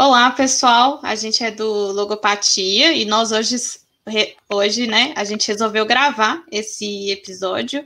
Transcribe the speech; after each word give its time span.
Olá, 0.00 0.30
pessoal. 0.30 1.00
A 1.02 1.16
gente 1.16 1.42
é 1.42 1.50
do 1.50 1.90
Logopatia 1.90 2.92
e 2.92 3.04
nós 3.04 3.32
hoje, 3.32 3.56
hoje, 4.48 4.86
né, 4.86 5.12
a 5.16 5.24
gente 5.24 5.48
resolveu 5.48 5.84
gravar 5.84 6.40
esse 6.52 7.10
episódio 7.10 7.84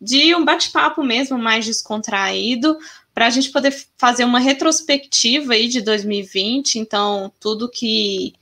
de 0.00 0.34
um 0.34 0.44
bate-papo 0.44 1.04
mesmo 1.04 1.38
mais 1.38 1.64
descontraído 1.64 2.76
para 3.14 3.28
a 3.28 3.30
gente 3.30 3.50
poder 3.50 3.72
fazer 3.96 4.24
uma 4.24 4.40
retrospectiva 4.40 5.52
aí 5.52 5.68
de 5.68 5.80
2020. 5.82 6.80
Então, 6.80 7.32
tudo 7.38 7.70
que 7.70 8.34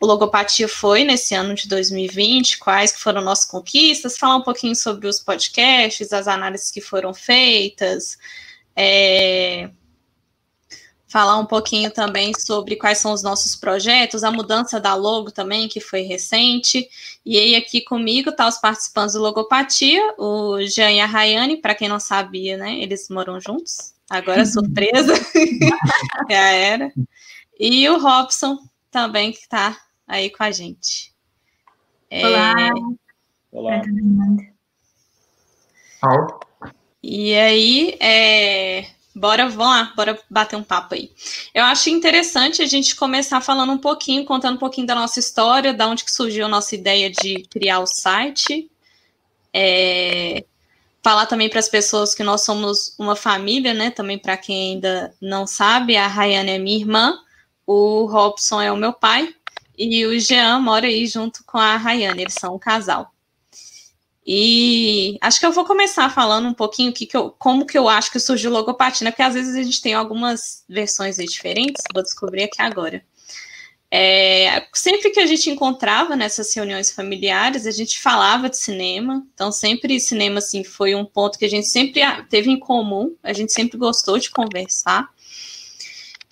o 0.00 0.06
Logopatia 0.06 0.68
foi 0.68 1.02
nesse 1.02 1.34
ano 1.34 1.56
de 1.56 1.66
2020, 1.66 2.58
quais 2.58 2.92
que 2.92 3.00
foram 3.00 3.20
nossas 3.22 3.46
conquistas, 3.46 4.16
falar 4.16 4.36
um 4.36 4.42
pouquinho 4.42 4.76
sobre 4.76 5.08
os 5.08 5.18
podcasts, 5.18 6.12
as 6.12 6.28
análises 6.28 6.70
que 6.70 6.80
foram 6.80 7.12
feitas, 7.12 8.16
é, 8.76 9.68
falar 11.08 11.38
um 11.38 11.46
pouquinho 11.46 11.90
também 11.90 12.32
sobre 12.38 12.76
quais 12.76 12.98
são 12.98 13.12
os 13.12 13.22
nossos 13.22 13.56
projetos, 13.56 14.22
a 14.22 14.30
mudança 14.30 14.78
da 14.78 14.94
logo 14.94 15.30
também, 15.30 15.66
que 15.66 15.80
foi 15.80 16.02
recente. 16.02 16.88
E 17.24 17.38
aí, 17.38 17.56
aqui 17.56 17.80
comigo 17.80 18.30
tá 18.30 18.46
os 18.46 18.58
participantes 18.58 19.14
do 19.14 19.22
Logopatia, 19.22 20.14
o 20.18 20.60
Jean 20.66 20.92
e 20.92 21.00
a 21.00 21.06
Rayane, 21.06 21.56
para 21.56 21.74
quem 21.74 21.88
não 21.88 21.98
sabia, 21.98 22.58
né? 22.58 22.78
Eles 22.78 23.08
moram 23.08 23.40
juntos. 23.40 23.94
Agora, 24.08 24.44
surpresa, 24.46 25.14
já 26.30 26.50
era. 26.50 26.92
E 27.58 27.88
o 27.88 27.98
Robson 27.98 28.58
também, 28.90 29.32
que 29.32 29.38
está 29.38 29.76
aí 30.06 30.28
com 30.28 30.42
a 30.44 30.50
gente. 30.50 31.12
Olá. 32.12 32.54
É... 32.58 32.70
Olá. 33.50 33.82
Olá. 36.02 36.40
E 37.02 37.34
aí, 37.34 37.96
é... 38.00 38.97
Bora, 39.18 39.48
vamos 39.48 39.74
lá, 39.74 39.92
bora 39.96 40.18
bater 40.30 40.54
um 40.54 40.62
papo 40.62 40.94
aí. 40.94 41.10
Eu 41.52 41.64
acho 41.64 41.90
interessante 41.90 42.62
a 42.62 42.66
gente 42.66 42.94
começar 42.94 43.40
falando 43.40 43.72
um 43.72 43.78
pouquinho, 43.78 44.24
contando 44.24 44.54
um 44.54 44.58
pouquinho 44.58 44.86
da 44.86 44.94
nossa 44.94 45.18
história, 45.18 45.74
da 45.74 45.88
onde 45.88 46.04
que 46.04 46.12
surgiu 46.12 46.46
a 46.46 46.48
nossa 46.48 46.76
ideia 46.76 47.10
de 47.10 47.42
criar 47.50 47.80
o 47.80 47.86
site. 47.86 48.70
É, 49.52 50.44
falar 51.02 51.26
também 51.26 51.50
para 51.50 51.58
as 51.58 51.68
pessoas 51.68 52.14
que 52.14 52.22
nós 52.22 52.42
somos 52.42 52.94
uma 52.96 53.16
família, 53.16 53.74
né? 53.74 53.90
Também 53.90 54.18
para 54.18 54.36
quem 54.36 54.74
ainda 54.74 55.12
não 55.20 55.48
sabe, 55.48 55.96
a 55.96 56.06
Rayane 56.06 56.50
é 56.52 56.58
minha 56.58 56.78
irmã, 56.78 57.18
o 57.66 58.06
Robson 58.06 58.60
é 58.60 58.70
o 58.70 58.76
meu 58.76 58.92
pai 58.92 59.34
e 59.76 60.06
o 60.06 60.18
Jean 60.20 60.60
mora 60.60 60.86
aí 60.86 61.06
junto 61.06 61.42
com 61.44 61.58
a 61.58 61.76
Rayane, 61.76 62.22
eles 62.22 62.34
são 62.34 62.54
um 62.54 62.58
casal. 62.58 63.12
E 64.30 65.16
acho 65.22 65.40
que 65.40 65.46
eu 65.46 65.52
vou 65.52 65.64
começar 65.64 66.10
falando 66.10 66.46
um 66.46 66.52
pouquinho 66.52 66.92
que, 66.92 67.06
que 67.06 67.16
eu, 67.16 67.30
como 67.38 67.64
que 67.64 67.78
eu 67.78 67.88
acho 67.88 68.12
que 68.12 68.20
surgiu 68.20 68.50
logopatia? 68.50 69.10
Porque 69.10 69.22
às 69.22 69.32
vezes 69.32 69.56
a 69.56 69.62
gente 69.62 69.80
tem 69.80 69.94
algumas 69.94 70.64
versões 70.68 71.16
diferentes, 71.16 71.82
vou 71.94 72.02
descobrir 72.02 72.42
aqui 72.42 72.60
agora. 72.60 73.02
É, 73.90 74.66
sempre 74.74 75.08
que 75.08 75.18
a 75.18 75.24
gente 75.24 75.48
encontrava 75.48 76.14
nessas 76.14 76.54
reuniões 76.54 76.92
familiares, 76.92 77.66
a 77.66 77.70
gente 77.70 77.98
falava 77.98 78.50
de 78.50 78.58
cinema, 78.58 79.26
então 79.32 79.50
sempre 79.50 79.98
cinema 79.98 80.40
assim 80.40 80.62
foi 80.62 80.94
um 80.94 81.06
ponto 81.06 81.38
que 81.38 81.46
a 81.46 81.50
gente 81.50 81.66
sempre 81.66 82.02
teve 82.28 82.50
em 82.50 82.58
comum, 82.58 83.16
a 83.22 83.32
gente 83.32 83.50
sempre 83.50 83.78
gostou 83.78 84.18
de 84.18 84.28
conversar. 84.28 85.08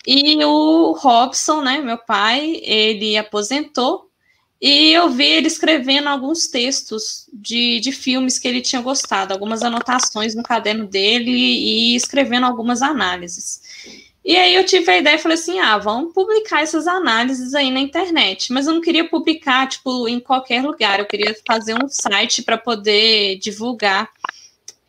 E 0.05 0.37
o 0.45 0.91
Robson, 0.91 1.61
né, 1.61 1.79
meu 1.79 1.97
pai, 1.97 2.61
ele 2.61 3.17
aposentou 3.17 4.06
e 4.59 4.91
eu 4.91 5.09
vi 5.09 5.25
ele 5.25 5.47
escrevendo 5.47 6.09
alguns 6.09 6.47
textos 6.47 7.29
de, 7.31 7.79
de 7.79 7.91
filmes 7.91 8.39
que 8.39 8.47
ele 8.47 8.61
tinha 8.61 8.81
gostado, 8.81 9.31
algumas 9.33 9.61
anotações 9.61 10.33
no 10.33 10.41
caderno 10.41 10.87
dele 10.87 11.31
e 11.31 11.95
escrevendo 11.95 12.45
algumas 12.45 12.81
análises. 12.81 13.61
E 14.25 14.35
aí 14.35 14.55
eu 14.55 14.65
tive 14.65 14.91
a 14.91 14.97
ideia 14.97 15.15
e 15.15 15.19
falei 15.19 15.37
assim: 15.37 15.59
ah, 15.59 15.77
vamos 15.77 16.13
publicar 16.13 16.61
essas 16.61 16.85
análises 16.85 17.53
aí 17.53 17.71
na 17.71 17.79
internet. 17.79 18.51
Mas 18.51 18.67
eu 18.67 18.73
não 18.73 18.81
queria 18.81 19.07
publicar, 19.07 19.69
tipo, 19.69 20.05
em 20.07 20.19
qualquer 20.19 20.61
lugar. 20.61 20.99
Eu 20.99 21.05
queria 21.05 21.33
fazer 21.47 21.73
um 21.75 21.87
site 21.87 22.41
para 22.43 22.57
poder 22.57 23.37
divulgar 23.37 24.09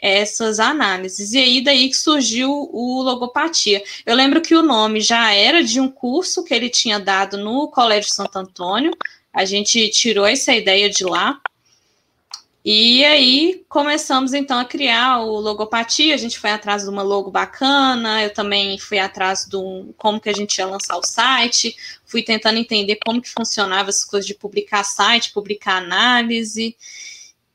essas 0.00 0.58
análises. 0.58 1.32
E 1.34 1.38
aí 1.38 1.60
daí 1.62 1.88
que 1.88 1.96
surgiu 1.96 2.50
o 2.50 3.00
logopatia. 3.02 3.82
Eu 4.04 4.16
lembro 4.16 4.40
que 4.40 4.56
o 4.56 4.62
nome 4.62 5.00
já 5.00 5.32
era 5.32 5.62
de 5.62 5.80
um 5.80 5.88
curso 5.88 6.42
que 6.42 6.54
ele 6.54 6.68
tinha 6.68 6.98
dado 6.98 7.36
no 7.36 7.68
Colégio 7.68 8.12
Santo 8.12 8.36
Antônio, 8.38 8.92
a 9.38 9.44
gente 9.44 9.88
tirou 9.90 10.26
essa 10.26 10.52
ideia 10.52 10.90
de 10.90 11.04
lá. 11.04 11.40
E 12.64 13.04
aí 13.04 13.64
começamos 13.68 14.34
então 14.34 14.58
a 14.58 14.64
criar 14.64 15.20
o 15.20 15.38
logopatia. 15.38 16.12
A 16.12 16.16
gente 16.18 16.36
foi 16.36 16.50
atrás 16.50 16.82
de 16.82 16.88
uma 16.88 17.02
logo 17.02 17.30
bacana. 17.30 18.20
Eu 18.20 18.34
também 18.34 18.76
fui 18.80 18.98
atrás 18.98 19.46
do 19.46 19.94
como 19.96 20.20
que 20.20 20.28
a 20.28 20.32
gente 20.32 20.58
ia 20.58 20.66
lançar 20.66 20.96
o 20.96 21.06
site. 21.06 21.76
Fui 22.04 22.20
tentando 22.20 22.58
entender 22.58 22.98
como 23.06 23.22
que 23.22 23.30
funcionava 23.30 23.90
as 23.90 24.02
coisas 24.02 24.26
de 24.26 24.34
publicar 24.34 24.82
site, 24.82 25.32
publicar 25.32 25.76
análise. 25.76 26.76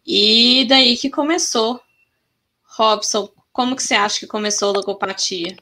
E 0.07 0.65
daí 0.69 0.95
que 0.95 1.09
começou. 1.09 1.81
Robson, 2.63 3.29
como 3.51 3.75
que 3.75 3.83
você 3.83 3.95
acha 3.95 4.21
que 4.21 4.27
começou 4.27 4.69
a 4.69 4.77
logopatia? 4.77 5.57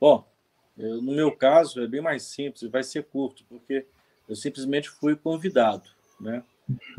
Bom, 0.00 0.26
no 0.74 1.12
meu 1.12 1.30
caso 1.30 1.82
é 1.82 1.86
bem 1.86 2.00
mais 2.00 2.22
simples, 2.22 2.70
vai 2.70 2.82
ser 2.82 3.04
curto, 3.04 3.44
porque 3.50 3.84
eu 4.32 4.36
simplesmente 4.36 4.88
fui 4.88 5.14
convidado, 5.14 5.88
né? 6.18 6.42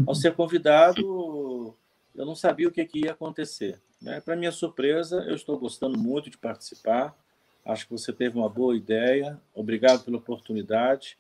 Ao 0.05 0.13
ser 0.13 0.35
convidado, 0.35 1.75
eu 2.13 2.25
não 2.25 2.35
sabia 2.35 2.67
o 2.67 2.71
que, 2.71 2.85
que 2.85 3.05
ia 3.05 3.11
acontecer. 3.11 3.81
Né? 3.99 4.21
Para 4.21 4.35
minha 4.35 4.51
surpresa, 4.51 5.25
eu 5.27 5.33
estou 5.33 5.57
gostando 5.57 5.97
muito 5.97 6.29
de 6.29 6.37
participar. 6.37 7.17
Acho 7.65 7.87
que 7.87 7.91
você 7.91 8.13
teve 8.13 8.37
uma 8.37 8.49
boa 8.49 8.75
ideia. 8.75 9.41
Obrigado 9.53 10.03
pela 10.03 10.17
oportunidade 10.17 11.17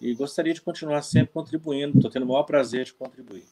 e 0.00 0.12
gostaria 0.14 0.52
de 0.52 0.60
continuar 0.60 1.02
sempre 1.02 1.32
contribuindo. 1.32 1.96
Estou 1.96 2.10
tendo 2.10 2.24
o 2.24 2.28
maior 2.28 2.42
prazer 2.42 2.84
de 2.84 2.94
contribuir. 2.94 3.44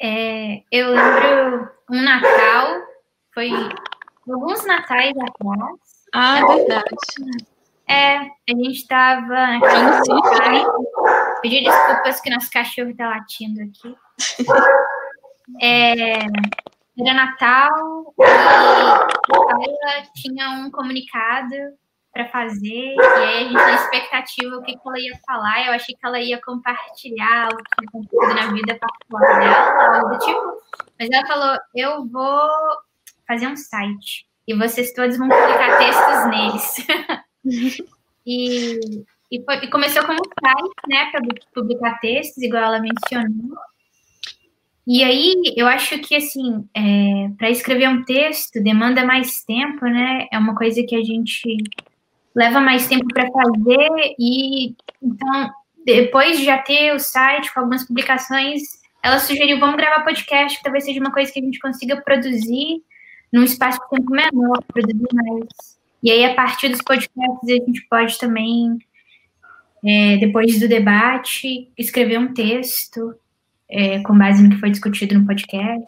É, 0.00 0.62
eu 0.70 0.90
lembro 0.90 1.70
um 1.90 2.02
Natal, 2.02 2.82
foi 3.34 3.50
alguns 4.30 4.64
natais 4.66 5.14
atrás. 5.16 5.80
Ah, 6.14 6.40
verdade. 6.46 6.96
É, 7.88 8.18
a 8.18 8.30
gente 8.48 8.72
estava 8.72 9.34
aqui 9.34 9.78
no 9.78 9.94
sítio. 10.04 10.72
Pedir 11.40 11.64
desculpas 11.64 12.20
que 12.20 12.30
nosso 12.30 12.50
cachorro 12.50 12.90
está 12.90 13.08
latindo 13.08 13.60
aqui. 13.62 13.96
É, 15.62 16.18
era 17.00 17.14
Natal 17.14 18.12
e 18.18 18.22
ela 18.22 20.02
tinha 20.14 20.50
um 20.50 20.70
comunicado 20.70 21.54
para 22.12 22.28
fazer 22.28 22.94
e 22.94 23.00
aí 23.00 23.36
a 23.36 23.40
gente 23.44 23.56
tinha 23.56 23.74
expectativa 23.74 24.56
o 24.56 24.62
que, 24.62 24.72
que 24.72 24.88
ela 24.88 24.98
ia 24.98 25.18
falar. 25.26 25.66
Eu 25.66 25.72
achei 25.72 25.94
que 25.94 26.06
ela 26.06 26.20
ia 26.20 26.40
compartilhar 26.42 27.48
o 27.52 27.56
que 27.56 27.86
aconteceu 27.86 28.34
na 28.34 28.52
vida 28.52 28.78
particular 28.78 29.38
dela, 29.38 29.96
algo 29.96 30.08
do 30.10 30.18
tipo. 30.18 30.62
Mas 30.98 31.08
ela 31.10 31.26
falou: 31.26 31.58
eu 31.74 32.06
vou 32.08 32.48
fazer 33.28 33.46
um 33.46 33.56
site 33.56 34.26
e 34.48 34.54
vocês 34.54 34.94
todos 34.94 35.18
vão 35.18 35.28
publicar 35.28 35.78
textos 35.78 36.30
neles. 36.30 37.84
e, 38.26 38.80
e, 39.30 39.44
foi, 39.44 39.56
e, 39.56 39.68
começou 39.68 40.02
como 40.06 40.24
site, 40.24 40.88
né, 40.88 41.10
para 41.12 41.20
publicar 41.54 42.00
textos, 42.00 42.42
igual 42.42 42.64
ela 42.64 42.80
mencionou. 42.80 43.56
E 44.86 45.04
aí, 45.04 45.34
eu 45.54 45.66
acho 45.66 45.98
que, 45.98 46.16
assim, 46.16 46.66
é, 46.74 47.28
para 47.36 47.50
escrever 47.50 47.90
um 47.90 48.02
texto 48.06 48.62
demanda 48.62 49.04
mais 49.04 49.44
tempo, 49.44 49.84
né? 49.84 50.26
É 50.32 50.38
uma 50.38 50.54
coisa 50.54 50.82
que 50.82 50.96
a 50.96 51.04
gente 51.04 51.58
leva 52.34 52.58
mais 52.58 52.88
tempo 52.88 53.06
para 53.12 53.30
fazer. 53.30 54.14
E, 54.18 54.74
então, 55.02 55.50
depois 55.84 56.38
de 56.38 56.46
já 56.46 56.56
ter 56.56 56.94
o 56.94 56.98
site 56.98 57.52
com 57.52 57.60
algumas 57.60 57.86
publicações, 57.86 58.62
ela 59.02 59.18
sugeriu, 59.18 59.60
vamos 59.60 59.76
gravar 59.76 60.04
podcast, 60.04 60.56
que 60.56 60.64
talvez 60.64 60.84
seja 60.84 61.00
uma 61.00 61.12
coisa 61.12 61.30
que 61.30 61.38
a 61.38 61.42
gente 61.42 61.58
consiga 61.58 62.00
produzir 62.00 62.82
num 63.32 63.44
espaço 63.44 63.78
de 63.80 63.96
tempo 63.96 64.10
menor, 64.10 64.62
produzir 64.68 65.06
mais. 65.12 65.78
E 66.02 66.10
aí, 66.10 66.24
a 66.24 66.34
partir 66.34 66.68
dos 66.68 66.82
podcasts, 66.82 67.48
a 67.48 67.52
gente 67.52 67.86
pode 67.88 68.18
também, 68.18 68.78
é, 69.84 70.16
depois 70.18 70.58
do 70.60 70.68
debate, 70.68 71.70
escrever 71.76 72.18
um 72.18 72.32
texto 72.32 73.14
é, 73.68 74.00
com 74.02 74.16
base 74.16 74.42
no 74.42 74.50
que 74.50 74.60
foi 74.60 74.70
discutido 74.70 75.18
no 75.18 75.26
podcast. 75.26 75.84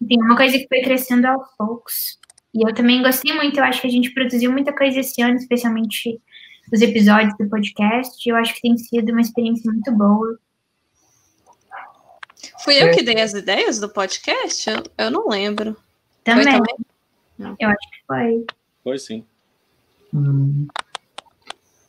Enfim, 0.00 0.20
uma 0.20 0.36
coisa 0.36 0.58
que 0.58 0.68
foi 0.68 0.82
crescendo 0.82 1.26
aos 1.26 1.48
poucos. 1.56 2.18
E 2.54 2.66
eu 2.66 2.74
também 2.74 3.02
gostei 3.02 3.34
muito, 3.34 3.58
eu 3.58 3.64
acho 3.64 3.80
que 3.80 3.86
a 3.86 3.90
gente 3.90 4.10
produziu 4.10 4.52
muita 4.52 4.72
coisa 4.72 5.00
esse 5.00 5.20
ano, 5.20 5.36
especialmente 5.36 6.20
os 6.72 6.80
episódios 6.80 7.36
do 7.38 7.48
podcast. 7.48 8.28
Eu 8.28 8.36
acho 8.36 8.54
que 8.54 8.62
tem 8.62 8.76
sido 8.76 9.10
uma 9.10 9.20
experiência 9.20 9.70
muito 9.70 9.90
boa. 9.92 10.38
Fui 12.60 12.74
eu 12.74 12.90
que 12.92 13.02
dei 13.02 13.20
as 13.20 13.32
ideias 13.32 13.78
do 13.78 13.88
podcast? 13.88 14.68
Eu, 14.70 14.82
eu 14.98 15.10
não 15.10 15.28
lembro. 15.28 15.76
Também. 16.28 16.44
Foi 16.44 16.52
também? 16.52 16.76
Eu 17.58 17.68
acho 17.68 17.90
que 17.90 17.98
foi. 18.06 18.46
Foi 18.84 18.96
sim. 18.98 19.24
Hum. 20.12 20.68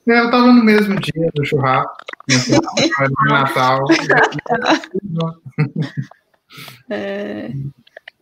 Eu 0.06 0.26
estava 0.26 0.48
no 0.48 0.64
mesmo 0.64 1.00
dia 1.00 1.30
do 1.36 1.46
churrasco, 1.46 1.94
no 2.30 3.30
Natal. 3.30 3.84
é... 6.90 7.52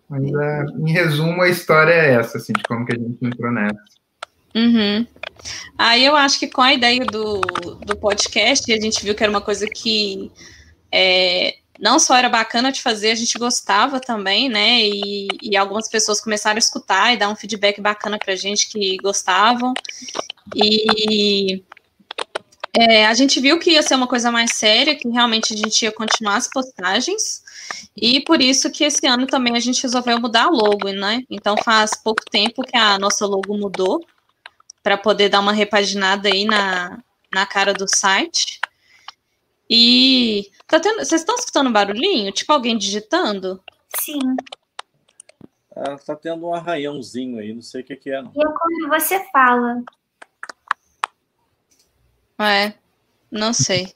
Mas, 0.10 0.24
é, 0.24 0.66
em 0.80 0.92
resumo, 0.92 1.42
a 1.42 1.50
história 1.50 1.92
é 1.92 2.14
essa, 2.16 2.38
assim, 2.38 2.54
de 2.54 2.64
como 2.64 2.86
que 2.86 2.96
a 2.96 3.00
gente 3.00 3.18
entrou 3.22 3.52
nessa. 3.52 3.76
Uhum. 4.56 5.06
Aí 5.78 6.06
eu 6.06 6.16
acho 6.16 6.40
que 6.40 6.48
com 6.48 6.62
a 6.62 6.74
ideia 6.74 7.06
do, 7.06 7.42
do 7.86 7.96
podcast, 7.96 8.72
a 8.72 8.80
gente 8.80 9.04
viu 9.04 9.14
que 9.14 9.24
era 9.24 9.30
uma 9.30 9.42
coisa 9.42 9.68
que 9.68 10.32
é, 10.92 11.56
não 11.80 12.00
só 12.00 12.16
era 12.16 12.30
bacana 12.30 12.72
de 12.72 12.82
fazer, 12.82 13.12
a 13.12 13.16
gente 13.16 13.38
gostava 13.38 14.00
também, 14.00 14.50
né? 14.50 14.82
E, 14.82 15.28
e 15.42 15.56
algumas 15.56 15.88
pessoas 15.88 16.20
começaram 16.20 16.58
a 16.58 16.60
escutar 16.60 17.14
e 17.14 17.18
dar 17.18 17.30
um 17.30 17.36
feedback 17.36 17.80
bacana 17.80 18.18
pra 18.18 18.36
gente 18.36 18.70
que 18.70 18.98
gostavam. 18.98 19.74
E 20.56 21.64
é, 22.74 23.06
a 23.06 23.14
gente 23.14 23.40
viu 23.40 23.60
que 23.60 23.72
ia 23.72 23.82
ser 23.82 23.96
uma 23.96 24.08
coisa 24.08 24.32
mais 24.32 24.54
séria, 24.54 24.96
que 24.96 25.08
realmente 25.10 25.54
a 25.54 25.58
gente 25.58 25.84
ia 25.84 25.92
continuar 25.92 26.38
as 26.38 26.48
postagens. 26.48 27.44
E 27.96 28.22
por 28.22 28.42
isso 28.42 28.72
que 28.72 28.84
esse 28.84 29.06
ano 29.08 29.26
também 29.28 29.56
a 29.56 29.60
gente 29.60 29.82
resolveu 29.82 30.20
mudar 30.20 30.46
a 30.46 30.50
logo, 30.50 30.92
né? 30.92 31.24
Então 31.30 31.56
faz 31.64 31.92
pouco 32.04 32.24
tempo 32.30 32.64
que 32.64 32.78
a 32.78 32.98
nossa 33.00 33.26
logo 33.26 33.58
mudou 33.58 34.06
para 34.84 34.98
poder 34.98 35.30
dar 35.30 35.40
uma 35.40 35.52
repaginada 35.52 36.30
aí 36.30 36.46
na, 36.46 37.00
na 37.34 37.46
cara 37.46 37.74
do 37.74 37.86
site. 37.88 38.60
E 39.70 40.50
tá 40.68 40.80
tendo, 40.80 40.98
vocês 40.98 41.22
estão 41.22 41.36
escutando 41.36 41.72
barulhinho? 41.72 42.32
Tipo 42.32 42.54
alguém 42.54 42.78
digitando? 42.78 43.64
Sim. 44.00 44.20
Ah, 45.76 45.98
tá 45.98 46.16
tendo 46.16 46.48
um 46.48 46.54
arranhãozinho 46.54 47.40
aí, 47.40 47.54
não 47.54 47.62
sei 47.62 47.82
o 47.82 47.84
que, 47.84 47.96
que 47.96 48.10
é. 48.10 48.22
Não. 48.22 48.32
E 48.36 48.40
é 48.40 48.46
quando 48.46 48.90
você 48.90 49.28
fala. 49.32 49.84
É, 52.40 52.74
não 53.32 53.54
sei. 53.54 53.96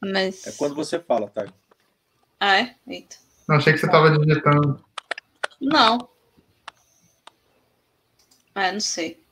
Mas. 0.00 0.46
É 0.46 0.52
quando 0.52 0.74
você 0.74 0.98
fala, 0.98 1.28
tá? 1.28 1.46
Ah, 2.40 2.58
é? 2.58 2.74
Eita. 2.86 3.16
Não, 3.48 3.56
achei 3.56 3.72
que 3.72 3.78
você 3.78 3.86
estava 3.86 4.16
digitando. 4.18 4.84
Não. 5.60 6.08
É, 8.54 8.72
não 8.72 8.80
sei. 8.80 9.22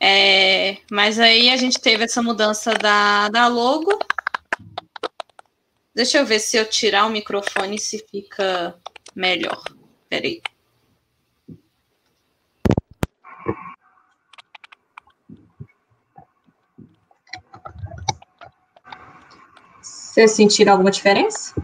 É, 0.00 0.78
mas 0.90 1.18
aí 1.18 1.50
a 1.50 1.56
gente 1.56 1.80
teve 1.80 2.04
essa 2.04 2.22
mudança 2.22 2.74
da, 2.74 3.28
da 3.28 3.46
logo. 3.46 3.98
Deixa 5.94 6.18
eu 6.18 6.26
ver 6.26 6.40
se 6.40 6.56
eu 6.56 6.68
tirar 6.68 7.06
o 7.06 7.10
microfone 7.10 7.78
se 7.78 8.04
fica 8.10 8.76
melhor. 9.14 9.62
Peraí. 10.08 10.42
Vocês 19.80 20.32
sentiram 20.32 20.72
alguma 20.72 20.90
diferença? 20.90 21.54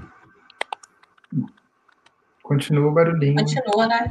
Continua 2.43 2.91
o 2.91 2.93
barulhinho. 2.93 3.37
Continua, 3.37 3.87
né? 3.87 4.09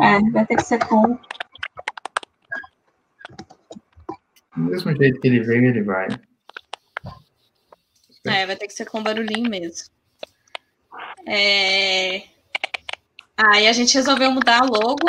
É, 0.00 0.30
vai 0.30 0.46
ter 0.46 0.56
que 0.56 0.62
ser 0.62 0.78
com. 0.86 1.18
Do 4.56 4.62
mesmo 4.64 4.94
jeito 4.96 5.20
que 5.20 5.28
ele 5.28 5.40
veio, 5.40 5.64
ele 5.66 5.82
vai. 5.82 6.08
É, 8.30 8.46
vai 8.46 8.56
ter 8.56 8.66
que 8.66 8.74
ser 8.74 8.84
com 8.84 9.02
barulhinho 9.02 9.48
mesmo. 9.48 9.88
É... 11.26 12.22
Aí 13.36 13.66
a 13.66 13.72
gente 13.72 13.94
resolveu 13.94 14.30
mudar 14.30 14.62
logo. 14.62 15.06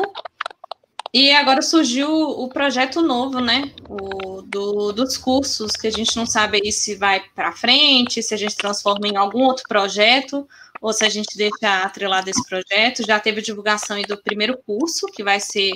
E 1.11 1.31
agora 1.31 1.61
surgiu 1.63 2.07
o 2.11 2.47
projeto 2.49 3.01
novo, 3.01 3.39
né? 3.39 3.73
O 3.89 4.43
do, 4.43 4.91
dos 4.91 5.17
cursos, 5.17 5.71
que 5.71 5.87
a 5.87 5.91
gente 5.91 6.15
não 6.15 6.25
sabe 6.25 6.61
aí 6.63 6.71
se 6.71 6.95
vai 6.95 7.19
para 7.33 7.51
frente, 7.51 8.21
se 8.21 8.33
a 8.33 8.37
gente 8.37 8.55
transforma 8.55 9.07
em 9.07 9.15
algum 9.15 9.43
outro 9.43 9.63
projeto, 9.67 10.47
ou 10.79 10.93
se 10.93 11.03
a 11.03 11.09
gente 11.09 11.35
deixa 11.35 11.83
atrelado 11.83 12.29
esse 12.29 12.43
projeto. 12.47 13.05
Já 13.05 13.19
teve 13.19 13.41
divulgação 13.41 13.97
aí 13.97 14.03
do 14.03 14.21
primeiro 14.21 14.57
curso, 14.65 15.07
que 15.07 15.23
vai 15.23 15.39
ser 15.39 15.71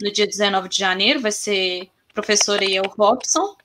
no 0.00 0.12
dia 0.12 0.26
19 0.26 0.68
de 0.68 0.78
janeiro, 0.78 1.20
vai 1.20 1.32
ser 1.32 1.88
professor 2.14 2.60
aí, 2.60 2.78
o 2.78 2.88
Robson. 2.88 3.56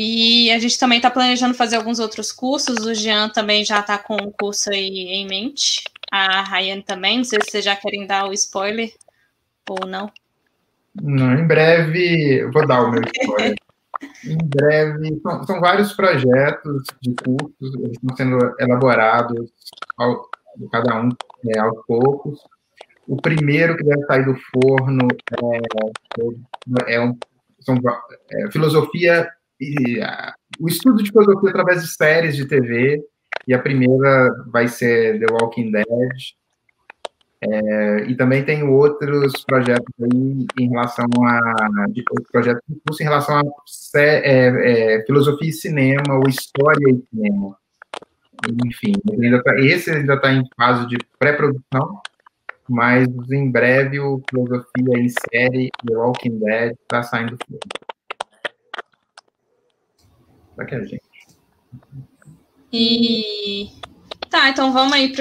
E 0.00 0.48
a 0.52 0.60
gente 0.60 0.78
também 0.78 0.98
está 0.98 1.10
planejando 1.10 1.54
fazer 1.54 1.74
alguns 1.74 1.98
outros 1.98 2.30
cursos. 2.30 2.86
O 2.86 2.94
Jean 2.94 3.28
também 3.30 3.64
já 3.64 3.80
está 3.80 3.98
com 3.98 4.14
um 4.14 4.30
curso 4.30 4.70
aí 4.70 5.08
em 5.08 5.26
mente. 5.26 5.82
A 6.08 6.40
Rayane 6.42 6.84
também. 6.84 7.16
Não 7.16 7.24
sei 7.24 7.40
se 7.42 7.50
vocês 7.50 7.64
já 7.64 7.74
querem 7.74 8.06
dar 8.06 8.28
o 8.28 8.32
spoiler 8.32 8.92
ou 9.68 9.84
não. 9.88 10.08
Não, 11.02 11.34
em 11.34 11.44
breve, 11.44 12.42
eu 12.42 12.52
vou 12.52 12.64
dar 12.64 12.84
o 12.84 12.92
meu 12.92 13.02
spoiler. 13.02 13.56
em 14.24 14.38
breve, 14.38 15.20
são, 15.20 15.42
são, 15.44 15.60
vários 15.60 15.92
projetos 15.92 16.84
de 17.02 17.14
cursos, 17.16 17.74
eles 17.80 17.98
estão 18.00 18.16
sendo 18.16 18.38
elaborados, 18.60 19.50
ao, 19.96 20.28
cada 20.70 20.94
um 21.00 21.08
é, 21.48 21.58
aos 21.58 21.84
poucos. 21.88 22.38
O 23.08 23.16
primeiro 23.16 23.76
que 23.76 23.82
deve 23.82 24.06
sair 24.06 24.24
do 24.24 24.36
forno 24.36 25.08
é, 26.86 26.94
é, 26.94 27.00
um, 27.00 27.18
são, 27.58 27.76
é 28.30 28.50
filosofia 28.52 29.28
e 29.60 30.00
o 30.60 30.68
estudo 30.68 31.02
de 31.02 31.10
filosofia 31.10 31.50
através 31.50 31.82
de 31.82 31.88
séries 31.88 32.36
de 32.36 32.46
TV, 32.46 33.02
e 33.46 33.54
a 33.54 33.58
primeira 33.58 34.28
vai 34.52 34.68
ser 34.68 35.18
The 35.18 35.32
Walking 35.32 35.70
Dead. 35.70 35.86
É, 37.40 38.04
e 38.08 38.16
também 38.16 38.44
tem 38.44 38.64
outros 38.64 39.44
projetos 39.44 39.94
aí 40.02 40.46
em 40.58 40.68
relação 40.70 41.06
a 41.24 41.86
de, 41.88 42.02
projetos 42.32 42.62
de 42.68 42.80
curso 42.84 43.00
em 43.00 43.06
relação 43.06 43.38
a 43.38 43.42
é, 43.96 44.96
é, 44.96 45.06
filosofia 45.06 45.48
e 45.48 45.52
cinema 45.52 46.16
ou 46.16 46.28
história 46.28 46.90
e 46.90 47.02
cinema. 47.08 47.56
Enfim, 48.66 48.92
ainda 49.10 49.42
tá, 49.42 49.58
esse 49.58 49.90
ainda 49.90 50.14
está 50.14 50.32
em 50.32 50.42
fase 50.56 50.86
de 50.88 50.98
pré-produção, 51.18 52.00
mas 52.68 53.06
em 53.30 53.50
breve 53.50 54.00
o 54.00 54.20
filosofia 54.28 54.98
em 54.98 55.08
série 55.08 55.70
The 55.86 55.96
Walking 55.96 56.38
Dead 56.40 56.72
está 56.72 57.02
saindo 57.04 57.36
do 57.36 57.44
filme 57.46 57.60
para 60.66 60.78
a 60.78 60.84
gente. 60.84 61.02
E 62.72 63.70
tá, 64.28 64.50
então 64.50 64.72
vamos 64.72 64.92
aí 64.92 65.12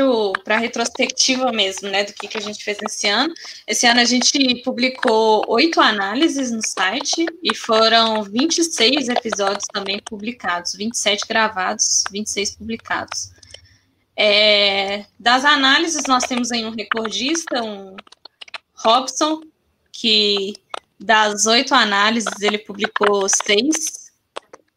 para 0.44 0.56
a 0.56 0.60
retrospectiva 0.60 1.52
mesmo, 1.52 1.90
né, 1.90 2.04
do 2.04 2.14
que, 2.14 2.28
que 2.28 2.38
a 2.38 2.42
gente 2.42 2.64
fez 2.64 2.78
esse 2.82 3.08
ano. 3.08 3.34
Esse 3.66 3.86
ano 3.88 4.02
a 4.02 4.06
gente 4.06 4.62
publicou 4.64 5.46
oito 5.48 5.80
análises 5.80 6.52
no 6.52 6.62
site 6.66 7.26
e 7.42 7.56
foram 7.56 8.24
26 8.24 9.08
episódios 9.10 9.66
também 9.72 10.02
publicados, 10.04 10.74
27 10.74 11.26
gravados, 11.28 12.04
26 12.12 12.56
publicados. 12.56 13.32
É, 14.16 15.06
das 15.20 15.46
análises, 15.46 16.04
nós 16.08 16.24
temos 16.24 16.52
aí 16.52 16.66
um 16.66 16.72
recordista, 16.72 17.64
um 17.64 17.96
Robson, 18.74 19.42
que 19.92 20.54
das 21.00 21.46
oito 21.46 21.74
análises 21.74 22.42
ele 22.42 22.58
publicou 22.58 23.28
seis 23.30 23.97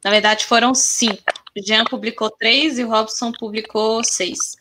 na 0.04 0.10
verdade, 0.10 0.46
foram 0.46 0.74
cinco. 0.74 1.22
O 1.56 1.62
Jean 1.66 1.84
publicou 1.84 2.30
três 2.30 2.78
e 2.78 2.84
o 2.84 2.88
Robson 2.88 3.32
publicou 3.32 4.02
seis. 4.04 4.56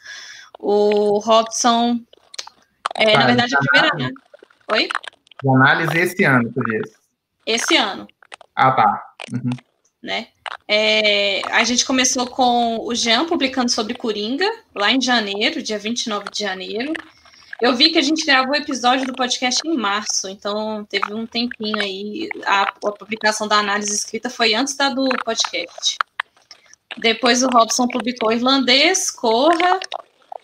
O 0.60 1.20
Robson. 1.20 2.00
É, 2.96 3.14
tá, 3.14 3.20
na 3.20 3.26
verdade, 3.26 3.56
a 3.56 3.60
primeira 3.60 3.96
análise. 3.96 4.22
Oi? 4.72 4.90
De 5.42 5.50
análise 5.50 5.98
esse 5.98 6.24
ano, 6.26 6.52
tu 6.52 6.62
disse. 6.64 6.96
Esse 7.46 7.78
ano. 7.78 8.08
Ah, 8.56 8.72
tá. 8.72 9.14
Uhum. 9.32 9.50
Né? 10.02 10.28
É, 10.68 11.42
a 11.52 11.64
gente 11.64 11.86
começou 11.86 12.28
com 12.28 12.80
o 12.80 12.94
Jean 12.94 13.26
publicando 13.26 13.72
sobre 13.72 13.94
Coringa, 13.94 14.50
lá 14.76 14.92
em 14.92 15.02
janeiro, 15.02 15.64
dia 15.64 15.80
29 15.80 16.30
de 16.32 16.40
janeiro. 16.40 16.94
Eu 17.62 17.76
vi 17.76 17.92
que 17.92 17.98
a 17.98 18.02
gente 18.02 18.26
gravou 18.26 18.54
o 18.54 18.56
episódio 18.56 19.06
do 19.06 19.14
podcast 19.14 19.62
em 19.68 19.76
março, 19.76 20.30
então 20.30 20.86
teve 20.86 21.14
um 21.14 21.28
tempinho 21.28 21.78
aí. 21.78 22.30
A, 22.46 22.62
a 22.62 22.92
publicação 22.94 23.50
da 23.50 23.58
análise 23.58 23.94
escrita 23.94 24.30
foi 24.30 24.54
antes 24.54 24.78
da 24.78 24.90
do 24.90 25.10
podcast. 25.26 25.98
Depois 26.98 27.44
o 27.44 27.50
Robson 27.50 27.86
publicou 27.88 28.32
Irlandês, 28.32 29.12
Corra. 29.12 29.80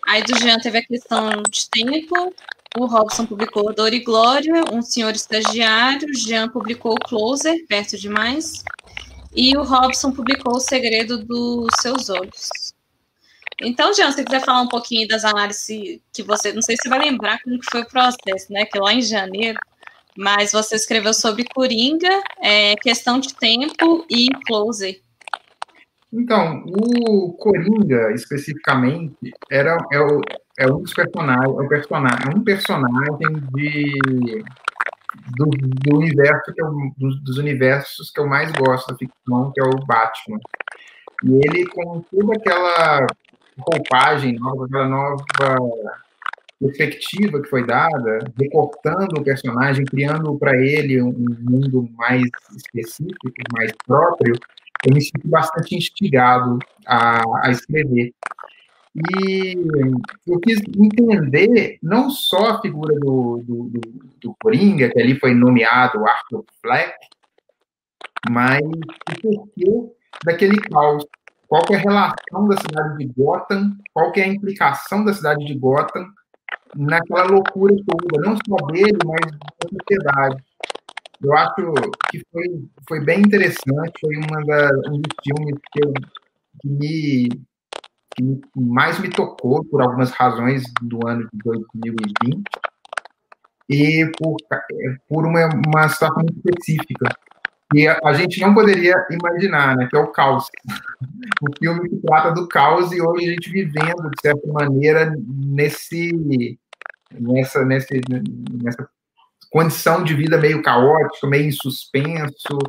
Aí 0.08 0.24
do 0.24 0.38
Jean 0.38 0.60
teve 0.60 0.78
a 0.78 0.86
questão 0.86 1.42
de 1.50 1.70
tempo. 1.70 2.34
O 2.78 2.86
Robson 2.86 3.26
publicou 3.26 3.74
Dor 3.74 3.94
e 3.94 4.02
Glória, 4.02 4.66
Um 4.74 4.82
Senhor 4.82 5.16
Estagiário. 5.16 6.14
Jean 6.14 6.50
publicou 6.50 6.96
Closer, 6.96 7.66
Perto 7.66 7.98
Demais. 7.98 8.62
E 9.34 9.56
o 9.56 9.64
Robson 9.64 10.12
publicou 10.12 10.58
O 10.58 10.60
Segredo 10.60 11.24
dos 11.24 11.68
Seus 11.80 12.10
Olhos. 12.10 12.75
Então, 13.62 13.94
Jean, 13.94 14.12
se 14.12 14.24
quiser 14.24 14.44
falar 14.44 14.62
um 14.62 14.68
pouquinho 14.68 15.08
das 15.08 15.24
análises 15.24 16.02
que 16.14 16.24
você, 16.24 16.52
não 16.52 16.62
sei 16.62 16.76
se 16.76 16.84
você 16.84 16.90
vai 16.90 17.00
lembrar 17.00 17.42
como 17.42 17.60
que 17.60 17.72
foi 17.72 17.82
o 17.82 17.88
processo, 17.88 18.52
né? 18.52 18.66
Que 18.66 18.78
lá 18.80 18.94
em 18.94 19.02
janeiro, 19.02 19.58
mas 20.18 20.52
você 20.52 20.76
escreveu 20.76 21.14
sobre 21.14 21.46
Coringa, 21.46 22.22
é, 22.42 22.76
questão 22.76 23.20
de 23.20 23.34
tempo 23.34 24.06
e 24.10 24.28
closer. 24.46 25.02
Então, 26.12 26.64
o 26.66 27.34
Coringa, 27.34 28.12
especificamente, 28.14 29.34
era, 29.52 29.78
é, 29.92 30.00
o, 30.00 30.22
é 30.58 30.68
um 30.68 30.82
dos 30.82 30.94
personagens, 30.94 31.46
é 31.46 31.62
um 31.62 31.68
personagem, 31.68 32.26
é 32.26 32.38
um 32.38 32.44
personagem 32.44 33.28
de, 33.54 34.44
do, 35.36 35.46
do 35.46 35.98
universo, 35.98 36.54
que 36.54 36.64
um 36.64 36.92
dos, 36.98 37.22
dos 37.22 37.38
universos 37.38 38.12
que 38.12 38.20
eu 38.20 38.28
mais 38.28 38.52
gosto 38.54 38.88
da 38.88 38.98
ficção, 38.98 39.52
que 39.54 39.62
é 39.62 39.64
o 39.64 39.86
Batman. 39.86 40.40
E 41.24 41.34
ele, 41.34 41.66
com 41.68 42.02
toda 42.02 42.34
aquela 42.38 43.08
roupagem 43.58 44.34
nova, 44.34 44.66
aquela 44.66 44.88
nova 44.88 45.26
perspectiva 46.60 47.42
que 47.42 47.50
foi 47.50 47.66
dada, 47.66 48.20
recortando 48.40 49.20
o 49.20 49.24
personagem, 49.24 49.86
criando 49.86 50.38
para 50.38 50.56
ele 50.56 51.02
um 51.02 51.14
mundo 51.42 51.90
mais 51.96 52.24
específico, 52.56 53.32
mais 53.54 53.72
próprio, 53.86 54.36
eu 54.86 54.94
me 54.94 55.02
sinto 55.02 55.28
bastante 55.28 55.76
instigado 55.76 56.60
a, 56.86 57.22
a 57.48 57.52
escrever. 57.52 58.14
E 59.12 59.58
eu 60.26 60.40
quis 60.40 60.62
entender 60.78 61.78
não 61.84 62.10
só 62.10 62.52
a 62.52 62.62
figura 62.62 62.96
do, 62.96 63.44
do, 63.44 63.64
do, 63.66 63.82
do 64.22 64.36
Coringa, 64.42 64.90
que 64.90 65.00
ali 65.00 65.20
foi 65.20 65.34
nomeado 65.34 66.08
Arthur 66.08 66.46
Fleck, 66.62 66.94
mas 68.30 68.62
o 68.62 69.22
porquê 69.22 69.92
daquele 70.24 70.58
caos. 70.62 71.06
Qual 71.48 71.64
é 71.72 71.76
a 71.76 71.80
relação 71.80 72.48
da 72.48 72.58
cidade 72.58 72.98
de 72.98 73.06
Gotham, 73.06 73.78
qual 73.94 74.12
é 74.16 74.22
a 74.22 74.28
implicação 74.28 75.06
da 75.06 75.14
cidade 75.14 75.46
de 75.46 75.54
Gotham 75.56 76.06
naquela 76.76 77.24
loucura 77.24 77.76
toda, 77.88 78.28
não 78.28 78.36
só 78.48 78.66
dele, 78.68 78.98
mas 79.06 79.32
da 79.32 79.70
sociedade. 79.70 80.44
Eu 81.22 81.34
acho 81.34 81.56
que 82.12 82.22
foi, 82.32 82.66
foi 82.88 83.06
bem 83.06 83.22
interessante, 83.22 83.94
foi 84.02 84.16
uma 84.18 84.46
da, 84.46 84.70
um 84.90 85.02
dos 85.02 85.16
filmes 85.24 85.60
que, 85.72 85.86
eu, 85.86 85.94
que, 86.62 86.68
me, 86.68 87.30
que 88.16 88.42
mais 88.56 89.00
me 89.00 89.10
tocou 89.10 89.64
por 89.66 89.82
algumas 89.82 90.12
razões 90.12 90.64
do 90.82 91.08
ano 91.08 91.28
de 91.32 91.40
2020 91.44 92.44
e 93.70 94.12
por, 94.18 94.36
por 95.08 95.26
uma, 95.26 95.46
uma 95.66 95.90
situação 95.90 96.24
específica 96.26 97.10
que 97.72 97.88
a, 97.88 98.00
a 98.04 98.14
gente 98.14 98.40
não 98.42 98.54
poderia 98.54 98.96
imaginar, 99.10 99.76
né, 99.76 99.88
que 99.90 99.98
é 99.98 100.00
o 100.00 100.12
caos. 100.12 100.48
o 101.42 101.58
filme 101.58 101.90
que 101.90 101.98
trata 101.98 102.32
do 102.32 102.48
caos 102.48 102.92
e 102.92 103.02
hoje 103.02 103.30
a 103.30 103.32
gente 103.32 103.52
vivendo, 103.52 104.10
de 104.10 104.22
certa 104.22 104.48
maneira, 104.52 105.14
nesse, 105.28 106.58
nessa, 107.12 107.66
nesse, 107.66 108.02
nessa 108.64 108.88
condição 109.50 110.04
de 110.04 110.14
vida 110.14 110.38
meio 110.38 110.62
caótica, 110.62 111.28
meio 111.28 111.48
em 111.48 111.52
suspenso. 111.52 112.60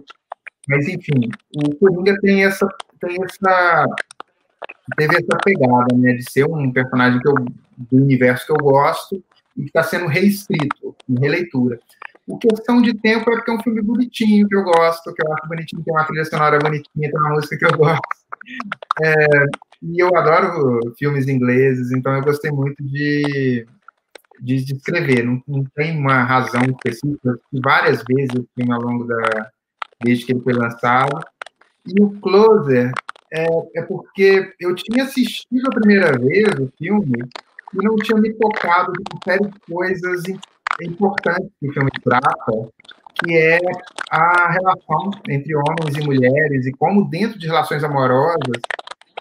Mas, 0.68 0.88
enfim, 0.88 1.30
o 1.56 1.74
Coringa 1.76 2.18
tem 2.20 2.44
essa, 2.44 2.66
tem 3.00 3.16
essa, 3.22 3.86
teve 4.96 5.16
essa 5.16 5.38
pegada, 5.44 5.96
né, 5.96 6.14
de 6.14 6.30
ser 6.30 6.44
um 6.46 6.72
personagem 6.72 7.20
que 7.20 7.28
eu, 7.28 7.34
do 7.34 7.96
universo 7.96 8.46
que 8.46 8.52
eu 8.52 8.56
gosto 8.56 9.22
e 9.56 9.62
que 9.62 9.68
está 9.68 9.82
sendo 9.82 10.06
reescrito, 10.06 10.96
em 11.08 11.20
releitura. 11.20 11.78
O 12.26 12.38
questão 12.38 12.82
de 12.82 12.92
tempo 12.94 13.30
é 13.30 13.36
porque 13.36 13.50
é 13.50 13.54
um 13.54 13.62
filme 13.62 13.80
bonitinho, 13.82 14.48
que 14.48 14.56
eu 14.56 14.64
gosto, 14.64 15.14
que 15.14 15.24
eu 15.24 15.32
acho 15.32 15.48
bonitinho, 15.48 15.84
tem 15.84 15.94
uma 15.94 16.04
trilha 16.04 16.24
sonora 16.24 16.58
bonitinha, 16.58 17.10
tem 17.10 17.20
uma 17.20 17.34
música 17.34 17.56
que 17.56 17.64
eu 17.64 17.78
gosto. 17.78 18.02
É, 19.02 19.14
e 19.82 20.02
eu 20.02 20.16
adoro 20.16 20.80
filmes 20.98 21.28
ingleses, 21.28 21.92
então 21.92 22.14
eu 22.14 22.22
gostei 22.22 22.50
muito 22.50 22.82
de, 22.82 23.66
de, 24.40 24.64
de 24.64 24.74
escrever. 24.74 25.24
Não, 25.24 25.40
não, 25.46 25.64
tem 25.74 25.96
uma 25.96 26.24
razão 26.24 26.62
específica. 26.62 27.38
várias 27.62 28.02
vezes 28.08 28.44
ao 28.70 28.80
longo 28.80 29.04
da. 29.04 29.50
desde 30.02 30.26
que 30.26 30.32
ele 30.32 30.42
foi 30.42 30.52
lançado. 30.52 31.20
E 31.86 32.02
o 32.02 32.10
Closer 32.20 32.92
é, 33.32 33.46
é 33.76 33.82
porque 33.82 34.52
eu 34.58 34.74
tinha 34.74 35.04
assistido 35.04 35.68
a 35.68 35.74
primeira 35.74 36.18
vez 36.18 36.48
o 36.58 36.72
filme 36.76 37.18
e 37.74 37.84
não 37.84 37.96
tinha 37.96 38.20
me 38.20 38.32
tocado 38.34 38.92
de 38.92 39.02
uma 39.12 39.20
série 39.24 39.50
de 39.50 39.60
coisas 39.60 40.22
importantes 40.82 41.50
que 41.60 41.68
o 41.68 41.72
filme 41.72 41.90
trata, 42.02 42.70
que 43.24 43.36
é 43.36 43.58
a 44.10 44.52
relação 44.52 45.10
entre 45.28 45.54
homens 45.56 45.96
e 45.96 46.04
mulheres 46.04 46.66
e 46.66 46.72
como 46.72 47.08
dentro 47.08 47.38
de 47.38 47.46
relações 47.46 47.82
amorosas 47.82 48.60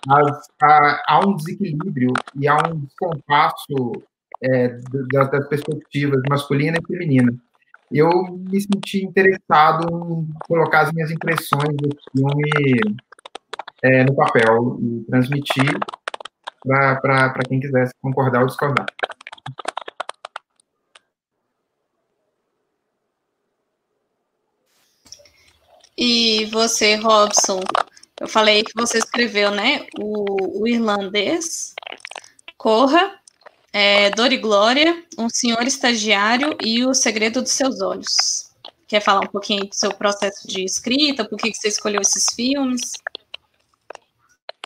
as, 0.09 0.47
há, 0.61 1.03
há, 1.07 1.19
um 1.25 1.35
desequilíbrio 1.35 2.13
e 2.35 2.47
há 2.47 2.57
um 2.57 2.79
descompasso 2.79 4.03
é, 4.43 4.77
das 5.11 5.47
perspectivas 5.47 6.21
masculina 6.29 6.77
e 6.77 6.87
feminina. 6.87 7.33
Eu 7.91 8.09
me 8.49 8.59
senti 8.59 9.03
interessado 9.03 9.87
em 9.87 10.27
colocar 10.47 10.81
as 10.81 10.91
minhas 10.91 11.11
impressões 11.11 11.75
do 11.77 11.89
filme 12.11 12.99
é, 13.83 14.03
no 14.03 14.15
papel 14.15 14.77
e 14.81 15.05
transmitir 15.05 15.79
para 16.63 17.43
quem 17.47 17.59
quisesse 17.59 17.93
concordar 18.01 18.41
ou 18.41 18.47
discordar. 18.47 18.85
E 25.97 26.45
você, 26.45 26.95
Robson, 26.95 27.61
eu 28.19 28.27
falei 28.27 28.63
que 28.63 28.73
você 28.75 28.97
escreveu, 28.97 29.51
né? 29.51 29.87
O, 29.97 30.61
o 30.61 30.67
irlandês, 30.67 31.73
Corra, 32.57 33.19
é, 33.71 34.09
Dor 34.09 34.31
e 34.31 34.37
Glória, 34.37 35.03
Um 35.17 35.29
Senhor 35.29 35.63
Estagiário 35.63 36.57
e 36.61 36.85
O 36.85 36.93
Segredo 36.93 37.41
dos 37.41 37.51
Seus 37.51 37.81
Olhos. 37.81 38.49
Quer 38.87 39.01
falar 39.01 39.21
um 39.21 39.31
pouquinho 39.31 39.65
do 39.67 39.73
seu 39.75 39.93
processo 39.93 40.47
de 40.47 40.63
escrita? 40.63 41.27
Por 41.27 41.37
que, 41.37 41.53
você 41.53 41.69
escolheu 41.69 42.01
esses 42.01 42.33
filmes? 42.33 42.91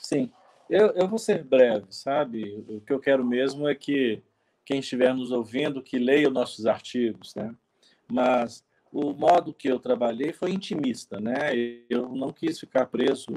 Sim, 0.02 0.32
eu, 0.70 0.88
eu 0.94 1.08
vou 1.08 1.20
ser 1.20 1.44
breve, 1.44 1.88
sabe? 1.90 2.64
O 2.68 2.82
que 2.82 2.92
eu 2.92 3.00
quero 3.00 3.24
mesmo 3.24 3.68
é 3.68 3.76
que 3.76 4.22
quem 4.66 4.80
estiver 4.80 5.14
nos 5.14 5.32
ouvindo, 5.32 5.82
que 5.82 5.98
leia 5.98 6.28
os 6.28 6.34
nossos 6.34 6.66
artigos, 6.66 7.34
né? 7.34 7.54
Mas 8.08 8.64
o 8.92 9.14
modo 9.14 9.54
que 9.54 9.68
eu 9.68 9.80
trabalhei 9.80 10.34
foi 10.34 10.52
intimista, 10.52 11.20
né? 11.20 11.52
Eu 11.90 12.10
não 12.10 12.32
quis 12.32 12.60
ficar 12.60 12.86
preso 12.88 13.36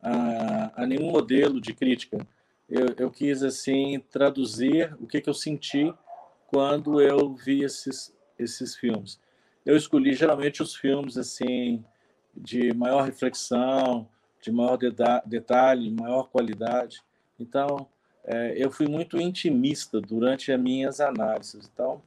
a, 0.00 0.82
a 0.82 0.86
nenhum 0.86 1.10
modelo 1.10 1.60
de 1.60 1.74
crítica 1.74 2.26
eu, 2.72 2.86
eu 2.96 3.10
quis 3.10 3.42
assim 3.42 4.02
traduzir 4.10 4.96
o 4.98 5.06
que, 5.06 5.20
que 5.20 5.28
eu 5.28 5.34
senti 5.34 5.92
quando 6.46 7.02
eu 7.02 7.34
vi 7.34 7.62
esses 7.62 8.14
esses 8.38 8.74
filmes. 8.74 9.20
Eu 9.64 9.76
escolhi 9.76 10.14
geralmente 10.14 10.62
os 10.62 10.74
filmes 10.74 11.18
assim 11.18 11.84
de 12.34 12.72
maior 12.72 13.04
reflexão, 13.04 14.08
de 14.40 14.50
maior 14.50 14.78
detalhe, 15.26 15.90
maior 15.90 16.28
qualidade. 16.30 17.02
Então, 17.38 17.86
é, 18.24 18.54
eu 18.56 18.70
fui 18.70 18.88
muito 18.88 19.20
intimista 19.20 20.00
durante 20.00 20.50
as 20.50 20.58
minhas 20.58 20.98
análises. 20.98 21.70
Então, 21.72 22.02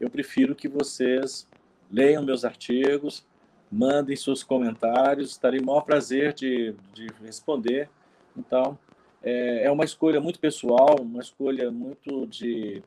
eu 0.00 0.08
prefiro 0.08 0.56
que 0.56 0.66
vocês 0.66 1.46
leiam 1.90 2.24
meus 2.24 2.44
artigos, 2.44 3.24
mandem 3.70 4.16
seus 4.16 4.42
comentários, 4.42 5.30
estarei 5.30 5.60
o 5.60 5.66
maior 5.66 5.82
prazer 5.82 6.32
de, 6.32 6.74
de 6.92 7.06
responder. 7.22 7.88
Então, 8.36 8.78
é, 9.22 9.64
é 9.64 9.70
uma 9.70 9.84
escolha 9.84 10.20
muito 10.20 10.38
pessoal, 10.38 10.96
uma 11.00 11.20
escolha 11.20 11.70
muito 11.70 12.26
de 12.26 12.82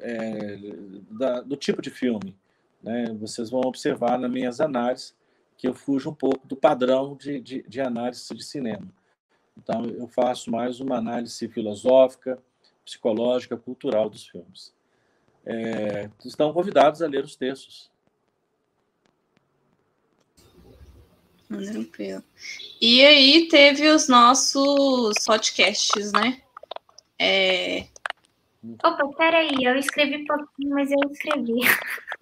é, 0.00 0.58
da, 1.10 1.40
do 1.40 1.56
tipo 1.56 1.80
de 1.80 1.90
filme. 1.90 2.36
Né? 2.82 3.04
Vocês 3.20 3.50
vão 3.50 3.60
observar 3.62 4.18
nas 4.18 4.30
minhas 4.30 4.60
análises 4.60 5.14
que 5.56 5.68
eu 5.68 5.74
fujo 5.74 6.10
um 6.10 6.14
pouco 6.14 6.46
do 6.46 6.56
padrão 6.56 7.14
de, 7.14 7.40
de, 7.40 7.62
de 7.62 7.80
análise 7.80 8.34
de 8.34 8.42
cinema. 8.44 8.88
Então, 9.56 9.84
eu 9.84 10.08
faço 10.08 10.50
mais 10.50 10.80
uma 10.80 10.96
análise 10.96 11.46
filosófica, 11.48 12.38
psicológica, 12.84 13.56
cultural 13.56 14.10
dos 14.10 14.26
filmes. 14.26 14.74
É, 15.44 16.08
estão 16.24 16.52
convidados 16.52 17.02
a 17.02 17.06
ler 17.06 17.24
os 17.24 17.36
textos. 17.36 17.90
Tranquilo. 21.48 22.22
E 22.80 23.04
aí 23.04 23.48
teve 23.48 23.88
os 23.88 24.08
nossos 24.08 25.14
podcasts, 25.26 26.12
né? 26.12 26.40
É... 27.18 27.84
Opa, 28.84 29.08
peraí, 29.18 29.50
eu 29.60 29.76
escrevi 29.76 30.24
pouquinho, 30.24 30.70
mas 30.70 30.90
eu 30.90 31.10
escrevi. 31.10 31.60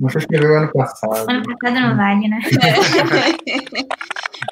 Você 0.01 0.19
escreveu 0.19 0.57
ano 0.57 0.73
passado. 0.73 1.31
Ano 1.31 1.43
passado 1.43 1.81
não 1.81 1.97
vale, 1.97 2.29
né? 2.29 2.41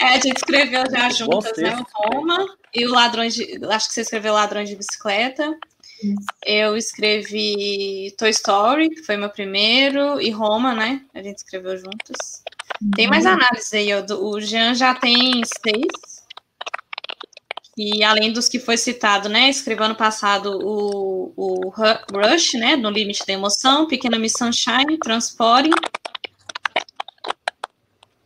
É, 0.01 0.05
é 0.05 0.15
a 0.15 0.21
gente 0.21 0.37
escreveu 0.37 0.85
já 0.91 1.09
juntas, 1.09 1.57
né? 1.57 1.75
O 1.77 2.15
Roma 2.15 2.47
e 2.75 2.87
o 2.87 2.93
Ladrões 2.93 3.35
de. 3.35 3.59
Acho 3.71 3.89
que 3.89 3.95
você 3.95 4.03
escreveu 4.03 4.35
Ladrões 4.35 4.69
de 4.69 4.77
Bicicleta. 4.77 5.59
Eu 6.45 6.77
escrevi 6.77 8.15
Toy 8.17 8.31
Story, 8.31 8.91
que 8.91 9.03
foi 9.03 9.17
meu 9.17 9.31
primeiro, 9.31 10.21
e 10.21 10.31
Roma, 10.31 10.75
né? 10.75 11.05
A 11.15 11.23
gente 11.23 11.39
escreveu 11.39 11.77
juntas. 11.77 12.43
Tem 12.95 13.09
mais 13.09 13.25
uhum. 13.25 13.33
análise 13.33 13.77
aí, 13.77 13.89
o 13.95 14.41
Jean 14.41 14.75
já 14.75 14.95
tem 14.95 15.43
seis. 15.45 16.19
E 17.77 18.03
além 18.03 18.33
dos 18.33 18.49
que 18.49 18.59
foi 18.59 18.77
citado, 18.77 19.29
né? 19.29 19.49
Escreveu 19.49 19.87
ano 19.87 19.95
passado 19.95 20.59
o, 20.63 21.33
o 21.37 21.69
Rush, 21.69 22.55
né? 22.55 22.77
No 22.77 22.91
Limite 22.91 23.25
da 23.27 23.33
Emoção, 23.33 23.87
Pequena 23.87 24.19
Miss 24.19 24.35
Sunshine, 24.37 24.99
Transporting. 24.99 25.71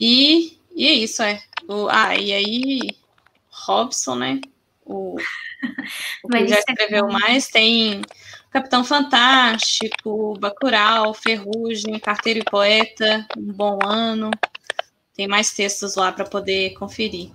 E, 0.01 0.59
e 0.75 0.87
é 0.87 0.93
isso, 0.93 1.23
é. 1.23 1.43
O, 1.69 1.87
ah, 1.89 2.17
e 2.17 2.33
aí, 2.33 2.81
Robson, 3.51 4.17
né? 4.17 4.41
O, 4.85 5.17
que 6.31 6.49
já 6.49 6.57
é 6.57 6.59
escreveu 6.59 7.07
mais 7.09 7.49
tem 7.49 8.03
Capitão 8.51 8.85
Fantástico, 8.85 10.39
Bacurau, 10.39 11.15
Ferrugem, 11.15 11.99
Carteiro 11.99 12.41
e 12.41 12.45
Poeta, 12.45 13.27
Um 13.37 13.53
Bom 13.53 13.79
Ano. 13.85 14.31
Tem 15.15 15.27
mais 15.27 15.53
textos 15.53 15.97
lá 15.97 16.13
para 16.13 16.25
poder 16.25 16.75
conferir. 16.75 17.31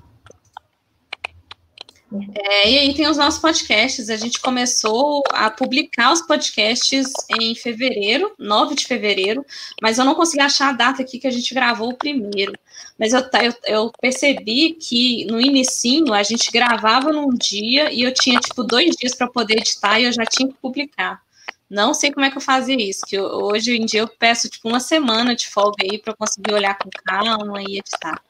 É, 2.34 2.72
e 2.72 2.80
aí 2.80 2.94
tem 2.94 3.08
os 3.08 3.18
nossos 3.18 3.40
podcasts. 3.40 4.10
A 4.10 4.16
gente 4.16 4.40
começou 4.40 5.24
a 5.32 5.50
publicar 5.50 6.14
os 6.14 6.22
podcasts 6.22 7.12
em 7.40 7.54
fevereiro, 7.54 8.34
9 8.40 8.76
de 8.76 8.86
fevereiro, 8.86 9.46
mas 9.82 9.98
eu 9.98 10.06
não 10.06 10.16
consegui 10.16 10.42
achar 10.42 10.70
a 10.70 10.74
data 10.74 11.02
aqui 11.02 11.20
que 11.20 11.28
a 11.28 11.32
gente 11.32 11.54
gravou 11.54 11.90
o 11.90 11.98
primeiro. 11.98 12.54
Mas 12.98 13.14
eu, 13.14 13.20
eu, 13.20 13.54
eu 13.66 13.92
percebi 14.02 14.74
que 14.74 15.26
no 15.26 15.40
inicinho 15.40 16.14
a 16.14 16.24
gente 16.24 16.52
gravava 16.52 17.12
num 17.12 17.30
dia 17.30 17.92
e 17.92 18.02
eu 18.02 18.14
tinha 18.14 18.40
tipo 18.40 18.64
dois 18.64 18.96
dias 18.96 19.14
para 19.14 19.28
poder 19.28 19.58
editar 19.58 20.00
e 20.00 20.06
eu 20.06 20.12
já 20.12 20.26
tinha 20.26 20.48
que 20.48 20.56
publicar. 20.56 21.22
Não 21.70 21.94
sei 21.94 22.12
como 22.12 22.26
é 22.26 22.32
que 22.32 22.38
eu 22.38 22.42
fazia 22.42 22.78
isso, 22.82 23.06
que 23.06 23.18
eu, 23.18 23.26
hoje 23.26 23.76
em 23.76 23.86
dia 23.86 24.00
eu 24.00 24.08
peço 24.08 24.50
tipo 24.50 24.70
uma 24.70 24.80
semana 24.80 25.36
de 25.36 25.50
folga 25.50 25.84
aí 25.84 25.98
para 25.98 26.16
conseguir 26.16 26.54
olhar 26.54 26.78
com 26.78 26.90
calma 26.90 27.62
e 27.62 27.80
editar. 27.80 28.22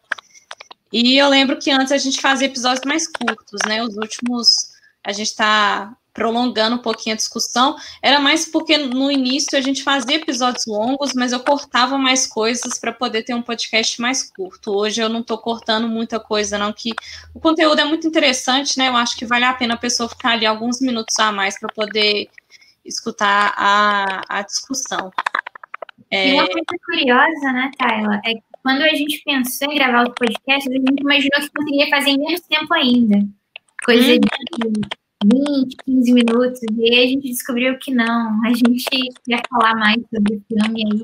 E 0.92 1.18
eu 1.18 1.30
lembro 1.30 1.58
que 1.58 1.72
antes 1.72 1.92
a 1.92 1.98
gente 1.98 2.22
fazia 2.22 2.48
episódios 2.48 2.86
mais 2.86 3.08
curtos, 3.08 3.60
né? 3.68 3.84
Os 3.84 3.96
últimos 3.98 4.48
a 5.04 5.12
gente 5.12 5.28
está 5.28 5.96
prolongando 6.18 6.78
um 6.78 6.80
pouquinho 6.80 7.14
a 7.14 7.18
discussão. 7.18 7.76
Era 8.02 8.20
mais 8.20 8.46
porque 8.46 8.76
no 8.76 9.12
início 9.12 9.58
a 9.58 9.62
gente 9.62 9.84
fazia 9.84 10.16
episódios 10.16 10.66
longos, 10.66 11.14
mas 11.14 11.32
eu 11.32 11.40
cortava 11.40 11.96
mais 11.98 12.26
coisas 12.26 12.80
para 12.80 12.92
poder 12.92 13.22
ter 13.22 13.36
um 13.36 13.42
podcast 13.42 14.02
mais 14.02 14.30
curto. 14.32 14.72
Hoje 14.76 15.00
eu 15.00 15.08
não 15.08 15.20
estou 15.20 15.38
cortando 15.38 15.88
muita 15.88 16.20
coisa, 16.20 16.58
não, 16.58 16.74
que 16.74 16.92
o 17.36 17.40
conteúdo 17.40 17.80
é 17.80 17.86
muito 17.86 18.08
interessante, 18.08 18.80
né? 18.80 18.88
Eu 18.88 18.98
acho 18.98 19.16
que 19.16 19.26
vale 19.26 19.46
a 19.46 19.54
pena 19.54 19.76
a 19.76 19.78
pessoa 19.78 20.10
ficar 20.10 20.32
ali 20.32 20.46
alguns 20.46 20.82
minutos 20.82 21.18
a 21.20 21.32
mais 21.32 21.60
para 21.60 21.70
poder 21.70 22.28
escutar 22.84 23.54
a, 23.56 24.22
a 24.28 24.42
discussão. 24.42 25.12
É... 26.10 26.30
E 26.30 26.34
uma 26.34 26.48
coisa 26.48 26.66
curiosa, 26.86 27.52
né, 27.54 27.72
Tayla, 27.78 28.22
é 28.26 28.34
quando 28.68 28.82
a 28.82 28.90
gente 28.90 29.24
pensou 29.24 29.72
em 29.72 29.78
gravar 29.78 30.08
o 30.08 30.14
podcast, 30.14 30.70
a 30.70 30.74
gente 30.74 31.00
imaginou 31.00 31.40
que 31.40 31.50
conseguiria 31.56 31.90
fazer 31.90 32.10
em 32.10 32.18
menos 32.18 32.42
tempo 32.42 32.74
ainda. 32.74 33.26
Coisa 33.86 34.14
hum. 34.14 34.20
de 34.20 34.82
20, 35.24 35.78
15 35.86 36.12
minutos. 36.12 36.60
E 36.78 36.94
aí 36.94 37.06
a 37.06 37.08
gente 37.08 37.30
descobriu 37.30 37.80
que 37.80 37.94
não. 37.94 38.46
A 38.46 38.50
gente 38.50 38.90
ia 39.26 39.42
falar 39.50 39.74
mais 39.76 39.96
sobre 40.14 40.36
o 40.36 40.44
filme 40.50 40.84
aí 40.86 41.02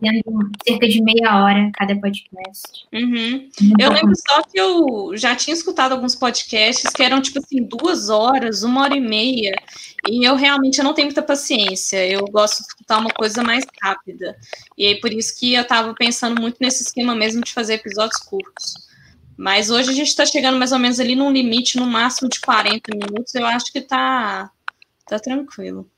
tendo 0.00 0.50
cerca 0.64 0.88
de 0.88 1.02
meia 1.02 1.42
hora 1.42 1.70
cada 1.74 1.94
podcast. 1.98 2.86
Uhum. 2.92 3.48
Eu 3.78 3.92
lembro 3.92 4.12
só 4.28 4.42
que 4.42 4.58
eu 4.58 5.12
já 5.16 5.34
tinha 5.34 5.54
escutado 5.54 5.92
alguns 5.92 6.14
podcasts 6.14 6.90
que 6.92 7.02
eram 7.02 7.20
tipo 7.20 7.38
assim, 7.38 7.62
duas 7.64 8.08
horas, 8.08 8.62
uma 8.62 8.82
hora 8.82 8.96
e 8.96 9.00
meia, 9.00 9.54
e 10.08 10.26
eu 10.26 10.36
realmente 10.36 10.82
não 10.82 10.94
tenho 10.94 11.08
muita 11.08 11.22
paciência. 11.22 12.06
Eu 12.06 12.24
gosto 12.26 12.58
de 12.58 12.68
escutar 12.68 12.98
uma 12.98 13.10
coisa 13.10 13.42
mais 13.42 13.64
rápida. 13.82 14.36
E 14.78 14.86
aí 14.86 15.00
por 15.00 15.12
isso 15.12 15.38
que 15.38 15.54
eu 15.54 15.62
estava 15.62 15.92
pensando 15.94 16.40
muito 16.40 16.58
nesse 16.60 16.84
esquema 16.84 17.14
mesmo 17.14 17.42
de 17.42 17.52
fazer 17.52 17.74
episódios 17.74 18.20
curtos. 18.20 18.74
Mas 19.36 19.70
hoje 19.70 19.90
a 19.90 19.94
gente 19.94 20.08
está 20.08 20.24
chegando 20.24 20.58
mais 20.58 20.72
ou 20.72 20.78
menos 20.78 21.00
ali 21.00 21.16
num 21.16 21.32
limite, 21.32 21.76
no 21.76 21.86
máximo 21.86 22.28
de 22.28 22.40
40 22.40 22.92
minutos. 22.94 23.34
Eu 23.34 23.46
acho 23.46 23.72
que 23.72 23.80
tá, 23.80 24.50
tá 25.06 25.18
tranquilo. 25.18 25.90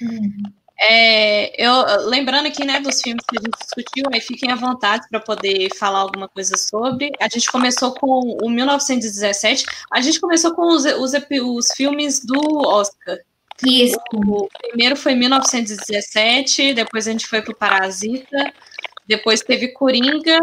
Uhum. 0.00 0.42
É, 0.80 1.64
eu, 1.64 2.08
lembrando 2.08 2.46
aqui, 2.46 2.64
né, 2.64 2.80
dos 2.80 3.00
filmes 3.00 3.24
que 3.28 3.38
a 3.38 3.40
gente 3.40 3.58
discutiu, 3.58 4.04
aí 4.12 4.20
fiquem 4.20 4.50
à 4.50 4.56
vontade 4.56 5.06
para 5.08 5.20
poder 5.20 5.68
falar 5.78 6.00
alguma 6.00 6.28
coisa 6.28 6.56
sobre. 6.56 7.10
A 7.20 7.28
gente 7.28 7.50
começou 7.50 7.94
com 7.94 8.38
o 8.42 8.50
1917, 8.50 9.64
a 9.92 10.00
gente 10.00 10.20
começou 10.20 10.54
com 10.54 10.66
os, 10.66 10.84
os, 10.84 11.12
os 11.12 11.68
filmes 11.76 12.24
do 12.24 12.66
Oscar. 12.66 13.18
Isso. 13.64 13.96
O, 14.12 14.44
o 14.44 14.48
primeiro 14.68 14.96
foi 14.96 15.14
1917, 15.14 16.74
depois 16.74 17.06
a 17.06 17.12
gente 17.12 17.26
foi 17.26 17.40
para 17.40 17.52
o 17.52 17.56
Parasita, 17.56 18.52
depois 19.06 19.42
teve 19.42 19.68
Coringa, 19.68 20.38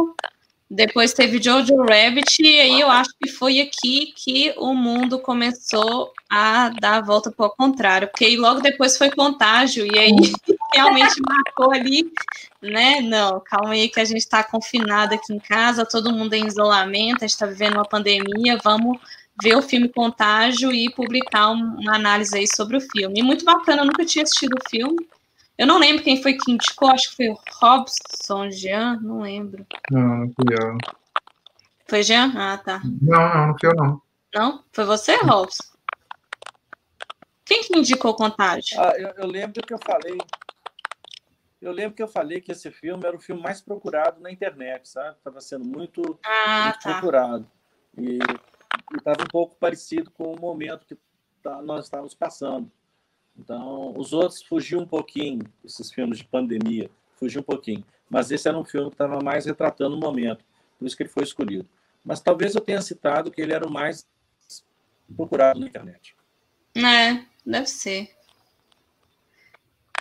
depois 0.74 1.12
teve 1.12 1.42
Jojo 1.42 1.75
Rabbit, 1.75 2.42
e 2.42 2.62
aí 2.62 2.80
eu 2.80 2.90
acho 2.90 3.10
que 3.22 3.30
foi 3.30 3.60
aqui 3.60 4.13
que 4.16 4.54
o 4.56 4.74
mundo 4.74 5.20
começou 5.20 6.14
a 6.29 6.70
dar 6.70 7.00
a 7.00 7.01
volta 7.01 7.29
para 7.29 7.48
o 7.48 7.50
contrário, 7.50 8.07
porque 8.07 8.38
logo 8.38 8.62
depois 8.62 8.98
foi 8.98 9.12
contágio, 9.12 9.86
e 9.86 10.00
aí 10.00 10.12
realmente 10.74 11.22
marcou 11.27 11.74
ali, 11.74 12.10
né? 12.62 13.01
Não, 13.01 13.42
calma 13.42 13.74
aí 13.74 13.90
que 13.90 14.00
a 14.00 14.05
gente 14.05 14.20
está 14.20 14.46
confinado 14.46 15.14
aqui 15.14 15.34
em 15.34 15.40
casa, 15.40 15.86
todo 15.86 16.14
mundo 16.14 16.34
em 16.36 16.48
isolamento, 16.48 17.18
a 17.18 17.27
gente 17.27 17.34
está 17.34 17.46
vivendo 17.46 17.74
uma 17.74 17.86
pandemia, 17.86 18.57
vamos 18.64 18.98
ver 19.44 19.57
o 19.57 19.62
filme 19.62 19.90
Contágio 19.90 20.72
e 20.72 20.90
publicar 20.90 21.50
uma 21.50 21.96
análise 21.96 22.38
aí 22.38 22.48
sobre 22.48 22.77
o 22.77 22.81
filme. 22.81 23.20
E 23.20 23.24
muito 23.24 23.44
bacana, 23.44 23.81
eu 23.81 23.88
nunca 23.88 24.05
tinha 24.05 24.24
assistido 24.24 24.53
o 24.53 24.70
filme, 24.70 25.05
eu 25.62 25.68
não 25.68 25.78
lembro 25.78 26.04
quem 26.04 26.20
foi 26.24 26.34
que 26.34 26.52
indicou, 26.52 26.90
acho 26.90 27.12
que 27.12 27.18
foi 27.18 27.30
o 27.30 27.40
Robson 27.62 28.50
Jean, 28.50 29.00
não 29.00 29.22
lembro. 29.22 29.64
Não, 29.92 30.18
não 30.18 30.32
fui 30.34 30.56
eu. 30.60 30.78
Foi 31.88 32.02
Jean? 32.02 32.34
Ah, 32.36 32.58
tá. 32.58 32.82
Não, 33.00 33.20
não, 33.20 33.48
não 33.48 33.60
fui 33.60 33.70
eu, 33.70 33.76
não. 33.76 34.02
Não? 34.34 34.64
Foi 34.72 34.86
você, 34.86 35.18
Robson? 35.18 35.64
Quem 37.46 37.62
que 37.62 37.78
indicou 37.78 38.10
o 38.10 38.16
Contágio? 38.16 38.82
Ah, 38.82 38.94
eu, 38.98 39.10
eu 39.10 39.28
lembro 39.28 39.62
que 39.62 39.72
eu 39.72 39.78
falei. 39.86 40.18
Eu 41.62 41.72
lembro 41.72 41.96
que 41.96 42.02
eu 42.02 42.08
falei 42.08 42.42
que 42.42 42.52
esse 42.52 42.72
filme 42.72 43.06
era 43.06 43.16
o 43.16 43.22
filme 43.22 43.40
mais 43.40 43.62
procurado 43.62 44.20
na 44.20 44.32
internet, 44.32 44.90
sabe? 44.90 45.16
Estava 45.16 45.40
sendo 45.42 45.64
muito, 45.64 46.20
ah, 46.26 46.64
muito 46.64 46.80
tá. 46.80 46.92
procurado. 46.94 47.52
E 48.00 48.18
estava 48.98 49.22
um 49.22 49.32
pouco 49.32 49.56
parecido 49.58 50.10
com 50.10 50.34
o 50.34 50.42
momento 50.42 50.88
que 50.88 50.98
tá, 51.44 51.62
nós 51.62 51.86
estávamos 51.86 52.16
passando. 52.16 52.72
Então, 53.42 53.94
os 53.98 54.14
outros 54.14 54.44
fugiam 54.44 54.84
um 54.84 54.88
pouquinho, 54.88 55.42
esses 55.66 55.92
filmes 55.92 56.20
de 56.20 56.25
pandemia, 56.25 56.92
fugiam 57.16 57.42
um 57.42 57.44
pouquinho. 57.44 57.84
Mas 58.08 58.30
esse 58.30 58.48
era 58.48 58.58
um 58.58 58.64
filme 58.64 58.90
que 58.90 58.94
estava 58.94 59.20
mais 59.20 59.46
retratando 59.46 59.96
o 59.96 60.00
momento, 60.00 60.46
por 60.77 60.86
isso 60.86 60.96
que 60.96 61.01
ele 61.01 61.10
foi 61.10 61.24
escolhido. 61.24 61.68
Mas 62.06 62.22
talvez 62.22 62.54
eu 62.54 62.62
tenha 62.62 62.82
citado 62.82 63.32
que 63.32 63.42
ele 63.42 63.54
era 63.54 63.68
o 63.68 63.72
mais 63.72 64.06
procurado 65.16 65.60
na 65.60 65.66
internet. 65.66 66.16
É, 66.75 67.25
deve 67.44 67.66
ser. 67.66 68.12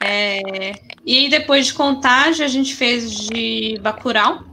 É... 0.03 0.72
E 1.05 1.29
depois 1.31 1.66
de 1.66 1.74
Contágio, 1.74 2.44
a 2.44 2.48
gente 2.48 2.74
fez 2.74 3.11
de 3.11 3.79
Bacurau, 3.81 4.44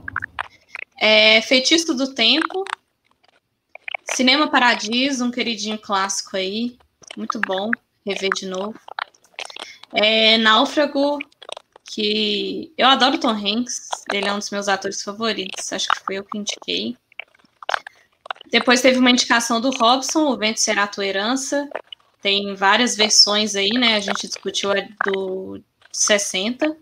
é... 0.98 1.42
Feitiço 1.42 1.94
do 1.94 2.14
Tempo, 2.14 2.64
Cinema 4.14 4.50
Paradiso, 4.50 5.26
um 5.26 5.30
queridinho 5.30 5.78
clássico 5.78 6.36
aí, 6.38 6.78
muito 7.16 7.38
bom 7.40 7.70
rever 8.08 8.30
de 8.34 8.46
novo. 8.46 8.78
É, 9.92 10.36
Náufrago, 10.38 11.18
que 11.84 12.72
eu 12.76 12.86
adoro 12.86 13.18
Tom 13.18 13.30
Hanks, 13.30 13.88
ele 14.12 14.28
é 14.28 14.32
um 14.32 14.38
dos 14.38 14.50
meus 14.50 14.68
atores 14.68 15.02
favoritos, 15.02 15.72
acho 15.72 15.88
que 15.88 16.00
foi 16.04 16.16
eu 16.16 16.24
que 16.24 16.38
indiquei. 16.38 16.96
Depois 18.50 18.80
teve 18.80 18.98
uma 18.98 19.10
indicação 19.10 19.60
do 19.60 19.70
Robson, 19.70 20.26
O 20.26 20.36
Vento 20.36 20.60
Será 20.60 20.86
Tua 20.86 21.06
Herança. 21.06 21.68
Tem 22.22 22.54
várias 22.54 22.96
versões 22.96 23.54
aí, 23.54 23.70
né? 23.70 23.94
A 23.94 24.00
gente 24.00 24.26
discutiu 24.26 24.72
a 24.72 24.76
do 25.06 25.62
60. 25.92 26.76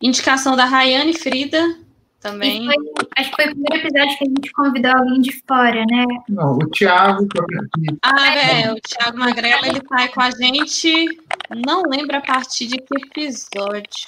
Indicação 0.00 0.56
da 0.56 0.64
Rayane 0.64 1.14
Frida, 1.14 1.78
também. 2.22 2.64
Foi, 2.64 2.76
acho 3.18 3.30
que 3.30 3.36
foi 3.36 3.52
o 3.52 3.56
primeiro 3.56 3.86
episódio 3.86 4.18
que 4.18 4.24
a 4.24 4.28
gente 4.28 4.52
convidou 4.52 4.92
alguém 4.92 5.20
de 5.20 5.42
fora, 5.46 5.84
né? 5.90 6.04
Não, 6.28 6.54
o 6.54 6.70
Thiago. 6.70 7.26
Ah, 8.02 8.34
é, 8.34 8.72
o 8.72 8.76
Thiago 8.80 9.18
Magrela, 9.18 9.66
ele 9.66 9.80
tá 9.80 10.00
aí 10.00 10.08
com 10.08 10.20
a 10.20 10.30
gente. 10.30 11.18
Não 11.66 11.82
lembro 11.82 12.16
a 12.16 12.20
partir 12.20 12.66
de 12.68 12.78
que 12.78 12.94
episódio. 12.96 14.06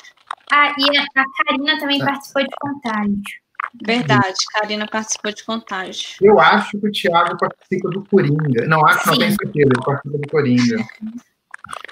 Ah, 0.53 0.75
e 0.79 0.97
a, 0.97 1.05
Karina 1.47 1.79
também 1.81 2.01
é. 2.01 2.05
participou 2.05 2.43
de 2.43 2.55
contágio. 2.61 3.45
Verdade, 3.85 4.37
Karina 4.53 4.87
participou 4.87 5.33
de 5.33 5.45
contágio. 5.45 6.17
Eu 6.21 6.39
acho 6.39 6.79
que 6.79 6.87
o 6.87 6.93
Thiago 6.93 7.37
participa 7.37 7.91
do 7.91 8.05
Coringa. 8.05 8.67
Não, 8.67 8.87
acho 8.87 9.03
que 9.03 9.07
não 9.09 9.19
tenho 9.19 9.31
certeza, 9.31 9.69
ele 9.69 9.85
participa 9.85 10.19
do 10.19 10.29
Coringa. 10.29 10.87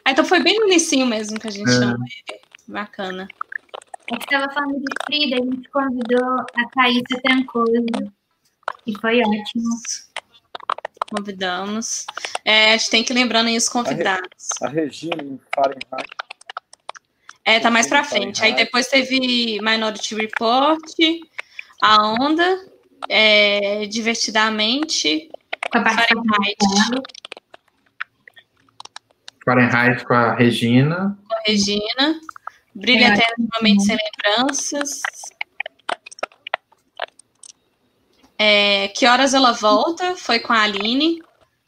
Ah, 0.04 0.12
então 0.12 0.24
foi 0.24 0.40
bem 0.40 0.60
no 0.60 0.66
início 0.66 1.04
mesmo 1.06 1.40
que 1.40 1.48
a 1.48 1.50
gente 1.50 1.70
é. 1.70 1.72
chamou 1.72 1.96
ele. 1.96 2.40
Bacana. 2.68 3.26
A 4.12 4.14
gente 4.14 4.24
estava 4.24 4.52
falando 4.52 4.78
de 4.78 4.94
Frida, 5.06 5.36
a 5.36 5.44
gente 5.44 5.70
convidou 5.70 6.40
a 6.40 6.68
Thaísa 6.74 7.22
Trancoso. 7.24 8.12
E 8.86 8.98
foi 9.00 9.20
ótimo. 9.20 9.80
Convidamos. 11.10 12.04
É, 12.44 12.74
a 12.74 12.76
gente 12.76 12.90
tem 12.90 13.02
que 13.02 13.10
ir 13.10 13.16
lembrando 13.16 13.46
aí 13.46 13.56
os 13.56 13.70
convidados. 13.70 14.48
A, 14.60 14.68
Re, 14.68 14.80
a 14.80 14.82
Regina 14.84 15.22
em 15.22 15.40
Fahrenheit. 15.54 16.10
É, 17.42 17.58
tá 17.58 17.70
mais 17.70 17.86
pra 17.86 18.04
frente. 18.04 18.44
Aí 18.44 18.54
depois 18.54 18.86
teve 18.88 19.58
Minority 19.62 20.14
Report, 20.14 20.82
A 21.82 22.06
Onda, 22.12 22.66
é, 23.08 23.86
Divertidamente, 23.86 25.30
com 25.70 25.78
a 25.78 25.84
Fahrenheit. 25.84 26.56
Fahrenheit 29.42 30.04
com 30.04 30.12
a 30.12 30.34
Regina. 30.34 31.18
Com 31.26 31.34
a 31.34 31.40
Regina. 31.46 32.20
Brilha 32.74 33.06
é, 33.06 33.14
eternamente 33.14 33.84
sem 33.84 33.96
lembranças. 33.96 35.02
É, 38.38 38.88
que 38.88 39.06
horas 39.06 39.34
ela 39.34 39.52
volta? 39.52 40.16
Foi 40.16 40.40
com 40.40 40.52
a 40.52 40.62
Aline. 40.62 41.22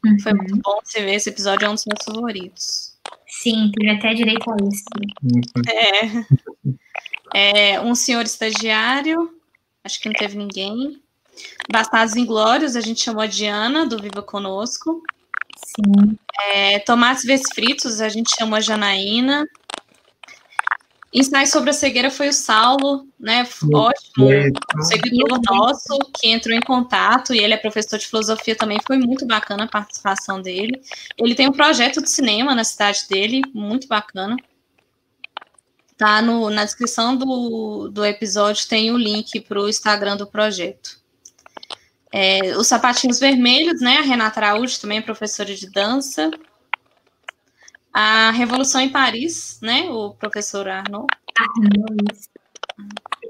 Uhum. 0.05 0.19
Foi 0.19 0.33
muito 0.33 0.57
bom 0.57 0.79
você 0.83 1.01
ver. 1.01 1.15
Esse 1.15 1.29
episódio 1.29 1.65
é 1.65 1.69
um 1.69 1.75
dos 1.75 1.85
meus 1.85 2.03
favoritos. 2.03 2.95
Sim, 3.27 3.71
teve 3.77 3.91
até 3.91 4.13
direito 4.13 4.49
a 4.49 4.55
isso. 4.61 4.83
É. 7.33 7.73
é. 7.73 7.81
Um 7.81 7.95
senhor 7.95 8.23
estagiário. 8.23 9.31
Acho 9.83 10.01
que 10.01 10.09
não 10.09 10.15
teve 10.15 10.37
ninguém. 10.37 11.01
Bastardos 11.71 12.15
Inglórios, 12.15 12.75
a 12.75 12.81
gente 12.81 13.03
chamou 13.03 13.21
a 13.21 13.27
Diana, 13.27 13.85
do 13.85 14.01
Viva 14.01 14.21
Conosco. 14.21 15.01
Sim. 15.63 16.17
É, 16.47 16.79
Tomates 16.79 17.23
Fritos, 17.53 18.01
a 18.01 18.09
gente 18.09 18.35
chamou 18.35 18.55
a 18.55 18.61
Janaína. 18.61 19.47
Ensaio 21.17 21.47
sobre 21.47 21.69
a 21.69 21.73
cegueira 21.73 22.11
foi 22.11 22.27
o 22.27 22.33
Saulo, 22.33 23.07
né? 23.17 23.47
Ótimo, 23.73 24.27
um 24.77 24.83
seguidor 24.83 25.39
nosso 25.49 25.97
que 26.13 26.27
entrou 26.27 26.53
em 26.53 26.59
contato 26.59 27.33
e 27.33 27.39
ele 27.39 27.53
é 27.53 27.57
professor 27.57 27.97
de 27.97 28.05
filosofia 28.05 28.53
também. 28.53 28.77
Foi 28.85 28.97
muito 28.97 29.25
bacana 29.25 29.63
a 29.63 29.67
participação 29.67 30.41
dele. 30.41 30.81
Ele 31.17 31.33
tem 31.33 31.47
um 31.47 31.53
projeto 31.53 32.01
de 32.01 32.09
cinema 32.09 32.53
na 32.53 32.65
cidade 32.65 33.05
dele, 33.09 33.41
muito 33.53 33.87
bacana. 33.87 34.35
Tá 35.97 36.21
no, 36.21 36.49
na 36.49 36.65
descrição 36.65 37.15
do, 37.15 37.87
do 37.87 38.03
episódio 38.03 38.67
tem 38.67 38.91
o 38.91 38.97
link 38.97 39.39
para 39.39 39.61
o 39.61 39.69
Instagram 39.69 40.17
do 40.17 40.27
projeto. 40.27 40.99
É, 42.11 42.57
os 42.57 42.67
sapatinhos 42.67 43.21
vermelhos, 43.21 43.79
né? 43.79 43.99
A 43.99 44.01
Renata 44.01 44.41
Araújo, 44.41 44.81
também 44.81 44.97
é 44.97 45.01
professora 45.01 45.55
de 45.55 45.71
dança. 45.71 46.29
A 47.95 48.29
Revolução 48.31 48.81
em 48.81 48.89
Paris, 48.89 49.57
né? 49.63 49.83
O 49.89 50.13
professor 50.15 50.67
Arnaud. 50.67 51.07
Arnaud, 51.39 51.95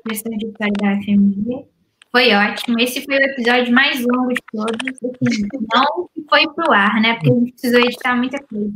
professor 0.03 0.35
de 0.35 0.47
história 0.47 0.73
da 0.81 1.03
FMG. 1.03 1.67
Foi 2.11 2.33
ótimo. 2.33 2.79
Esse 2.79 3.03
foi 3.03 3.15
o 3.15 3.23
episódio 3.25 3.71
mais 3.71 3.99
longo 3.99 4.33
de 4.33 4.41
todos. 4.51 4.87
Assim, 4.87 5.47
não 5.71 6.09
foi 6.27 6.47
pro 6.55 6.71
ar, 6.71 6.99
né? 6.99 7.13
Porque 7.13 7.29
a 7.29 7.33
gente 7.35 7.51
precisou 7.51 7.79
editar 7.79 8.15
muita 8.15 8.41
coisa. 8.41 8.73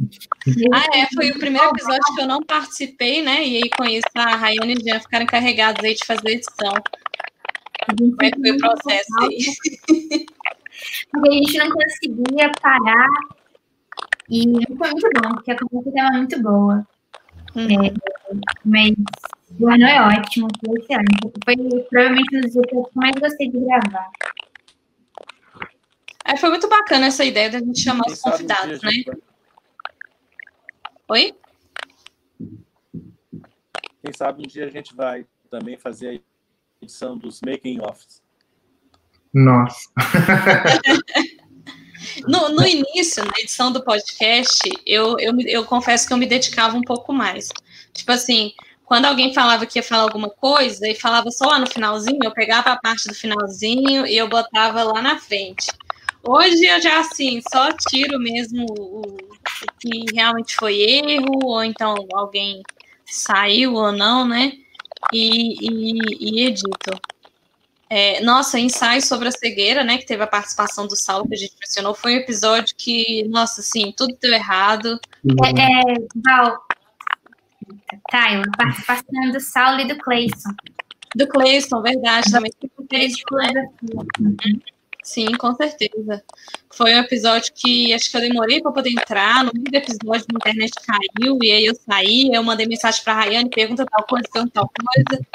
Ah, 0.71 0.86
é. 0.95 1.08
Foi 1.15 1.32
o 1.32 1.39
primeiro 1.39 1.69
episódio 1.69 2.15
que 2.15 2.21
eu 2.21 2.28
não 2.28 2.43
participei, 2.43 3.23
né? 3.23 3.43
E 3.43 3.56
aí 3.56 3.69
com 3.75 3.86
isso 3.86 4.06
a 4.13 4.36
Rayane 4.36 4.75
e 4.75 4.84
Jean 4.84 4.99
ficaram 4.99 5.23
encarregados 5.23 5.84
aí 5.84 5.95
de 5.95 6.06
fazer 6.06 6.30
edição. 6.30 6.73
Como 7.97 8.15
é 8.21 8.30
que 8.30 8.39
foi 8.39 8.52
o 8.52 8.58
processo 8.58 9.10
aí? 9.21 9.39
Porque 11.12 11.30
a 11.30 11.34
gente 11.34 11.58
não 11.58 11.71
conseguia 11.71 12.52
parar 12.62 13.08
e 14.29 14.43
foi 14.77 14.89
muito 14.91 15.09
bom, 15.21 15.29
porque 15.35 15.51
a 15.51 15.57
conversa 15.57 15.89
estava 15.89 16.17
muito 16.17 16.41
boa. 16.41 16.87
Hum. 17.55 17.67
É, 17.85 17.93
mas 18.63 18.93
o 19.59 19.67
ano 19.67 19.85
é 19.85 20.01
ótimo, 20.01 20.47
foi 20.63 20.79
excelente. 20.79 21.31
Foi 21.43 21.55
provavelmente 21.89 22.37
um 22.37 22.41
dos 22.41 22.51
dias 22.51 22.65
que 22.67 22.75
eu 22.75 22.89
mais 22.93 23.15
gostei 23.15 23.49
de 23.49 23.59
gravar. 23.59 24.11
É, 26.25 26.37
foi 26.37 26.49
muito 26.49 26.69
bacana 26.69 27.07
essa 27.07 27.25
ideia 27.25 27.49
da 27.49 27.57
gente 27.59 27.81
chamar 27.81 28.03
Quem 28.03 28.13
os 28.13 28.21
convidados, 28.21 28.81
né? 28.83 28.91
Vai... 29.05 29.17
Oi? 31.09 31.35
Quem 34.03 34.13
sabe 34.15 34.43
um 34.43 34.47
dia 34.47 34.65
a 34.65 34.69
gente 34.69 34.95
vai 34.95 35.25
também 35.49 35.75
fazer 35.75 36.21
a 36.81 36.83
edição 36.85 37.17
dos 37.17 37.41
making 37.41 37.81
offs. 37.81 38.21
Nossa. 39.33 39.89
No, 42.27 42.49
no 42.49 42.65
início, 42.65 43.23
na 43.23 43.34
edição 43.39 43.71
do 43.71 43.84
podcast, 43.84 44.60
eu, 44.86 45.17
eu, 45.19 45.34
eu 45.41 45.65
confesso 45.65 46.08
que 46.08 46.13
eu 46.13 46.17
me 46.17 46.25
dedicava 46.25 46.77
um 46.77 46.82
pouco 46.82 47.13
mais. 47.13 47.49
Tipo 47.93 48.12
assim, 48.12 48.53
quando 48.86 49.05
alguém 49.05 49.34
falava 49.34 49.65
que 49.65 49.77
ia 49.77 49.84
falar 49.84 50.03
alguma 50.03 50.29
coisa 50.29 50.88
e 50.88 50.95
falava 50.95 51.29
só 51.32 51.45
lá 51.45 51.60
no 51.60 51.67
finalzinho, 51.67 52.19
eu 52.23 52.32
pegava 52.32 52.71
a 52.71 52.77
parte 52.77 53.08
do 53.08 53.13
finalzinho 53.13 54.05
e 54.05 54.17
eu 54.17 54.27
botava 54.27 54.84
lá 54.84 55.01
na 55.01 55.19
frente. 55.19 55.67
Hoje 56.23 56.65
eu 56.65 56.82
já, 56.82 56.99
assim, 56.99 57.41
só 57.51 57.69
tiro 57.71 58.19
mesmo 58.19 58.65
o, 58.77 59.01
o 59.01 59.17
que 59.79 60.05
realmente 60.13 60.55
foi 60.55 60.82
erro, 60.82 61.39
ou 61.43 61.63
então 61.63 61.95
alguém 62.13 62.62
saiu 63.05 63.75
ou 63.75 63.91
não, 63.91 64.27
né? 64.27 64.53
E, 65.13 65.53
e, 65.62 65.99
e 66.19 66.45
edito. 66.47 66.99
É, 67.89 68.21
nossa, 68.21 68.60
ensaio 68.60 69.02
sobre 69.02 69.30
a 69.30 69.32
cegueira, 69.32 69.84
né? 69.84 69.97
Que 69.97 70.06
teve 70.06 70.21
a 70.21 70.28
participação 70.28 70.86
do 70.86 70.95
Saulo, 70.95 71.28
que 71.28 71.34
a 71.34 71.38
gente 71.38 71.56
mencionou, 71.60 71.95
foi 71.95 72.13
um 72.13 72.19
episódio 72.19 72.75
que, 72.78 73.28
nossa, 73.30 73.62
assim, 73.62 73.91
tudo 73.97 74.15
deu 74.21 74.32
errado. 74.32 74.99
É, 75.43 75.49
é 75.49 75.95
Val, 76.15 76.60
Tyler, 78.12 78.45
participação 78.56 79.32
do 79.32 79.39
Saulo 79.39 79.80
e 79.82 79.88
do 79.88 79.97
Cleison. 79.97 80.54
Do 81.15 81.28
Cleison, 81.28 81.82
verdade, 81.82 82.32
também. 82.32 82.52
Sim, 85.04 85.32
com 85.38 85.56
certeza. 85.56 86.23
Foi 86.69 86.93
um 86.93 86.99
episódio 86.99 87.52
que 87.56 87.91
acho 87.93 88.12
que 88.12 88.17
eu 88.17 88.21
demorei 88.21 88.62
para 88.62 88.71
poder 88.71 88.91
entrar. 88.91 89.43
No 89.43 89.52
meio 89.54 89.65
do 89.65 89.75
episódio, 89.75 90.25
a 90.32 90.36
internet 90.36 90.71
caiu, 90.86 91.39
e 91.41 91.52
aí 91.52 91.65
eu 91.65 91.73
saí, 91.73 92.30
eu 92.32 92.43
mandei 92.43 92.67
mensagem 92.67 93.04
para 93.04 93.13
a 93.13 93.15
Rayane, 93.21 93.49
pergunta 93.49 93.86
tal 93.88 94.06
coisa, 94.06 94.28
tal 94.54 94.69
coisa. 94.69 95.25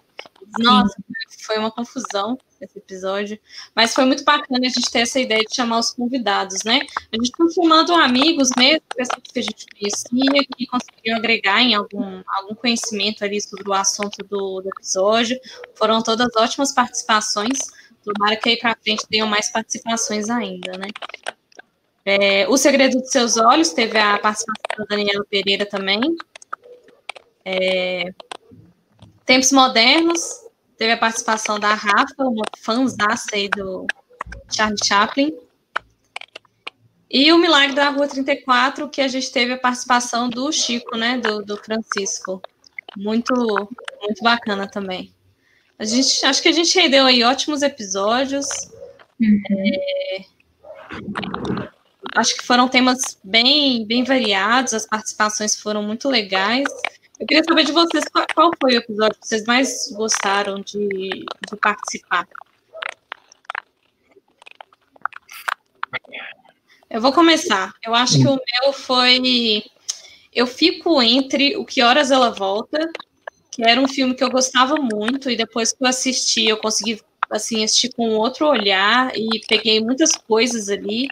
Nossa, 0.60 0.94
foi 1.44 1.58
uma 1.58 1.70
confusão 1.70 2.38
esse 2.64 2.78
episódio. 2.78 3.38
Mas 3.74 3.94
foi 3.94 4.04
muito 4.04 4.24
bacana 4.24 4.66
a 4.66 4.68
gente 4.68 4.90
ter 4.90 5.00
essa 5.00 5.20
ideia 5.20 5.42
de 5.42 5.54
chamar 5.54 5.78
os 5.78 5.90
convidados, 5.90 6.64
né? 6.64 6.80
A 7.12 7.16
gente 7.16 7.30
está 7.30 7.44
chamando 7.54 7.94
amigos 7.94 8.50
mesmo, 8.56 8.82
pessoas 8.94 9.22
que 9.22 9.38
a 9.38 9.42
gente 9.42 9.66
conhecia, 9.78 10.46
que 10.56 10.66
conseguiam 10.66 11.16
agregar 11.16 11.62
em 11.62 11.74
algum, 11.74 12.22
algum 12.26 12.54
conhecimento 12.54 13.24
ali 13.24 13.40
sobre 13.40 13.68
o 13.68 13.74
assunto 13.74 14.18
do, 14.28 14.60
do 14.60 14.68
episódio. 14.68 15.38
Foram 15.74 16.02
todas 16.02 16.28
ótimas 16.36 16.72
participações. 16.72 17.58
Tomara 18.02 18.36
que 18.36 18.50
aí 18.50 18.58
para 18.58 18.76
frente 18.82 19.06
tenham 19.08 19.26
mais 19.26 19.50
participações 19.50 20.28
ainda, 20.28 20.72
né? 20.78 20.88
É, 22.06 22.46
o 22.48 22.56
Segredo 22.58 23.00
dos 23.00 23.10
Seus 23.10 23.38
Olhos 23.38 23.70
teve 23.70 23.98
a 23.98 24.18
participação 24.18 24.76
da 24.78 24.84
Daniela 24.84 25.24
Pereira 25.24 25.64
também. 25.64 26.00
É, 27.46 28.12
Tempos 29.24 29.52
Modernos 29.52 30.43
Teve 30.76 30.92
a 30.92 30.96
participação 30.96 31.58
da 31.58 31.74
Rafa, 31.74 32.24
uma 32.24 32.44
fãzaça 32.58 33.34
aí 33.34 33.48
do 33.48 33.86
Charlie 34.50 34.78
Chaplin. 34.84 35.36
E 37.10 37.32
o 37.32 37.38
Milagre 37.38 37.76
da 37.76 37.90
Rua 37.90 38.08
34, 38.08 38.88
que 38.88 39.00
a 39.00 39.08
gente 39.08 39.30
teve 39.30 39.52
a 39.52 39.58
participação 39.58 40.28
do 40.28 40.50
Chico, 40.50 40.96
né? 40.96 41.18
Do, 41.18 41.44
do 41.44 41.56
Francisco. 41.56 42.42
Muito, 42.96 43.34
muito 44.02 44.22
bacana 44.22 44.66
também. 44.66 45.14
A 45.78 45.84
gente, 45.84 46.24
acho 46.24 46.42
que 46.42 46.48
a 46.48 46.52
gente 46.52 46.78
rendeu 46.78 47.04
aí 47.04 47.22
ótimos 47.22 47.62
episódios. 47.62 48.46
Uhum. 49.20 49.42
É, 49.50 50.24
acho 52.14 52.36
que 52.36 52.44
foram 52.44 52.68
temas 52.68 53.18
bem, 53.22 53.86
bem 53.86 54.04
variados, 54.04 54.72
as 54.72 54.86
participações 54.86 55.56
foram 55.56 55.82
muito 55.82 56.08
legais. 56.08 56.68
Eu 57.18 57.26
queria 57.26 57.44
saber 57.44 57.64
de 57.64 57.72
vocês 57.72 58.04
qual, 58.34 58.50
foi 58.60 58.74
o 58.74 58.78
episódio 58.78 59.20
que 59.20 59.28
vocês 59.28 59.44
mais 59.44 59.92
gostaram 59.92 60.60
de, 60.60 61.08
de 61.08 61.56
participar. 61.60 62.26
Eu 66.90 67.00
vou 67.00 67.12
começar. 67.12 67.72
Eu 67.84 67.94
acho 67.94 68.18
que 68.18 68.26
o 68.26 68.38
meu 68.62 68.72
foi. 68.72 69.64
Eu 70.32 70.46
fico 70.46 71.00
entre 71.00 71.56
O 71.56 71.64
Que 71.64 71.82
Horas 71.82 72.10
Ela 72.10 72.30
Volta, 72.30 72.90
que 73.50 73.62
era 73.62 73.80
um 73.80 73.86
filme 73.86 74.14
que 74.14 74.24
eu 74.24 74.30
gostava 74.30 74.74
muito, 74.76 75.30
e 75.30 75.36
depois 75.36 75.72
que 75.72 75.84
eu 75.84 75.88
assisti, 75.88 76.46
eu 76.46 76.56
consegui 76.56 77.00
assim, 77.30 77.62
assistir 77.64 77.92
com 77.94 78.16
outro 78.16 78.46
olhar 78.46 79.12
e 79.16 79.40
peguei 79.48 79.80
muitas 79.80 80.16
coisas 80.16 80.68
ali. 80.68 81.08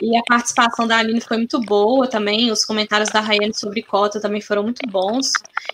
E 0.00 0.16
a 0.16 0.22
participação 0.26 0.86
da 0.86 0.98
Aline 0.98 1.20
foi 1.20 1.38
muito 1.38 1.60
boa 1.60 2.06
também. 2.06 2.50
Os 2.50 2.64
comentários 2.64 3.10
da 3.10 3.20
Rayane 3.20 3.54
sobre 3.54 3.82
cota 3.82 4.20
também 4.20 4.40
foram 4.40 4.62
muito 4.62 4.86
bons. 4.88 5.32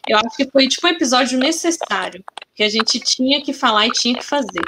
Eu 0.09 0.19
acho 0.19 0.37
que 0.37 0.51
foi 0.51 0.67
tipo 0.67 0.87
um 0.87 0.91
episódio 0.91 1.39
necessário, 1.39 2.25
que 2.55 2.63
a 2.63 2.69
gente 2.69 2.99
tinha 3.01 3.43
que 3.43 3.53
falar 3.53 3.87
e 3.87 3.91
tinha 3.91 4.17
que 4.17 4.25
fazer. 4.25 4.65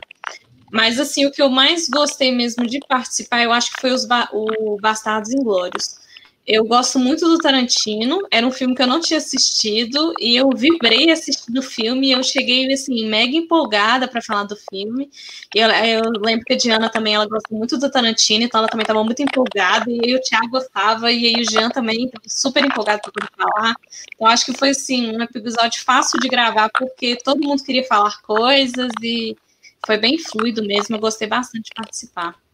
Mas 0.71 1.01
assim, 1.01 1.25
o 1.25 1.31
que 1.31 1.41
eu 1.41 1.49
mais 1.49 1.89
gostei 1.89 2.35
mesmo 2.35 2.67
de 2.67 2.81
participar, 2.81 3.43
eu 3.43 3.53
acho 3.53 3.73
que 3.73 3.81
foi 3.81 3.93
os 3.93 4.05
ba 4.05 4.29
o 4.33 4.77
Bastardos 4.81 5.33
Inglórios. 5.33 5.97
Eu 6.47 6.65
gosto 6.65 6.97
muito 7.01 7.29
do 7.29 7.39
Tarantino, 7.39 8.21
era 8.31 8.47
um 8.47 8.53
filme 8.53 8.73
que 8.73 8.81
eu 8.81 8.87
não 8.87 9.01
tinha 9.01 9.19
assistido 9.19 10.13
e 10.21 10.37
eu 10.37 10.49
vibrei 10.55 11.11
assistindo 11.11 11.59
o 11.59 11.63
filme 11.63 12.07
e 12.07 12.13
eu 12.13 12.23
cheguei 12.23 12.73
assim 12.73 13.09
mega 13.09 13.37
empolgada 13.37 14.07
para 14.07 14.23
falar 14.23 14.45
do 14.45 14.57
filme. 14.71 15.11
Eu, 15.53 15.69
eu, 15.69 16.03
lembro 16.25 16.45
que 16.45 16.53
a 16.53 16.57
Diana 16.57 16.89
também 16.89 17.17
ela 17.17 17.27
gosta 17.27 17.53
muito 17.53 17.77
do 17.77 17.91
Tarantino, 17.91 18.45
então 18.45 18.61
ela 18.61 18.69
também 18.69 18.85
estava 18.85 19.03
muito 19.03 19.21
empolgada 19.21 19.91
e 19.91 19.99
aí 20.05 20.15
o 20.15 20.21
Thiago 20.21 20.49
gostava 20.51 21.11
e 21.11 21.27
aí 21.27 21.43
o 21.43 21.51
Jean 21.51 21.69
também 21.69 22.09
super 22.29 22.65
empolgado 22.65 23.01
para 23.03 23.11
poder 23.11 23.31
falar. 23.37 23.75
Então 24.15 24.29
acho 24.29 24.47
que 24.47 24.57
foi 24.57 24.71
assim 24.71 25.17
um 25.17 25.23
episódio 25.23 25.83
fácil 25.83 26.21
de 26.21 26.29
gravar 26.29 26.71
porque 26.71 27.17
todo 27.17 27.45
mundo 27.45 27.65
queria 27.65 27.83
falar 27.83 28.23
coisas 28.23 28.93
e 29.03 29.37
foi 29.85 29.99
bem 29.99 30.17
fluido 30.17 30.65
mesmo. 30.65 30.95
Eu 30.95 31.01
gostei 31.01 31.27
bastante 31.27 31.65
de 31.65 31.75
participar. 31.75 32.46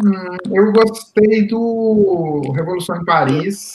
Hum, 0.00 0.36
eu 0.50 0.72
gostei 0.72 1.46
do 1.46 2.50
Revolução 2.54 2.96
em 2.96 3.04
Paris, 3.04 3.74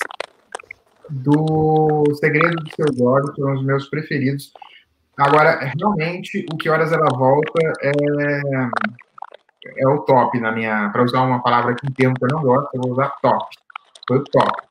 do 1.09 2.03
Segredo 2.15 2.55
dos 2.55 2.73
Seus 2.73 2.99
Olhos, 2.99 3.35
foram 3.35 3.53
os 3.53 3.63
meus 3.63 3.87
preferidos. 3.87 4.51
Agora, 5.15 5.71
realmente, 5.77 6.45
o 6.51 6.57
Que 6.57 6.69
Horas 6.69 6.91
Ela 6.91 7.09
Volta 7.15 7.59
é, 7.81 7.91
é 9.77 9.87
o 9.87 9.99
top 9.99 10.39
na 10.39 10.51
minha. 10.51 10.89
Para 10.89 11.03
usar 11.03 11.21
uma 11.21 11.41
palavra 11.41 11.75
que 11.75 11.91
termo 11.93 12.15
que 12.15 12.25
eu 12.25 12.29
não 12.29 12.41
gosto, 12.41 12.69
eu 12.73 12.81
vou 12.81 12.91
usar 12.93 13.09
top. 13.21 13.45
Foi 14.07 14.17
o 14.17 14.23
top. 14.23 14.67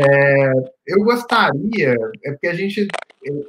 É, 0.00 0.52
eu 0.86 1.04
gostaria, 1.04 1.94
é 2.24 2.32
porque 2.32 2.48
a 2.48 2.54
gente, 2.54 2.88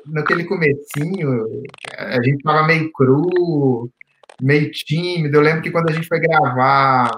naquele 0.05 0.43
comecinho, 0.45 1.63
a 1.97 2.21
gente 2.21 2.38
estava 2.38 2.67
meio 2.67 2.91
cru, 2.91 3.89
meio 4.41 4.71
tímido. 4.71 5.38
Eu 5.38 5.41
lembro 5.41 5.62
que 5.62 5.71
quando 5.71 5.89
a 5.89 5.93
gente 5.93 6.08
foi 6.08 6.19
gravar 6.19 7.10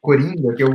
Coringa, 0.00 0.54
que 0.54 0.62
eu, 0.62 0.74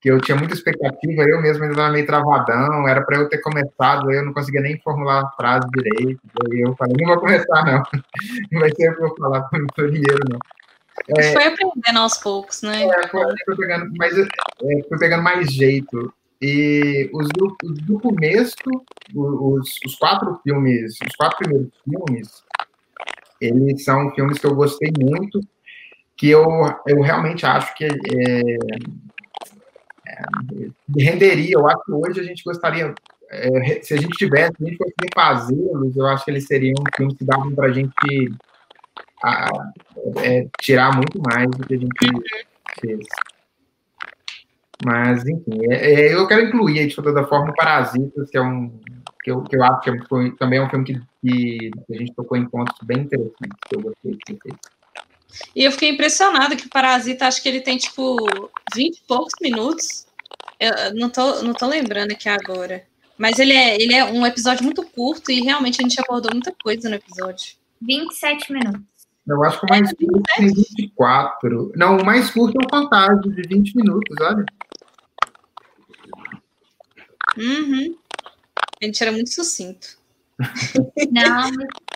que 0.00 0.10
eu 0.10 0.20
tinha 0.20 0.36
muita 0.36 0.54
expectativa, 0.54 1.22
eu 1.22 1.40
mesmo 1.40 1.62
ainda 1.62 1.74
estava 1.74 1.92
meio 1.92 2.06
travadão, 2.06 2.88
era 2.88 3.02
para 3.02 3.18
eu 3.18 3.28
ter 3.28 3.38
começado, 3.38 4.12
eu 4.12 4.24
não 4.24 4.32
conseguia 4.32 4.60
nem 4.60 4.78
formular 4.80 5.24
a 5.24 5.30
frase 5.30 5.66
direito. 5.74 6.20
Aí 6.44 6.60
eu 6.60 6.76
falei, 6.76 6.94
não 6.98 7.08
vou 7.08 7.20
começar, 7.20 7.64
não. 7.64 7.82
Não 8.52 8.60
vai 8.60 8.70
ser 8.74 8.90
o 8.90 8.96
que 8.96 9.02
eu 9.02 9.08
vou 9.08 9.16
falar 9.16 9.42
para 9.42 9.84
o 9.84 9.90
dinheiro, 9.90 10.20
não. 10.28 10.38
É, 11.16 11.32
foi 11.32 11.44
aprendendo 11.46 11.98
aos 12.00 12.18
poucos, 12.18 12.62
né? 12.62 12.84
É, 12.84 13.08
foi, 13.08 13.24
foi, 13.44 13.56
pegando, 13.56 13.90
mais, 13.96 14.18
é, 14.18 14.28
foi 14.88 14.98
pegando 14.98 15.22
mais 15.22 15.52
jeito. 15.52 16.12
E 16.40 17.10
os 17.12 17.28
do, 17.28 17.56
do 17.62 18.00
começo, 18.00 18.54
os, 19.14 19.70
os 19.84 19.94
quatro 19.96 20.38
filmes, 20.42 20.96
os 21.06 21.16
quatro 21.16 21.38
primeiros 21.38 21.70
filmes, 21.84 22.44
eles 23.40 23.84
são 23.84 24.10
filmes 24.14 24.38
que 24.38 24.46
eu 24.46 24.54
gostei 24.54 24.90
muito, 24.98 25.40
que 26.16 26.28
eu, 26.28 26.44
eu 26.86 27.00
realmente 27.00 27.46
acho 27.46 27.74
que 27.76 27.84
é, 27.84 27.88
é, 30.06 30.22
renderia. 30.96 31.54
Eu 31.54 31.68
acho 31.68 31.84
que 31.84 31.92
hoje 31.92 32.20
a 32.20 32.24
gente 32.24 32.42
gostaria, 32.42 32.94
é, 33.30 33.82
se 33.82 33.94
a 33.94 33.96
gente 33.96 34.16
tivesse, 34.16 34.52
se 34.56 34.64
a 34.64 34.66
gente 34.66 34.78
conseguir 34.78 35.10
fazê-los, 35.14 35.96
eu 35.96 36.06
acho 36.06 36.24
que 36.24 36.30
eles 36.30 36.46
seriam 36.46 36.74
filmes 36.96 37.16
que 37.16 37.24
davam 37.24 37.54
para 37.54 37.68
a 37.68 37.72
gente 37.72 37.92
a, 39.22 39.48
é, 40.22 40.48
tirar 40.60 40.94
muito 40.94 41.20
mais 41.20 41.48
do 41.50 41.66
que 41.66 41.74
a 41.74 41.78
gente 41.78 41.88
fez. 42.80 43.06
Mas, 44.84 45.26
enfim, 45.26 45.58
é, 45.70 45.92
é, 45.92 46.14
eu 46.14 46.26
quero 46.26 46.46
incluir, 46.46 46.86
de 46.86 46.94
toda 46.94 47.26
forma, 47.26 47.52
Parasitas, 47.54 48.30
que 48.30 48.38
é 48.38 48.42
um. 48.42 48.80
que 49.22 49.30
eu, 49.30 49.42
que 49.42 49.56
eu 49.56 49.64
acho 49.64 49.80
que 49.80 49.90
é, 49.90 49.96
também 50.38 50.58
é 50.58 50.62
um 50.62 50.70
filme 50.70 50.84
que, 50.84 51.00
que, 51.22 51.70
a 51.90 51.98
gente 51.98 52.14
tocou 52.14 52.38
em 52.38 52.48
pontos 52.48 52.76
bem 52.84 52.98
interessantes, 52.98 53.58
que 53.68 53.76
eu 53.76 53.80
gostei 53.80 54.12
de 54.12 54.38
ter 54.38 54.54
E 55.54 55.64
eu 55.64 55.72
fiquei 55.72 55.90
impressionada 55.90 56.54
que 56.54 56.66
o 56.66 56.70
Parasita, 56.70 57.26
acho 57.26 57.42
que 57.42 57.48
ele 57.48 57.60
tem, 57.60 57.76
tipo, 57.76 58.16
20 58.74 58.96
e 58.96 59.02
poucos 59.06 59.32
minutos. 59.40 60.06
Eu 60.60 60.94
não 60.94 61.10
tô, 61.10 61.42
não 61.42 61.52
tô 61.52 61.66
lembrando 61.66 62.12
aqui 62.12 62.28
agora. 62.28 62.84
Mas 63.16 63.40
ele 63.40 63.52
é, 63.52 63.80
ele 63.82 63.94
é 63.94 64.04
um 64.04 64.24
episódio 64.24 64.64
muito 64.64 64.84
curto 64.84 65.32
e 65.32 65.40
realmente 65.40 65.80
a 65.80 65.82
gente 65.82 66.00
abordou 66.00 66.30
muita 66.32 66.54
coisa 66.62 66.88
no 66.88 66.94
episódio. 66.94 67.56
27 67.82 68.52
minutos. 68.52 68.82
Eu 69.26 69.44
acho 69.44 69.60
que 69.60 69.66
o 69.66 69.68
mais 69.68 69.92
curto 69.92 70.22
tem 70.36 70.46
24. 70.46 71.72
Não, 71.76 71.98
o 71.98 72.04
mais 72.04 72.30
curto 72.30 72.56
é 72.56 72.64
o 72.64 72.68
Fantástico, 72.70 73.30
de 73.30 73.42
20 73.42 73.76
minutos, 73.76 74.16
olha. 74.20 74.44
Uhum. 77.38 77.96
A 78.80 78.84
gente 78.84 79.02
era 79.02 79.12
muito 79.12 79.30
sucinto. 79.30 79.98
Não, 81.10 81.50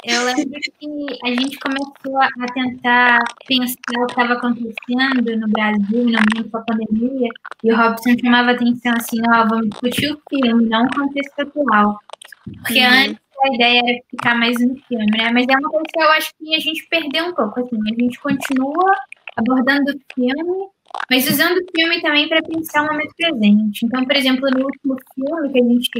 eu 0.05 0.25
lembro 0.25 0.61
que 0.61 1.07
a 1.23 1.29
gente 1.29 1.59
começou 1.61 2.21
a 2.21 2.47
tentar 2.53 3.21
pensar 3.47 4.01
o 4.01 4.07
que 4.07 4.13
estava 4.13 4.33
acontecendo 4.33 5.37
no 5.39 5.49
Brasil 5.49 6.05
no 6.05 6.13
momento 6.13 6.51
da 6.51 6.61
pandemia, 6.61 7.29
e 7.63 7.73
o 7.73 7.77
Robson 7.77 8.17
chamava 8.21 8.51
atenção 8.51 8.93
assim, 8.97 9.21
ó, 9.33 9.47
vamos 9.47 9.71
discutir 9.71 10.13
o 10.13 10.21
filme, 10.29 10.69
não 10.69 10.85
o 10.87 10.95
contexto 10.95 11.39
atual. 11.39 11.99
Porque 12.45 12.81
uhum. 12.81 12.93
antes 12.93 13.23
a 13.45 13.55
ideia 13.55 13.83
era 13.85 13.99
ficar 14.11 14.35
mais 14.35 14.61
no 14.61 14.77
filme, 14.89 15.07
né? 15.17 15.31
Mas 15.33 15.47
é 15.49 15.57
uma 15.57 15.71
coisa 15.71 15.87
que 15.93 16.03
eu 16.03 16.11
acho 16.11 16.33
que 16.37 16.55
a 16.55 16.59
gente 16.59 16.87
perdeu 16.89 17.27
um 17.27 17.35
pouco, 17.35 17.61
assim, 17.61 17.77
a 17.77 18.03
gente 18.03 18.19
continua 18.21 18.93
abordando 19.37 19.93
o 19.93 20.01
filme, 20.15 20.69
mas 21.11 21.29
usando 21.29 21.59
o 21.59 21.67
filme 21.77 22.01
também 22.01 22.29
para 22.29 22.43
pensar 22.43 22.83
o 22.83 22.87
momento 22.87 23.15
presente. 23.17 23.85
Então, 23.85 24.05
por 24.05 24.17
exemplo, 24.17 24.49
no 24.51 24.65
último 24.65 24.97
filme 25.15 25.53
que 25.53 25.61
a 25.61 25.65
gente, 25.65 25.91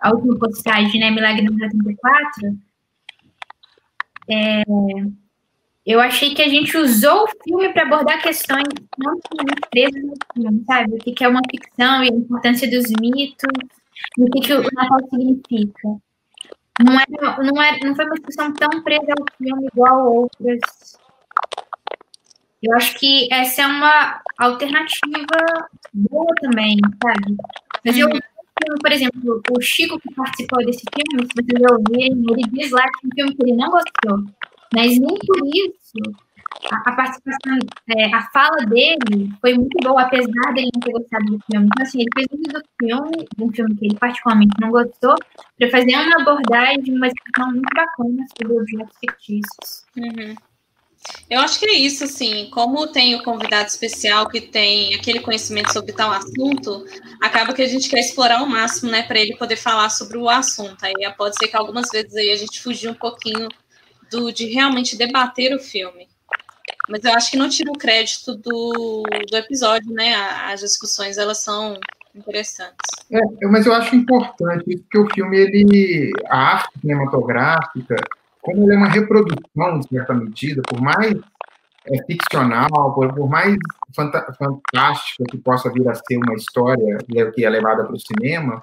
a 0.00 0.10
última 0.12 0.38
postagem, 0.38 1.00
né, 1.00 1.10
Milagre 1.10 1.42
no 1.42 1.58
74, 1.58 2.58
é, 4.30 4.62
eu 5.84 6.00
achei 6.00 6.34
que 6.34 6.42
a 6.42 6.48
gente 6.48 6.76
usou 6.76 7.24
o 7.24 7.28
filme 7.42 7.72
para 7.72 7.82
abordar 7.82 8.22
questões 8.22 8.68
não 8.98 9.18
presas 9.70 10.02
no 10.04 10.14
filme, 10.34 10.64
sabe? 10.66 10.94
O 10.94 10.98
que, 10.98 11.24
é 11.24 11.28
uma 11.28 11.40
ficção 11.50 12.04
e 12.04 12.08
a 12.08 12.14
importância 12.14 12.70
dos 12.70 12.90
mitos, 13.00 13.50
e 14.16 14.22
o 14.22 14.30
que, 14.30 14.40
que 14.40 14.52
o 14.52 14.62
Natal 14.62 14.98
significa. 15.10 15.88
Não, 16.78 16.94
era, 16.94 17.42
não, 17.42 17.62
era, 17.62 17.78
não 17.84 17.94
foi 17.96 18.04
uma 18.04 18.14
discussão 18.14 18.52
tão 18.54 18.82
presa 18.82 19.12
ao 19.18 19.26
filme 19.36 19.68
igual 19.72 20.14
outras 20.14 20.60
eu 22.62 22.74
acho 22.74 22.98
que 22.98 23.28
essa 23.32 23.62
é 23.62 23.66
uma 23.66 24.20
alternativa 24.38 25.68
boa 25.92 26.34
também, 26.40 26.76
sabe? 27.02 27.36
Mas 27.84 27.96
eu, 27.96 28.08
uhum. 28.08 28.18
por 28.80 28.92
exemplo, 28.92 29.42
o 29.50 29.60
Chico 29.60 29.98
que 30.00 30.14
participou 30.14 30.64
desse 30.64 30.82
filme, 30.94 31.26
se 31.26 31.34
vocês 31.34 31.72
ouvirem, 31.72 32.24
ele 32.30 32.50
diz 32.52 32.70
lá 32.70 32.82
que 32.82 33.06
é 33.06 33.08
um 33.08 33.14
filme 33.14 33.34
que 33.34 33.42
ele 33.44 33.56
não 33.56 33.70
gostou. 33.70 34.24
Mas 34.72 34.98
nem 34.98 35.18
por 35.26 35.46
isso 35.46 36.14
a, 36.70 36.90
a 36.90 36.92
participação, 36.92 37.58
é, 37.96 38.14
a 38.14 38.22
fala 38.30 38.66
dele 38.66 39.30
foi 39.40 39.54
muito 39.54 39.76
boa, 39.82 40.02
apesar 40.02 40.52
dele 40.52 40.70
não 40.74 40.80
ter 40.80 40.92
gostado 40.92 41.24
do 41.24 41.40
filme. 41.50 41.66
Então, 41.66 41.86
assim, 41.86 42.00
ele 42.00 42.10
fez 42.14 42.26
uso 42.32 42.52
do 42.52 42.62
filme, 42.78 43.28
de 43.36 43.44
um 43.44 43.52
filme 43.52 43.76
que 43.76 43.86
ele 43.86 43.96
particularmente 43.96 44.54
não 44.60 44.70
gostou, 44.70 45.14
para 45.58 45.70
fazer 45.70 45.96
uma 45.96 46.20
abordagem, 46.20 46.94
uma 46.94 47.06
explicação 47.06 47.52
muito 47.52 47.68
bacana 47.74 48.24
sobre 48.36 48.58
objetos 48.58 48.98
fictícios. 48.98 49.84
Uhum. 49.96 50.34
Eu 51.30 51.40
acho 51.40 51.58
que 51.58 51.66
é 51.66 51.74
isso, 51.74 52.04
assim, 52.04 52.50
como 52.50 52.86
tem 52.88 53.14
o 53.14 53.22
convidado 53.22 53.68
especial 53.68 54.28
que 54.28 54.40
tem 54.40 54.94
aquele 54.94 55.20
conhecimento 55.20 55.72
sobre 55.72 55.92
tal 55.92 56.10
assunto, 56.10 56.84
acaba 57.20 57.54
que 57.54 57.62
a 57.62 57.68
gente 57.68 57.88
quer 57.88 58.00
explorar 58.00 58.40
ao 58.40 58.46
máximo, 58.46 58.90
né, 58.90 59.02
para 59.02 59.18
ele 59.18 59.36
poder 59.36 59.56
falar 59.56 59.88
sobre 59.90 60.18
o 60.18 60.28
assunto. 60.28 60.84
Aí 60.84 60.92
pode 61.16 61.36
ser 61.36 61.48
que 61.48 61.56
algumas 61.56 61.88
vezes 61.90 62.14
aí 62.14 62.30
a 62.30 62.36
gente 62.36 62.60
fugir 62.60 62.90
um 62.90 62.94
pouquinho 62.94 63.48
do 64.10 64.32
de 64.32 64.46
realmente 64.46 64.96
debater 64.96 65.54
o 65.54 65.58
filme. 65.58 66.08
Mas 66.88 67.04
eu 67.04 67.12
acho 67.12 67.30
que 67.30 67.36
não 67.36 67.48
tira 67.48 67.70
o 67.70 67.78
crédito 67.78 68.34
do, 68.34 69.04
do 69.30 69.36
episódio, 69.36 69.92
né? 69.92 70.14
As 70.46 70.60
discussões, 70.60 71.16
elas 71.16 71.38
são 71.38 71.78
interessantes. 72.14 72.76
É, 73.10 73.46
mas 73.46 73.66
eu 73.66 73.72
acho 73.72 73.94
importante, 73.94 74.76
porque 74.76 74.98
o 74.98 75.08
filme, 75.14 75.38
ele, 75.38 76.10
a 76.28 76.36
arte 76.36 76.80
cinematográfica, 76.80 77.96
como 78.42 78.64
ele 78.64 78.74
é 78.74 78.76
uma 78.76 78.88
reprodução, 78.88 79.80
de 79.80 79.88
certa 79.88 80.14
medida, 80.14 80.62
por 80.62 80.80
mais 80.80 81.14
é, 81.86 82.04
ficcional, 82.04 82.94
por, 82.94 83.12
por 83.14 83.28
mais 83.28 83.56
fantástica 83.94 85.24
que 85.30 85.38
possa 85.38 85.70
vir 85.72 85.88
a 85.88 85.94
ser 85.94 86.16
uma 86.16 86.34
história 86.34 86.98
que 87.34 87.44
é 87.44 87.50
levada 87.50 87.84
para 87.84 87.94
o 87.94 88.00
cinema, 88.00 88.62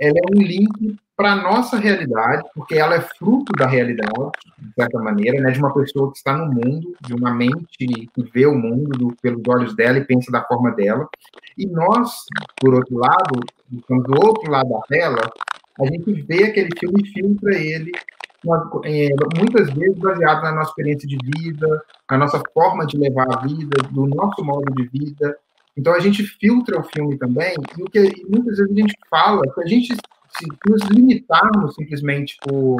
ela 0.00 0.18
é 0.18 0.36
um 0.36 0.42
link 0.42 0.96
para 1.16 1.32
a 1.32 1.36
nossa 1.36 1.78
realidade, 1.78 2.46
porque 2.54 2.74
ela 2.74 2.94
é 2.94 3.00
fruto 3.00 3.50
da 3.54 3.66
realidade, 3.66 4.12
de 4.58 4.74
certa 4.74 4.98
maneira, 4.98 5.40
né, 5.40 5.50
de 5.50 5.58
uma 5.58 5.72
pessoa 5.72 6.12
que 6.12 6.18
está 6.18 6.36
no 6.36 6.52
mundo, 6.52 6.94
de 7.00 7.14
uma 7.14 7.32
mente 7.32 7.66
que 7.78 8.22
vê 8.34 8.44
o 8.44 8.54
mundo 8.54 8.90
do, 8.90 9.16
pelos 9.22 9.40
olhos 9.48 9.74
dela 9.74 9.96
e 9.96 10.04
pensa 10.04 10.30
da 10.30 10.44
forma 10.44 10.72
dela. 10.72 11.08
E 11.56 11.66
nós, 11.66 12.26
por 12.60 12.74
outro 12.74 12.98
lado, 12.98 13.40
estamos 13.72 14.04
do 14.04 14.26
outro 14.26 14.50
lado 14.50 14.68
da 14.68 14.80
tela, 14.82 15.22
a 15.80 15.86
gente 15.86 16.12
vê 16.22 16.44
aquele 16.44 16.68
filme 16.78 17.02
e 17.02 17.12
filtra 17.12 17.54
ele 17.56 17.92
é, 18.84 19.08
muitas 19.36 19.70
vezes 19.72 19.98
baseado 19.98 20.42
na 20.42 20.52
nossa 20.52 20.70
experiência 20.70 21.08
de 21.08 21.16
vida, 21.16 21.82
na 22.10 22.18
nossa 22.18 22.42
forma 22.52 22.86
de 22.86 22.96
levar 22.96 23.26
a 23.30 23.46
vida, 23.46 23.82
do 23.90 24.06
nosso 24.06 24.44
modo 24.44 24.72
de 24.74 24.88
vida. 24.88 25.38
Então 25.76 25.94
a 25.94 26.00
gente 26.00 26.22
filtra 26.22 26.80
o 26.80 26.84
filme 26.84 27.18
também, 27.18 27.54
e 27.78 27.82
o 27.82 27.86
que 27.86 28.26
muitas 28.28 28.58
vezes 28.58 28.72
a 28.72 28.80
gente 28.80 28.94
fala, 29.10 29.42
que 29.54 29.60
a 29.60 29.66
gente 29.66 29.94
se 30.38 30.46
nos 30.68 30.82
limitarmos 30.90 31.74
simplesmente 31.74 32.36
por, 32.42 32.78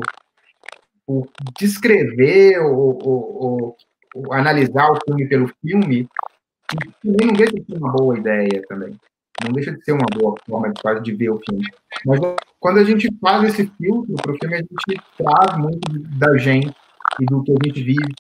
por 1.07 1.29
descrever 1.59 2.59
ou, 2.59 2.99
ou, 3.03 3.43
ou, 3.43 3.77
ou, 4.15 4.33
analisar 4.33 4.91
o 4.91 4.99
filme 5.05 5.27
pelo 5.27 5.49
filme, 5.63 6.09
também 7.03 7.27
não 7.29 7.37
ser 7.37 7.79
uma 7.79 7.93
boa 7.93 8.19
ideia 8.19 8.63
também. 8.69 8.99
Não 9.45 9.53
deixa 9.53 9.73
de 9.73 9.85
ser 9.85 9.93
uma 9.93 10.07
boa 10.15 10.35
forma 10.49 10.73
de, 10.73 11.03
de 11.03 11.15
ver 11.15 11.31
o 11.31 11.41
filme. 11.49 11.65
Mas 12.05 12.21
quando 12.59 12.79
a 12.79 12.85
gente 12.85 13.09
faz 13.21 13.45
esse 13.45 13.71
filtro 13.77 14.15
para 14.15 14.33
o 14.33 14.37
filme, 14.39 14.55
a 14.55 14.59
gente 14.59 15.03
traz 15.17 15.59
muito 15.59 15.99
da 16.19 16.37
gente 16.37 16.75
e 17.21 17.27
do 17.27 17.43
que 17.43 17.53
a 17.53 17.67
gente 17.67 17.83
vive. 17.83 18.15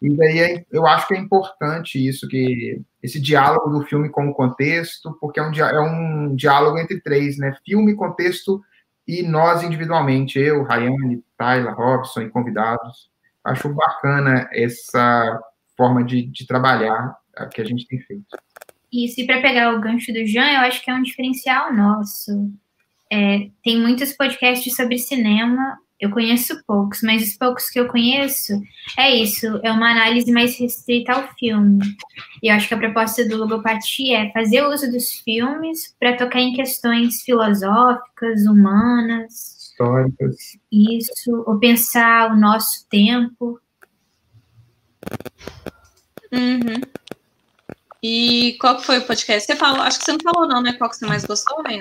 E 0.00 0.16
daí 0.16 0.38
é, 0.38 0.64
eu 0.70 0.86
acho 0.86 1.08
que 1.08 1.14
é 1.14 1.18
importante 1.18 2.06
isso, 2.06 2.28
que 2.28 2.80
esse 3.02 3.20
diálogo 3.20 3.70
do 3.70 3.84
filme 3.84 4.08
com 4.08 4.28
o 4.28 4.34
contexto, 4.34 5.16
porque 5.20 5.40
é 5.40 5.42
um, 5.42 5.52
é 5.52 5.80
um 5.80 6.36
diálogo 6.36 6.78
entre 6.78 7.00
três, 7.00 7.36
né? 7.36 7.56
Filme, 7.64 7.96
contexto 7.96 8.62
e 9.06 9.22
nós 9.22 9.62
individualmente, 9.62 10.38
eu, 10.38 10.62
Rayane, 10.62 11.24
Tyler, 11.36 11.74
Robson 11.74 12.22
e 12.22 12.30
convidados. 12.30 13.10
Acho 13.42 13.72
bacana 13.72 14.48
essa 14.52 15.40
forma 15.76 16.04
de, 16.04 16.26
de 16.26 16.46
trabalhar 16.46 17.16
que 17.46 17.60
a 17.60 17.64
gente 17.64 17.86
tem 17.86 17.98
feito. 18.00 18.36
Isso, 18.92 19.20
e 19.20 19.26
para 19.26 19.42
pegar 19.42 19.74
o 19.74 19.80
gancho 19.80 20.12
do 20.12 20.26
Jean, 20.26 20.50
eu 20.50 20.60
acho 20.60 20.82
que 20.82 20.90
é 20.90 20.94
um 20.94 21.02
diferencial 21.02 21.74
nosso. 21.74 22.50
É, 23.10 23.48
tem 23.62 23.80
muitos 23.80 24.12
podcasts 24.12 24.74
sobre 24.74 24.98
cinema, 24.98 25.78
eu 26.00 26.10
conheço 26.10 26.62
poucos, 26.64 27.00
mas 27.02 27.22
os 27.22 27.36
poucos 27.36 27.68
que 27.68 27.80
eu 27.80 27.88
conheço 27.88 28.52
é 28.96 29.14
isso, 29.16 29.46
é 29.64 29.72
uma 29.72 29.90
análise 29.90 30.30
mais 30.30 30.56
restrita 30.58 31.12
ao 31.12 31.28
filme. 31.34 31.80
E 32.40 32.48
eu 32.48 32.54
acho 32.54 32.68
que 32.68 32.74
a 32.74 32.78
proposta 32.78 33.26
do 33.28 33.36
Logopatia 33.36 34.18
é 34.18 34.32
fazer 34.32 34.62
uso 34.62 34.90
dos 34.92 35.12
filmes 35.14 35.94
para 35.98 36.16
tocar 36.16 36.40
em 36.40 36.54
questões 36.54 37.22
filosóficas, 37.22 38.46
humanas, 38.46 39.58
históricas. 39.58 40.36
Isso, 40.70 41.44
ou 41.46 41.58
pensar 41.58 42.30
o 42.30 42.36
nosso 42.36 42.88
tempo. 42.88 43.60
Uhum. 46.32 46.80
E 48.02 48.56
qual 48.60 48.76
que 48.76 48.84
foi 48.84 48.98
o 48.98 49.06
podcast? 49.06 49.46
Você 49.46 49.56
falou, 49.56 49.82
acho 49.82 49.98
que 49.98 50.04
você 50.04 50.12
não 50.12 50.32
falou 50.32 50.48
não, 50.48 50.62
né? 50.62 50.72
Qual 50.74 50.88
que 50.88 50.96
você 50.96 51.06
mais 51.06 51.24
gostou, 51.24 51.62
né? 51.62 51.80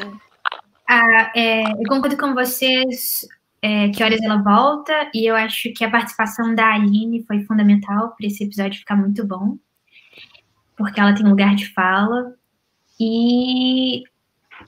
Ah, 0.89 1.31
é, 1.35 1.63
eu 1.63 1.83
concordo 1.87 2.17
com 2.17 2.33
vocês 2.33 3.27
é, 3.61 3.89
que 3.89 4.03
horas 4.03 4.21
ela 4.21 4.41
volta, 4.41 5.09
e 5.13 5.29
eu 5.29 5.35
acho 5.35 5.71
que 5.73 5.83
a 5.83 5.91
participação 5.91 6.55
da 6.55 6.73
Aline 6.73 7.23
foi 7.25 7.43
fundamental 7.43 8.15
para 8.15 8.27
esse 8.27 8.43
episódio 8.43 8.79
ficar 8.79 8.95
muito 8.95 9.25
bom, 9.25 9.57
porque 10.75 10.99
ela 10.99 11.13
tem 11.13 11.25
lugar 11.25 11.55
de 11.55 11.71
fala. 11.73 12.33
E 12.99 14.03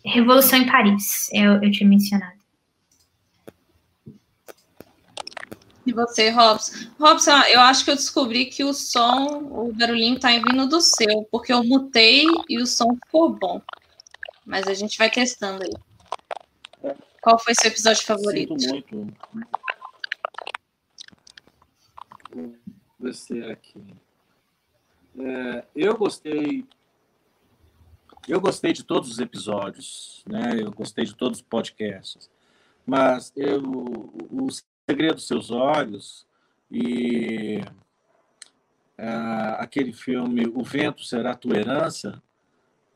Revolução 0.05 0.59
em 0.59 0.67
Paris, 0.67 1.29
eu, 1.33 1.63
eu 1.63 1.71
tinha 1.71 1.89
mencionado. 1.89 2.38
Você, 5.93 6.29
Robson? 6.29 6.89
Robson, 6.99 7.37
eu 7.49 7.59
acho 7.61 7.83
que 7.83 7.91
eu 7.91 7.95
descobri 7.95 8.45
que 8.45 8.63
o 8.63 8.73
som, 8.73 9.37
o 9.51 9.73
barulhinho 9.73 10.19
tá 10.19 10.29
vindo 10.29 10.67
do 10.67 10.81
seu, 10.81 11.23
porque 11.31 11.51
eu 11.53 11.63
mutei 11.63 12.25
e 12.47 12.57
o 12.57 12.65
som 12.65 12.95
ficou 12.95 13.29
bom. 13.29 13.61
Mas 14.45 14.67
a 14.67 14.73
gente 14.73 14.97
vai 14.97 15.09
testando 15.09 15.63
aí. 15.63 16.95
Qual 17.21 17.37
foi 17.37 17.53
seu 17.53 17.69
episódio 17.69 18.03
favorito? 18.03 18.59
Sinto 18.59 18.95
muito. 18.95 19.19
Ver 22.99 23.51
aqui. 23.51 23.83
É, 25.19 25.65
eu 25.75 25.97
gostei. 25.97 26.65
Eu 28.27 28.39
gostei 28.39 28.73
de 28.73 28.83
todos 28.83 29.09
os 29.09 29.19
episódios, 29.19 30.23
né? 30.27 30.59
Eu 30.59 30.71
gostei 30.71 31.05
de 31.05 31.15
todos 31.15 31.39
os 31.39 31.41
podcasts. 31.41 32.29
Mas 32.85 33.31
eu, 33.35 33.61
o 33.61 34.47
segredo 34.89 35.15
dos 35.15 35.27
seus 35.27 35.51
olhos 35.51 36.25
e 36.71 37.59
uh, 38.97 39.59
aquele 39.59 39.93
filme 39.93 40.47
O 40.47 40.63
Vento 40.63 41.03
Será 41.03 41.35
Tua 41.35 41.57
Herança 41.57 42.23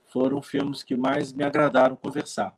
foram 0.08 0.42
filmes 0.42 0.82
que 0.82 0.96
mais 0.96 1.32
me 1.32 1.44
agradaram 1.44 1.96
conversar. 1.96 2.58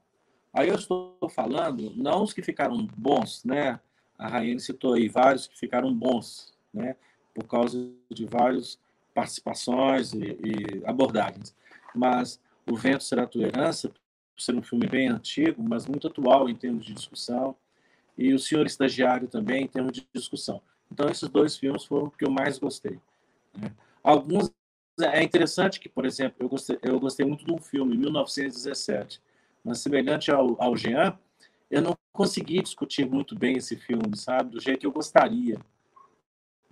Aí 0.53 0.69
eu 0.69 0.75
estou 0.75 1.17
falando, 1.29 1.91
não 1.97 2.23
os 2.23 2.31
que 2.31 2.41
ficaram 2.41 2.87
bons, 2.95 3.43
né? 3.43 3.77
A 4.17 4.29
Rainha 4.29 4.57
citou 4.57 4.93
aí 4.93 5.09
vários 5.09 5.47
que 5.47 5.59
ficaram 5.59 5.93
bons, 5.93 6.53
né? 6.73 6.95
Por 7.33 7.45
causa 7.45 7.91
de 8.09 8.25
várias 8.25 8.79
participações 9.13 10.13
e, 10.13 10.23
e 10.23 10.81
abordagens. 10.85 11.53
Mas 11.93 12.39
O 12.65 12.77
Vento 12.77 13.03
Será 13.03 13.27
Tua 13.27 13.47
Herança, 13.47 13.89
por 13.89 14.41
ser 14.41 14.55
um 14.55 14.63
filme 14.63 14.87
bem 14.87 15.09
antigo, 15.09 15.61
mas 15.61 15.87
muito 15.87 16.07
atual 16.07 16.47
em 16.47 16.55
termos 16.55 16.85
de 16.85 16.93
discussão, 16.93 17.53
e 18.17 18.33
O 18.33 18.39
Senhor 18.39 18.65
Estagiário 18.65 19.27
também 19.27 19.63
em 19.63 19.67
termos 19.67 19.91
de 19.91 20.07
discussão. 20.13 20.61
Então, 20.91 21.09
esses 21.09 21.27
dois 21.29 21.57
filmes 21.57 21.83
foram 21.83 22.07
os 22.07 22.15
que 22.15 22.25
eu 22.25 22.31
mais 22.31 22.57
gostei. 22.57 22.99
Né? 23.57 23.71
Alguns 24.03 24.51
é 25.01 25.21
interessante 25.21 25.79
que, 25.79 25.89
por 25.89 26.05
exemplo, 26.05 26.37
eu 26.39 26.47
gostei, 26.47 26.79
eu 26.81 26.99
gostei 26.99 27.25
muito 27.25 27.45
de 27.45 27.51
um 27.51 27.57
filme, 27.57 27.97
1917, 27.97 29.21
mas 29.63 29.79
semelhante 29.79 30.31
ao, 30.31 30.61
ao 30.61 30.77
Jean, 30.77 31.17
eu 31.69 31.81
não 31.81 31.97
consegui 32.13 32.61
discutir 32.61 33.05
muito 33.05 33.37
bem 33.37 33.57
esse 33.57 33.75
filme, 33.75 34.15
sabe? 34.15 34.51
Do 34.51 34.61
jeito 34.61 34.79
que 34.79 34.87
eu 34.87 34.91
gostaria, 34.91 35.59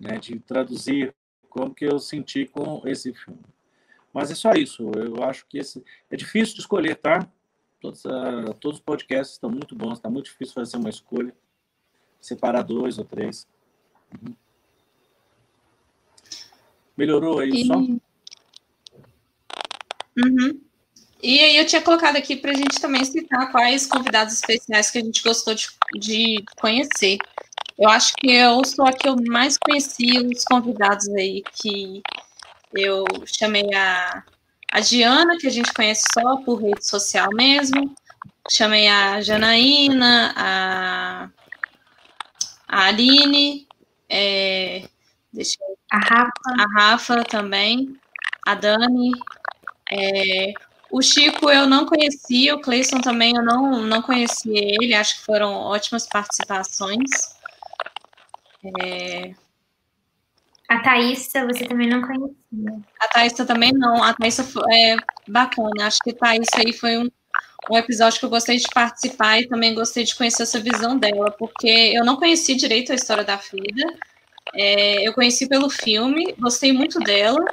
né? 0.00 0.18
De 0.18 0.38
traduzir 0.38 1.14
como 1.50 1.74
que 1.74 1.84
eu 1.84 1.98
senti 1.98 2.46
com 2.46 2.82
esse 2.86 3.12
filme. 3.12 3.42
Mas 4.12 4.30
é 4.30 4.34
só 4.34 4.52
isso. 4.52 4.90
Eu 4.94 5.22
acho 5.24 5.44
que 5.46 5.58
esse 5.58 5.84
é 6.10 6.16
difícil 6.16 6.54
de 6.54 6.60
escolher, 6.60 6.96
tá? 6.96 7.28
Todos, 7.84 8.02
uh, 8.06 8.54
todos 8.58 8.78
os 8.78 8.82
podcasts 8.82 9.34
estão 9.34 9.50
muito 9.50 9.76
bons. 9.76 9.98
Está 9.98 10.08
muito 10.08 10.24
difícil 10.24 10.54
fazer 10.54 10.78
uma 10.78 10.88
escolha, 10.88 11.36
separar 12.18 12.62
dois 12.62 12.96
ou 12.96 13.04
três. 13.04 13.46
Uhum. 14.10 14.34
Melhorou 16.96 17.40
aí 17.40 17.50
o 17.50 17.66
som? 17.66 18.00
Uhum. 20.16 20.60
E 21.22 21.40
aí 21.40 21.58
eu 21.58 21.66
tinha 21.66 21.82
colocado 21.82 22.16
aqui 22.16 22.36
para 22.36 22.52
a 22.52 22.54
gente 22.54 22.80
também 22.80 23.04
citar 23.04 23.52
quais 23.52 23.86
convidados 23.86 24.32
especiais 24.32 24.90
que 24.90 24.96
a 24.96 25.04
gente 25.04 25.22
gostou 25.22 25.54
de, 25.54 25.68
de 25.98 26.42
conhecer. 26.56 27.18
Eu 27.78 27.90
acho 27.90 28.14
que 28.16 28.30
eu 28.30 28.64
sou 28.64 28.86
a 28.86 28.94
que 28.94 29.06
eu 29.06 29.14
mais 29.26 29.58
conheci 29.58 30.18
os 30.20 30.42
convidados 30.44 31.06
aí, 31.10 31.42
que 31.60 32.02
eu 32.72 33.04
chamei 33.26 33.74
a, 33.74 34.24
a 34.74 34.80
Diana, 34.80 35.38
que 35.38 35.46
a 35.46 35.50
gente 35.50 35.72
conhece 35.72 36.02
só 36.12 36.38
por 36.38 36.60
rede 36.60 36.84
social 36.84 37.28
mesmo. 37.32 37.94
Chamei 38.50 38.88
a 38.88 39.20
Janaína, 39.20 40.34
a, 40.36 41.28
a 42.66 42.86
Aline, 42.86 43.68
é, 44.08 44.88
deixa 45.32 45.58
eu, 45.60 45.78
a 45.92 45.98
Rafa. 45.98 46.32
A 46.58 46.66
Rafa 46.76 47.22
também, 47.22 47.96
a 48.44 48.56
Dani, 48.56 49.12
é, 49.92 50.52
o 50.90 51.00
Chico 51.00 51.48
eu 51.48 51.68
não 51.68 51.86
conhecia, 51.86 52.56
o 52.56 52.60
Cleison 52.60 53.00
também 53.00 53.36
eu 53.36 53.44
não, 53.44 53.80
não 53.80 54.02
conhecia 54.02 54.58
ele, 54.58 54.92
acho 54.92 55.20
que 55.20 55.24
foram 55.24 55.54
ótimas 55.54 56.04
participações. 56.08 57.10
É... 58.82 59.43
A 60.68 60.78
Thaísa 60.80 61.46
você 61.46 61.66
também 61.66 61.88
não 61.88 62.00
conhecia. 62.00 62.80
A 63.00 63.08
Thaísa 63.08 63.44
também 63.44 63.72
não, 63.72 64.02
a 64.02 64.14
Thaísa 64.14 64.46
é 64.72 64.96
bacana, 65.28 65.86
acho 65.86 65.98
que 66.02 66.10
a 66.10 66.14
Thaísa 66.14 66.50
aí 66.56 66.72
foi 66.72 66.98
um, 66.98 67.10
um 67.70 67.76
episódio 67.76 68.18
que 68.18 68.24
eu 68.24 68.30
gostei 68.30 68.56
de 68.56 68.66
participar 68.72 69.40
e 69.40 69.48
também 69.48 69.74
gostei 69.74 70.04
de 70.04 70.14
conhecer 70.14 70.44
essa 70.44 70.60
visão 70.60 70.96
dela, 70.96 71.30
porque 71.30 71.68
eu 71.68 72.04
não 72.04 72.16
conheci 72.16 72.54
direito 72.54 72.92
a 72.92 72.94
história 72.94 73.24
da 73.24 73.38
Frida, 73.38 73.94
é, 74.54 75.06
eu 75.06 75.12
conheci 75.12 75.48
pelo 75.48 75.68
filme, 75.68 76.34
gostei 76.38 76.72
muito 76.72 76.98
dela, 77.00 77.44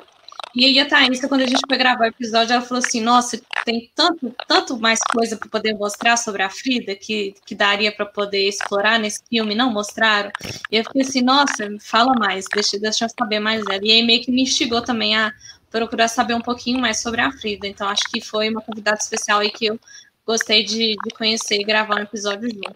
e 0.53 0.65
aí 0.65 0.79
a 0.79 0.85
Thaís, 0.85 1.21
quando 1.21 1.41
a 1.41 1.47
gente 1.47 1.61
foi 1.67 1.77
gravar 1.77 2.05
o 2.05 2.07
episódio, 2.07 2.53
ela 2.53 2.61
falou 2.61 2.83
assim, 2.83 3.01
nossa, 3.01 3.41
tem 3.63 3.89
tanto, 3.95 4.35
tanto 4.47 4.77
mais 4.77 4.99
coisa 4.99 5.37
para 5.37 5.49
poder 5.49 5.73
mostrar 5.73 6.17
sobre 6.17 6.43
a 6.43 6.49
Frida 6.49 6.95
que, 6.95 7.33
que 7.45 7.55
daria 7.55 7.91
para 7.91 8.05
poder 8.05 8.47
explorar 8.47 8.99
nesse 8.99 9.21
filme, 9.29 9.55
não 9.55 9.71
mostraram. 9.71 10.31
E 10.69 10.77
eu 10.77 10.83
fiquei 10.83 11.01
assim, 11.03 11.21
nossa, 11.21 11.69
fala 11.79 12.13
mais, 12.19 12.45
deixa, 12.53 12.77
deixa 12.77 13.05
eu 13.05 13.09
saber 13.09 13.39
mais 13.39 13.63
dela. 13.65 13.81
E 13.83 13.91
aí 13.91 14.03
meio 14.03 14.21
que 14.21 14.31
me 14.31 14.41
instigou 14.41 14.81
também 14.81 15.15
a 15.15 15.31
procurar 15.69 16.09
saber 16.09 16.33
um 16.33 16.41
pouquinho 16.41 16.79
mais 16.79 17.01
sobre 17.01 17.21
a 17.21 17.31
Frida. 17.31 17.65
Então 17.67 17.87
acho 17.87 18.03
que 18.11 18.19
foi 18.19 18.49
uma 18.49 18.61
convidada 18.61 18.97
especial 18.97 19.39
aí 19.39 19.49
que 19.49 19.67
eu 19.67 19.79
gostei 20.25 20.63
de, 20.63 20.95
de 21.03 21.15
conhecer 21.15 21.55
e 21.55 21.63
gravar 21.63 21.95
um 21.95 22.03
episódio 22.03 22.49
junto. 22.49 22.75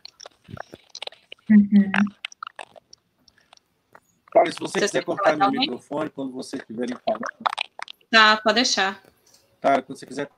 Uhum. 1.49 1.91
Paulo, 4.35 4.51
se 4.51 4.59
você, 4.59 4.79
você 4.79 4.87
quiser 4.87 5.05
cortar 5.05 5.37
meu 5.37 5.49
microfone 5.49 6.09
quando 6.09 6.33
vocês 6.33 6.61
estiverem 6.61 6.97
falando. 7.05 7.23
Tá, 8.11 8.35
pode 8.35 8.55
deixar. 8.55 9.01
Tá, 9.61 9.81
quando 9.81 9.97
você 9.97 10.05
quiser. 10.05 10.29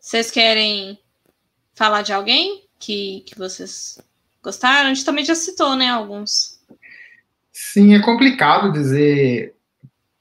Vocês 0.00 0.30
querem 0.30 0.98
falar 1.74 2.00
de 2.00 2.14
alguém 2.14 2.66
que, 2.78 3.20
que 3.26 3.36
vocês 3.36 4.00
gostaram? 4.42 4.88
A 4.88 4.94
gente 4.94 5.04
também 5.04 5.26
já 5.26 5.34
citou, 5.34 5.76
né, 5.76 5.90
alguns. 5.90 6.58
Sim, 7.52 7.94
é 7.94 8.00
complicado 8.00 8.72
dizer. 8.72 9.54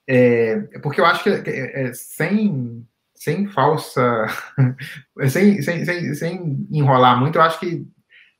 É, 0.05 0.57
porque 0.83 0.99
eu 0.99 1.05
acho 1.05 1.23
que 1.23 1.29
é, 1.29 1.87
é, 1.87 1.93
sem, 1.93 2.85
sem 3.15 3.47
falsa. 3.47 4.25
sem, 5.29 5.61
sem, 5.61 5.85
sem, 5.85 6.13
sem 6.13 6.67
enrolar 6.73 7.17
muito, 7.17 7.37
eu 7.37 7.41
acho 7.41 7.57
que 7.57 7.87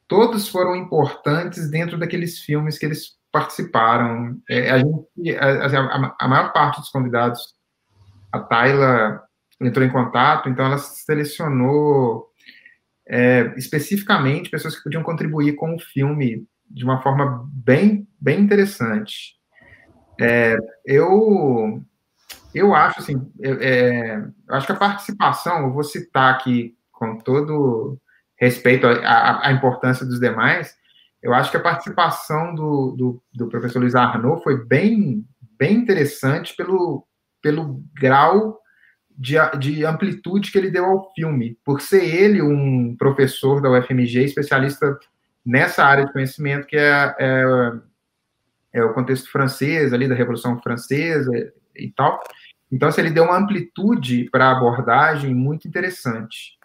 todos 0.10 0.50
foram 0.50 0.76
importantes 0.76 1.69
dentro 1.69 1.97
daqueles 1.97 2.39
filmes 2.39 2.78
que 2.78 2.86
eles 2.86 3.17
participaram. 3.32 4.40
É, 4.50 4.72
a, 4.72 4.78
gente, 4.80 5.38
a, 5.38 6.16
a, 6.20 6.28
maior 6.28 6.52
parte 6.54 6.80
dos 6.80 6.90
convidados, 6.90 7.40
a 8.32 8.40
Tayla 8.40 9.24
entrou 9.62 9.86
em 9.86 9.92
contato, 9.92 10.50
então 10.50 10.66
ela 10.66 10.78
selecionou 10.78 12.28
é, 13.08 13.54
especificamente 13.58 14.50
pessoas 14.50 14.75
que 14.75 14.84
podiam 14.84 15.04
contribuir 15.04 15.56
com 15.56 15.75
o 15.75 15.80
filme 15.80 16.46
de 16.69 16.84
uma 16.84 17.02
forma 17.02 17.50
bem, 17.54 18.08
bem 18.19 18.42
interessante. 18.42 19.36
É, 20.19 20.58
eu, 20.86 21.82
eu 22.54 22.75
acho 22.75 23.00
assim, 23.00 23.32
é, 23.42 24.17
eu 24.50 24.56
acho 24.56 24.65
que 24.65 24.73
a 24.73 24.78
participação, 24.78 25.63
eu 25.63 25.73
vou 25.73 25.84
citar 25.84 26.34
aqui 26.34 26.75
com 26.92 27.17
todo 27.17 28.00
respeito 28.40 28.86
à 28.88 29.52
importância 29.52 30.06
dos 30.06 30.19
demais, 30.19 30.75
eu 31.28 31.34
acho 31.34 31.52
que 31.52 31.58
a 31.58 31.62
participação 31.62 32.56
do, 32.56 32.96
do, 32.98 33.23
do, 33.34 33.50
professor 33.50 33.80
Luiz 33.80 33.96
Arnaud 33.96 34.42
foi 34.42 34.65
bem, 34.65 35.25
bem 35.60 35.75
interessante 35.75 36.56
pelo, 36.56 37.06
pelo 37.42 37.84
grau 37.94 38.62
de, 39.17 39.36
de 39.60 39.86
amplitude 39.86 40.50
que 40.50 40.58
ele 40.58 40.71
deu 40.71 40.86
ao 40.86 41.12
filme, 41.13 41.58
por 41.65 41.82
ser 41.82 42.04
ele 42.06 42.42
um 42.42 42.96
professor 42.96 43.62
da 43.62 43.69
UFMG, 43.69 44.23
especialista 44.23 44.98
nessa 45.46 45.84
área 45.84 46.06
de 46.06 46.13
conhecimento 46.13 46.65
que 46.65 46.78
é, 46.78 47.15
é, 47.19 47.44
é 48.71 48.84
o 48.86 48.94
contexto 48.94 49.30
francês, 49.30 49.92
ali 49.92 50.08
da 50.08 50.15
Revolução 50.15 50.58
Francesa 50.62 51.32
e 51.75 51.92
tal. 51.92 52.23
Então, 52.71 52.88
assim, 52.88 53.02
ele 53.02 53.12
deu 53.12 53.25
uma 53.25 53.38
amplitude 53.38 54.30
para 54.32 54.46
a 54.46 54.58
abordagem 54.58 55.36
muito 55.36 55.67
interessante. 55.67 56.58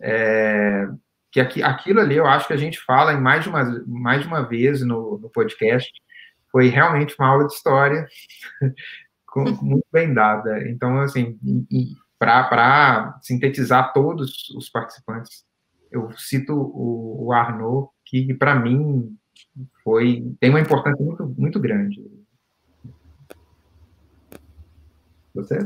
É, 0.00 0.88
que 1.34 1.40
aqui, 1.40 1.62
aquilo 1.64 1.98
ali 1.98 2.14
eu 2.14 2.26
acho 2.26 2.46
que 2.46 2.52
a 2.52 2.56
gente 2.56 2.80
fala 2.80 3.12
em 3.12 3.20
mais 3.20 3.42
de 3.42 3.48
uma, 3.48 3.64
mais 3.88 4.22
de 4.22 4.28
uma 4.28 4.42
vez 4.42 4.82
no, 4.82 5.18
no 5.18 5.28
podcast, 5.28 5.90
foi 6.48 6.68
realmente 6.68 7.16
uma 7.18 7.26
aula 7.26 7.48
de 7.48 7.52
história 7.52 8.06
muito 9.60 9.84
bem 9.92 10.14
dada. 10.14 10.62
Então, 10.68 11.00
assim, 11.00 11.36
para 12.20 13.18
sintetizar 13.20 13.92
todos 13.92 14.48
os 14.50 14.68
participantes, 14.70 15.44
eu 15.90 16.08
cito 16.16 16.54
o, 16.54 17.26
o 17.26 17.32
Arnaud, 17.32 17.88
que 18.06 18.32
para 18.34 18.54
mim 18.54 19.12
foi 19.82 20.36
tem 20.38 20.50
uma 20.50 20.60
importância 20.60 21.04
muito, 21.04 21.26
muito 21.36 21.58
grande. 21.58 22.00
Você? 25.34 25.58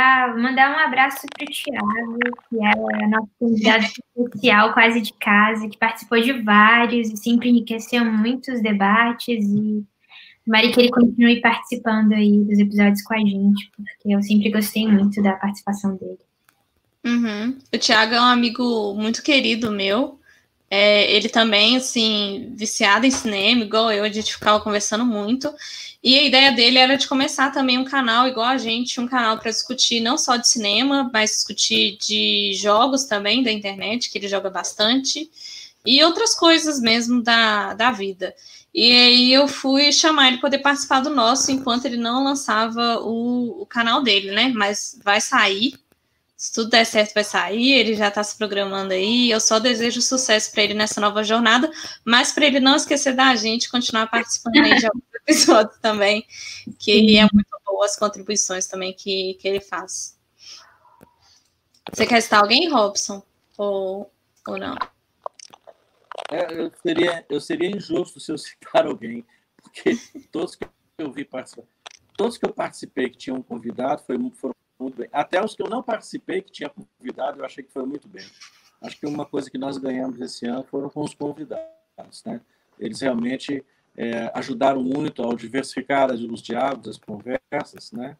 Ah, 0.00 0.32
mandar 0.38 0.70
um 0.70 0.78
abraço 0.78 1.26
para 1.36 1.44
o 1.44 1.50
Tiago, 1.50 2.18
que 2.48 2.56
é 2.64 3.08
nosso 3.08 3.28
convidado 3.36 3.84
especial, 4.16 4.72
quase 4.72 5.00
de 5.00 5.12
casa, 5.14 5.68
que 5.68 5.76
participou 5.76 6.20
de 6.20 6.34
vários 6.34 7.10
e 7.10 7.16
sempre 7.16 7.48
enriqueceu 7.48 8.04
muitos 8.04 8.62
debates. 8.62 9.44
E 9.44 9.84
Mari, 10.46 10.70
que 10.70 10.82
ele 10.82 10.90
continue 10.90 11.40
participando 11.40 12.12
aí 12.12 12.44
dos 12.44 12.60
episódios 12.60 13.02
com 13.02 13.12
a 13.12 13.18
gente, 13.18 13.72
porque 13.74 14.14
eu 14.14 14.22
sempre 14.22 14.52
gostei 14.52 14.86
muito 14.86 15.20
da 15.20 15.32
participação 15.32 15.96
dele. 15.96 16.20
Uhum. 17.04 17.58
O 17.74 17.78
Tiago 17.78 18.14
é 18.14 18.20
um 18.20 18.24
amigo 18.24 18.94
muito 18.94 19.20
querido 19.20 19.72
meu. 19.72 20.20
É, 20.70 21.10
ele 21.10 21.28
também, 21.28 21.76
assim, 21.76 22.52
viciado 22.54 23.06
em 23.06 23.10
cinema, 23.10 23.62
igual 23.62 23.90
eu, 23.90 24.04
a 24.04 24.08
gente 24.08 24.32
ficava 24.32 24.60
conversando 24.60 25.04
muito. 25.04 25.52
E 26.02 26.18
a 26.18 26.22
ideia 26.22 26.52
dele 26.52 26.78
era 26.78 26.96
de 26.96 27.08
começar 27.08 27.50
também 27.50 27.78
um 27.78 27.84
canal 27.84 28.28
igual 28.28 28.46
a 28.46 28.58
gente, 28.58 29.00
um 29.00 29.08
canal 29.08 29.38
para 29.38 29.50
discutir 29.50 30.00
não 30.00 30.16
só 30.16 30.36
de 30.36 30.46
cinema, 30.46 31.10
mas 31.12 31.30
discutir 31.30 31.96
de 31.98 32.52
jogos 32.54 33.04
também 33.04 33.42
da 33.42 33.50
internet, 33.50 34.10
que 34.10 34.18
ele 34.18 34.28
joga 34.28 34.48
bastante, 34.50 35.28
e 35.84 36.02
outras 36.04 36.34
coisas 36.34 36.80
mesmo 36.80 37.22
da, 37.22 37.74
da 37.74 37.90
vida. 37.90 38.34
E 38.72 38.92
aí 38.92 39.32
eu 39.32 39.48
fui 39.48 39.90
chamar 39.92 40.28
ele 40.28 40.36
para 40.36 40.48
poder 40.48 40.58
participar 40.58 41.00
do 41.00 41.10
nosso, 41.10 41.50
enquanto 41.50 41.86
ele 41.86 41.96
não 41.96 42.22
lançava 42.22 43.00
o, 43.00 43.62
o 43.62 43.66
canal 43.66 44.02
dele, 44.02 44.30
né? 44.30 44.52
Mas 44.54 44.98
vai 45.02 45.20
sair 45.20 45.74
se 46.38 46.52
tudo 46.52 46.70
der 46.70 46.86
certo, 46.86 47.14
vai 47.14 47.24
sair. 47.24 47.72
Ele 47.72 47.94
já 47.96 48.06
está 48.06 48.22
se 48.22 48.38
programando 48.38 48.94
aí. 48.94 49.28
Eu 49.28 49.40
só 49.40 49.58
desejo 49.58 50.00
sucesso 50.00 50.52
para 50.52 50.62
ele 50.62 50.72
nessa 50.72 51.00
nova 51.00 51.24
jornada, 51.24 51.68
mas 52.04 52.30
para 52.30 52.46
ele 52.46 52.60
não 52.60 52.76
esquecer 52.76 53.12
da 53.12 53.34
gente, 53.34 53.68
continuar 53.68 54.06
participando 54.06 54.56
aí 54.58 54.76
de 54.76 54.86
alguns 54.86 55.02
episódios 55.16 55.76
também, 55.80 56.24
que 56.78 57.18
é 57.18 57.22
muito 57.22 57.60
boa 57.66 57.84
as 57.84 57.96
contribuições 57.96 58.68
também 58.68 58.94
que, 58.94 59.34
que 59.34 59.48
ele 59.48 59.60
faz. 59.60 60.16
Você 61.92 62.06
quer 62.06 62.20
citar 62.20 62.42
alguém, 62.42 62.70
Robson? 62.70 63.20
Ou, 63.56 64.08
ou 64.46 64.58
não? 64.58 64.76
É, 66.30 66.52
eu, 66.52 66.70
seria, 66.80 67.26
eu 67.28 67.40
seria 67.40 67.76
injusto 67.76 68.20
se 68.20 68.30
eu 68.30 68.38
citar 68.38 68.86
alguém, 68.86 69.26
porque 69.60 69.98
todos 70.30 70.54
que 70.54 70.64
eu 70.98 71.10
vi 71.10 71.24
participar, 71.24 71.66
todos 72.16 72.38
que 72.38 72.46
eu 72.46 72.52
participei 72.52 73.10
que 73.10 73.16
tinham 73.16 73.38
um 73.38 73.42
convidado 73.42 74.04
foi, 74.04 74.16
foram 74.36 74.54
muito 74.78 74.96
bem. 74.96 75.08
Até 75.12 75.42
os 75.44 75.54
que 75.54 75.62
eu 75.62 75.68
não 75.68 75.82
participei, 75.82 76.42
que 76.42 76.52
tinha 76.52 76.70
convidado, 76.70 77.40
eu 77.40 77.44
achei 77.44 77.64
que 77.64 77.72
foi 77.72 77.84
muito 77.84 78.08
bem. 78.08 78.24
Acho 78.80 78.98
que 78.98 79.06
uma 79.06 79.26
coisa 79.26 79.50
que 79.50 79.58
nós 79.58 79.76
ganhamos 79.76 80.20
esse 80.20 80.46
ano 80.46 80.64
foram 80.64 80.88
com 80.88 81.02
os 81.02 81.14
convidados. 81.14 82.24
Né? 82.24 82.40
Eles 82.78 83.00
realmente 83.00 83.64
é, 83.96 84.30
ajudaram 84.34 84.82
muito 84.82 85.22
ao 85.22 85.34
diversificar 85.34 86.12
os 86.12 86.42
diálogos, 86.42 86.88
as 86.88 86.98
conversas. 86.98 87.92
Né? 87.92 88.16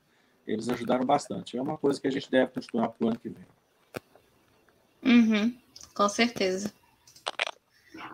Eles 0.47 0.69
ajudaram 0.69 1.05
bastante. 1.05 1.57
É 1.57 1.63
uma 1.63 1.79
coisa 1.79 2.01
que 2.01 2.09
a 2.09 2.11
gente 2.11 2.31
deve 2.31 2.53
continuar 2.53 2.89
para 2.89 3.07
o 3.07 3.09
ano 3.09 3.19
que 3.19 3.29
vem. 3.29 3.47
Uhum, 5.05 5.57
com 5.95 6.09
certeza. 6.09 6.73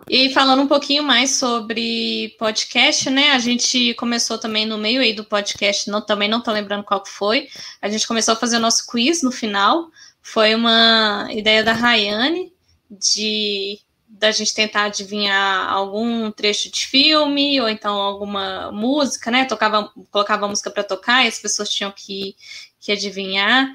E 0.07 0.31
falando 0.31 0.61
um 0.61 0.67
pouquinho 0.67 1.03
mais 1.03 1.31
sobre 1.31 2.35
podcast, 2.37 3.09
né? 3.09 3.31
A 3.31 3.39
gente 3.39 3.93
começou 3.95 4.37
também 4.37 4.65
no 4.65 4.77
meio 4.77 5.01
aí 5.01 5.13
do 5.13 5.23
podcast, 5.23 5.89
não, 5.89 5.99
também 5.99 6.29
não 6.29 6.41
tô 6.41 6.51
lembrando 6.51 6.83
qual 6.83 7.01
que 7.01 7.09
foi. 7.09 7.47
A 7.81 7.89
gente 7.89 8.07
começou 8.07 8.33
a 8.33 8.37
fazer 8.37 8.57
o 8.57 8.59
nosso 8.59 8.85
quiz 8.85 9.23
no 9.23 9.31
final. 9.31 9.89
Foi 10.21 10.53
uma 10.53 11.27
ideia 11.31 11.63
da 11.63 11.73
Rayane 11.73 12.53
de 12.89 13.79
da 14.07 14.31
gente 14.31 14.53
tentar 14.53 14.85
adivinhar 14.85 15.69
algum 15.69 16.31
trecho 16.31 16.71
de 16.71 16.87
filme 16.87 17.59
ou 17.59 17.67
então 17.67 17.95
alguma 17.95 18.71
música, 18.71 19.29
né? 19.29 19.45
Tocava, 19.45 19.91
colocava 20.09 20.47
música 20.47 20.71
para 20.71 20.83
tocar 20.83 21.25
e 21.25 21.27
as 21.27 21.39
pessoas 21.39 21.69
tinham 21.69 21.91
que, 21.91 22.35
que 22.79 22.91
adivinhar. 22.91 23.67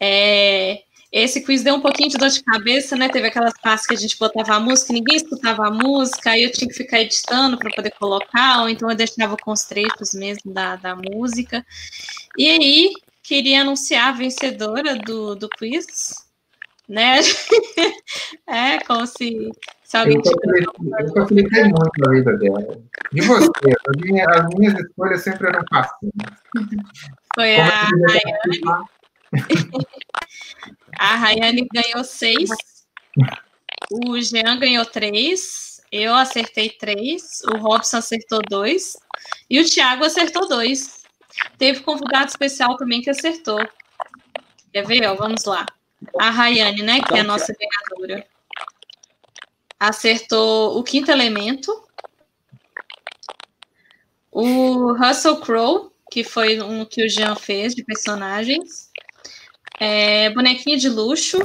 É, 0.00 0.82
esse 1.22 1.40
quiz 1.40 1.62
deu 1.62 1.74
um 1.74 1.80
pouquinho 1.80 2.10
de 2.10 2.18
dor 2.18 2.28
de 2.28 2.42
cabeça, 2.42 2.94
né? 2.94 3.08
Teve 3.08 3.28
aquelas 3.28 3.54
partes 3.58 3.86
que 3.86 3.94
a 3.94 3.96
gente 3.96 4.18
botava 4.18 4.54
a 4.54 4.60
música, 4.60 4.92
ninguém 4.92 5.16
escutava 5.16 5.66
a 5.66 5.70
música, 5.70 6.30
aí 6.30 6.42
eu 6.42 6.52
tinha 6.52 6.68
que 6.68 6.76
ficar 6.76 7.00
editando 7.00 7.56
para 7.56 7.70
poder 7.70 7.90
colocar, 7.92 8.60
ou 8.60 8.68
então 8.68 8.90
eu 8.90 8.96
deixava 8.96 9.34
com 9.36 9.50
os 9.50 9.62
trechos 9.62 10.12
mesmo 10.12 10.52
da, 10.52 10.76
da 10.76 10.94
música. 10.94 11.64
E 12.36 12.50
aí, 12.50 12.92
queria 13.22 13.62
anunciar 13.62 14.08
a 14.08 14.12
vencedora 14.12 14.94
do, 14.96 15.34
do 15.34 15.48
quiz, 15.48 16.14
né? 16.86 17.20
é 18.46 18.78
como 18.80 19.06
se, 19.06 19.50
se 19.84 19.96
alguém 19.96 20.20
Eu 20.22 21.12
facilitei 21.14 21.64
muito 21.64 22.08
a 22.08 22.10
vida 22.10 22.36
dela. 22.36 22.78
E 23.14 23.22
você? 23.22 23.50
As 23.88 23.96
minhas, 24.02 24.28
as 24.36 24.54
minhas 24.54 24.74
escolhas 24.78 25.22
sempre 25.22 25.48
eram 25.48 25.62
fáceis. 25.70 26.12
Foi 27.34 27.56
como 27.56 27.70
a 27.70 27.88
Rayane. 28.12 28.86
A 30.98 31.16
Rayane 31.16 31.66
ganhou 31.72 32.04
seis, 32.04 32.50
o 33.90 34.20
Jean 34.20 34.58
ganhou 34.58 34.84
três, 34.84 35.80
eu 35.92 36.14
acertei 36.14 36.70
três, 36.70 37.40
o 37.52 37.58
Robson 37.58 37.98
acertou 37.98 38.40
dois 38.48 38.96
e 39.48 39.60
o 39.60 39.64
Thiago 39.64 40.04
acertou 40.04 40.48
dois. 40.48 41.04
Teve 41.58 41.80
convidado 41.80 42.26
especial 42.26 42.76
também 42.76 43.02
que 43.02 43.10
acertou. 43.10 43.58
Quer 44.72 44.86
ver? 44.86 45.06
Ó, 45.06 45.14
vamos 45.14 45.44
lá. 45.44 45.66
A 46.18 46.30
Rayane, 46.30 46.82
né, 46.82 47.00
que 47.00 47.14
é 47.14 47.18
a 47.18 47.20
então, 47.20 47.32
nossa 47.32 47.54
ganhadora, 47.54 48.26
acertou 49.78 50.78
o 50.78 50.82
quinto 50.82 51.10
elemento. 51.10 51.82
O 54.30 54.92
Russell 54.92 55.40
Crowe, 55.40 55.90
que 56.10 56.22
foi 56.22 56.60
um 56.60 56.84
que 56.84 57.04
o 57.04 57.08
Jean 57.08 57.34
fez 57.34 57.74
de 57.74 57.84
personagens. 57.84 58.85
É, 59.78 60.30
bonequinha 60.30 60.76
de 60.76 60.88
luxo. 60.88 61.38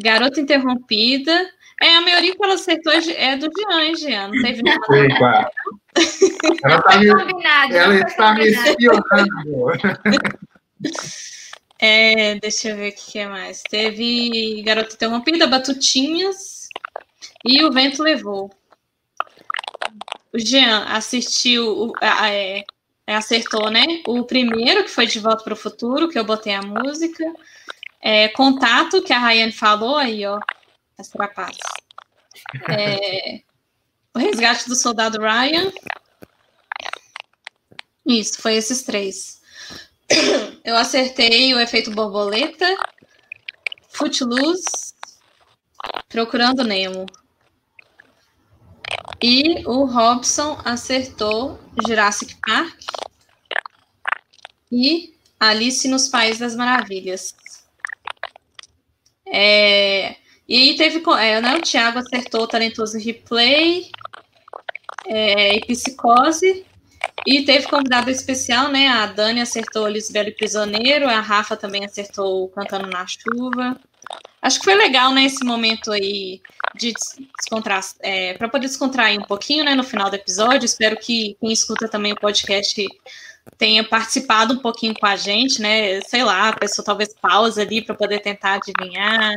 Garota 0.00 0.40
interrompida. 0.40 1.50
É, 1.80 1.96
a 1.96 2.00
maioria 2.00 2.34
que 2.34 2.44
ela 2.44 2.54
acertou 2.54 2.92
é 2.92 3.36
do 3.36 3.48
Jean, 3.56 3.94
Jean. 3.94 4.28
Não 4.28 4.42
teve 4.42 4.62
nada. 4.62 5.50
Ela, 6.64 6.76
está 6.78 6.98
me, 6.98 7.08
ela 7.76 7.94
está 7.94 8.34
me 8.34 8.46
espionando. 8.48 9.72
É, 11.80 12.34
deixa 12.40 12.70
eu 12.70 12.76
ver 12.76 12.92
o 12.92 12.96
que 12.96 13.18
é 13.20 13.28
mais. 13.28 13.62
Teve 13.62 14.62
Garota 14.62 14.94
Interrompida, 14.94 15.46
Batutinhas 15.46 16.68
e 17.44 17.64
O 17.64 17.72
Vento 17.72 18.02
Levou. 18.02 18.50
O 20.32 20.38
Jean 20.38 20.84
assistiu, 20.88 21.92
é, 22.00 22.64
é, 23.08 23.14
acertou, 23.14 23.70
né? 23.70 24.02
O 24.06 24.22
primeiro, 24.22 24.84
que 24.84 24.90
foi 24.90 25.06
De 25.06 25.18
Volta 25.18 25.42
para 25.42 25.54
o 25.54 25.56
Futuro, 25.56 26.10
que 26.10 26.18
eu 26.18 26.24
botei 26.24 26.52
a 26.52 26.60
música. 26.60 27.24
É, 28.02 28.28
contato, 28.28 29.02
que 29.02 29.14
a 29.14 29.18
Rayane 29.18 29.50
falou 29.50 29.96
aí, 29.96 30.26
ó. 30.26 30.38
As 30.98 31.08
trapaças. 31.08 31.56
É, 32.68 33.40
o 34.14 34.18
Resgate 34.18 34.68
do 34.68 34.76
Soldado 34.76 35.18
Ryan. 35.18 35.72
Isso, 38.04 38.42
foi 38.42 38.56
esses 38.56 38.82
três. 38.82 39.40
Eu 40.62 40.76
acertei 40.76 41.54
o 41.54 41.60
efeito 41.60 41.90
borboleta, 41.90 42.76
Footloose, 43.88 44.92
Procurando 46.10 46.62
Nemo. 46.62 47.06
E 49.22 49.66
o 49.66 49.84
Robson 49.84 50.58
acertou 50.64 51.58
Jurassic 51.86 52.36
Park 52.46 52.80
e 54.70 55.14
Alice 55.40 55.88
nos 55.88 56.08
Países 56.08 56.38
das 56.38 56.54
Maravilhas. 56.54 57.34
É, 59.26 60.16
e 60.48 60.56
aí 60.56 60.76
teve. 60.76 61.02
É, 61.18 61.40
né, 61.40 61.56
o 61.56 61.62
Thiago 61.62 61.98
acertou 61.98 62.46
Talentoso 62.46 62.98
Replay 62.98 63.90
é, 65.06 65.56
e 65.56 65.60
Psicose. 65.66 66.64
E 67.26 67.44
teve 67.44 67.66
convidado 67.66 68.10
especial, 68.10 68.68
né? 68.68 68.88
A 68.88 69.06
Dani 69.06 69.40
acertou 69.40 69.88
Lisbelo 69.88 70.28
e 70.28 70.32
Prisioneiro, 70.32 71.08
a 71.08 71.20
Rafa 71.20 71.56
também 71.56 71.84
acertou 71.84 72.48
Cantando 72.48 72.88
na 72.88 73.06
Chuva. 73.06 73.78
Acho 74.40 74.58
que 74.58 74.64
foi 74.64 74.74
legal, 74.74 75.12
né, 75.12 75.24
esse 75.24 75.44
momento 75.44 75.90
aí 75.90 76.40
de 76.74 76.92
descontrair, 77.38 77.84
é, 78.00 78.34
para 78.34 78.48
poder 78.48 78.66
descontrair 78.66 79.18
um 79.18 79.24
pouquinho, 79.24 79.64
né, 79.64 79.74
no 79.74 79.82
final 79.82 80.08
do 80.08 80.16
episódio. 80.16 80.64
Espero 80.64 80.96
que 80.96 81.36
quem 81.40 81.52
escuta 81.52 81.88
também 81.88 82.12
o 82.12 82.20
podcast 82.20 82.86
tenha 83.56 83.82
participado 83.82 84.54
um 84.54 84.58
pouquinho 84.58 84.94
com 84.94 85.06
a 85.06 85.16
gente, 85.16 85.60
né? 85.60 86.00
Sei 86.02 86.22
lá, 86.22 86.50
a 86.50 86.56
pessoa 86.56 86.84
talvez 86.84 87.14
pausa 87.14 87.62
ali 87.62 87.82
para 87.82 87.94
poder 87.94 88.20
tentar 88.20 88.54
adivinhar. 88.54 89.34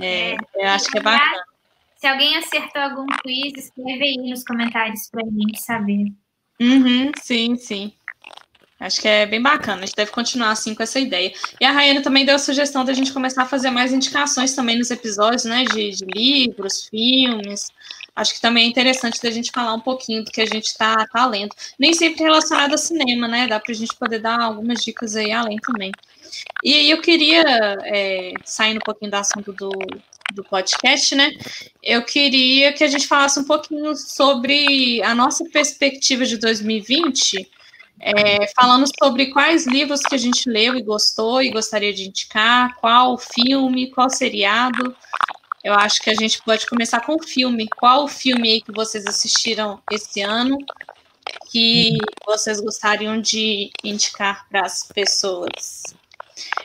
É, 0.00 0.36
eu 0.54 0.68
acho 0.68 0.90
que 0.90 0.98
é 0.98 1.02
bacana. 1.02 1.42
Se 1.96 2.06
alguém 2.06 2.36
acertou 2.36 2.80
algum 2.80 3.06
quiz, 3.22 3.52
escreve 3.56 4.04
aí 4.04 4.16
nos 4.16 4.42
comentários 4.42 5.08
para 5.10 5.22
a 5.22 5.26
gente 5.26 5.60
saber. 5.60 6.12
Uhum, 6.58 7.12
sim, 7.20 7.56
sim. 7.56 7.92
Acho 8.80 8.98
que 9.02 9.06
é 9.06 9.26
bem 9.26 9.42
bacana, 9.42 9.82
a 9.82 9.86
gente 9.86 9.94
deve 9.94 10.10
continuar 10.10 10.52
assim 10.52 10.74
com 10.74 10.82
essa 10.82 10.98
ideia. 10.98 11.30
E 11.60 11.64
a 11.66 11.70
Raiana 11.70 12.00
também 12.00 12.24
deu 12.24 12.34
a 12.34 12.38
sugestão 12.38 12.82
da 12.82 12.94
gente 12.94 13.12
começar 13.12 13.42
a 13.42 13.46
fazer 13.46 13.70
mais 13.70 13.92
indicações 13.92 14.54
também 14.54 14.78
nos 14.78 14.90
episódios, 14.90 15.44
né? 15.44 15.64
De, 15.64 15.90
de 15.90 16.06
livros, 16.06 16.88
filmes. 16.88 17.66
Acho 18.16 18.32
que 18.34 18.40
também 18.40 18.64
é 18.64 18.68
interessante 18.68 19.20
da 19.22 19.30
gente 19.30 19.50
falar 19.52 19.74
um 19.74 19.80
pouquinho 19.80 20.24
do 20.24 20.30
que 20.30 20.40
a 20.40 20.46
gente 20.46 20.68
está 20.68 21.06
tá 21.12 21.26
lendo. 21.26 21.54
Nem 21.78 21.92
sempre 21.92 22.22
relacionado 22.22 22.72
a 22.72 22.78
cinema, 22.78 23.28
né? 23.28 23.46
Dá 23.46 23.60
para 23.60 23.70
a 23.70 23.74
gente 23.74 23.94
poder 23.94 24.18
dar 24.18 24.40
algumas 24.40 24.82
dicas 24.82 25.14
aí 25.14 25.30
além 25.30 25.58
também. 25.58 25.92
E 26.64 26.72
aí 26.72 26.90
eu 26.90 27.02
queria, 27.02 27.42
é, 27.84 28.32
saindo 28.46 28.78
um 28.78 28.84
pouquinho 28.84 29.10
do 29.10 29.14
assunto 29.14 29.52
do, 29.52 29.70
do 30.32 30.42
podcast, 30.44 31.14
né? 31.14 31.32
Eu 31.82 32.02
queria 32.02 32.72
que 32.72 32.82
a 32.82 32.88
gente 32.88 33.06
falasse 33.06 33.38
um 33.38 33.44
pouquinho 33.44 33.94
sobre 33.94 35.02
a 35.02 35.14
nossa 35.14 35.44
perspectiva 35.44 36.24
de 36.24 36.38
2020 36.38 37.59
é, 38.00 38.46
falando 38.56 38.86
sobre 38.98 39.26
quais 39.26 39.66
livros 39.66 40.00
que 40.00 40.14
a 40.14 40.18
gente 40.18 40.48
leu 40.48 40.74
e 40.74 40.82
gostou 40.82 41.42
e 41.42 41.50
gostaria 41.50 41.92
de 41.92 42.08
indicar, 42.08 42.74
qual 42.76 43.18
filme, 43.18 43.90
qual 43.90 44.08
seriado. 44.08 44.96
Eu 45.62 45.74
acho 45.74 46.00
que 46.00 46.08
a 46.08 46.14
gente 46.14 46.42
pode 46.42 46.66
começar 46.66 47.00
com 47.02 47.14
o 47.14 47.22
filme. 47.22 47.68
Qual 47.68 48.04
o 48.04 48.08
filme 48.08 48.50
aí 48.50 48.60
que 48.62 48.72
vocês 48.72 49.06
assistiram 49.06 49.82
esse 49.92 50.22
ano 50.22 50.56
que 51.50 51.98
vocês 52.24 52.60
gostariam 52.60 53.20
de 53.20 53.70
indicar 53.84 54.48
para 54.48 54.62
as 54.62 54.84
pessoas? 54.84 55.82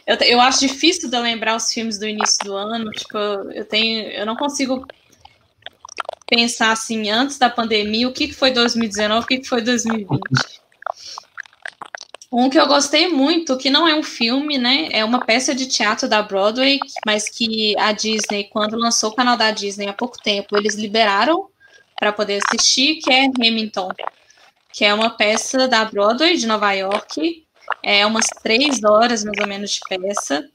Eu, 0.07 0.15
eu 0.21 0.39
acho 0.39 0.61
difícil 0.61 1.09
de 1.09 1.17
eu 1.17 1.21
lembrar 1.21 1.57
os 1.57 1.71
filmes 1.73 1.99
do 1.99 2.07
início 2.07 2.45
do 2.45 2.55
ano. 2.55 2.89
Tipo, 2.91 3.17
eu 3.51 3.65
tenho, 3.65 4.09
eu 4.11 4.25
não 4.25 4.38
consigo 4.38 4.88
pensar 6.25 6.71
assim 6.71 7.09
antes 7.09 7.38
da 7.38 7.49
pandemia 7.49 8.07
o 8.07 8.13
que, 8.13 8.29
que 8.29 8.33
foi 8.33 8.51
2019, 8.51 9.25
o 9.25 9.27
que, 9.27 9.39
que 9.39 9.47
foi 9.49 9.61
2020. 9.61 10.54
Um 12.38 12.49
que 12.49 12.59
eu 12.59 12.67
gostei 12.67 13.07
muito, 13.07 13.55
que 13.55 13.69
não 13.69 13.88
é 13.88 13.95
um 13.95 14.03
filme, 14.03 14.57
né? 14.57 14.89
É 14.91 15.05
uma 15.05 15.25
peça 15.25 15.55
de 15.55 15.67
teatro 15.67 16.05
da 16.09 16.21
Broadway, 16.21 16.79
mas 17.05 17.29
que 17.29 17.73
a 17.79 17.93
Disney, 17.93 18.49
quando 18.51 18.75
lançou 18.75 19.09
o 19.11 19.15
canal 19.15 19.38
da 19.38 19.51
Disney 19.51 19.88
há 19.88 19.93
pouco 19.93 20.17
tempo, 20.21 20.57
eles 20.57 20.75
liberaram 20.75 21.47
para 21.97 22.11
poder 22.11 22.41
assistir, 22.45 22.95
que 22.95 23.09
é 23.09 23.23
Hamilton, 23.27 23.88
que 24.73 24.83
é 24.83 24.93
uma 24.93 25.11
peça 25.11 25.65
da 25.65 25.86
Broadway 25.86 26.36
de 26.36 26.45
Nova 26.45 26.73
York. 26.73 27.45
É 27.81 28.05
umas 28.05 28.25
três 28.43 28.83
horas 28.83 29.23
mais 29.23 29.39
ou 29.39 29.47
menos 29.47 29.71
de 29.71 29.79
peça, 29.88 30.45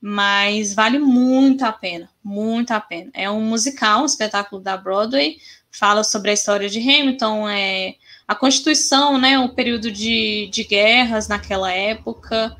mas 0.00 0.72
vale 0.72 0.98
muito 0.98 1.62
a 1.62 1.72
pena, 1.72 2.08
muito 2.24 2.70
a 2.70 2.80
pena. 2.80 3.10
É 3.12 3.30
um 3.30 3.42
musical, 3.42 4.00
um 4.00 4.06
espetáculo 4.06 4.62
da 4.62 4.78
Broadway, 4.78 5.36
fala 5.70 6.02
sobre 6.02 6.30
a 6.30 6.34
história 6.34 6.70
de 6.70 6.78
Hamilton, 6.80 7.46
é 7.50 7.96
a 8.28 8.34
Constituição, 8.34 9.16
né, 9.16 9.38
um 9.38 9.48
período 9.48 9.90
de, 9.90 10.50
de 10.52 10.62
guerras 10.62 11.28
naquela 11.28 11.72
época. 11.72 12.54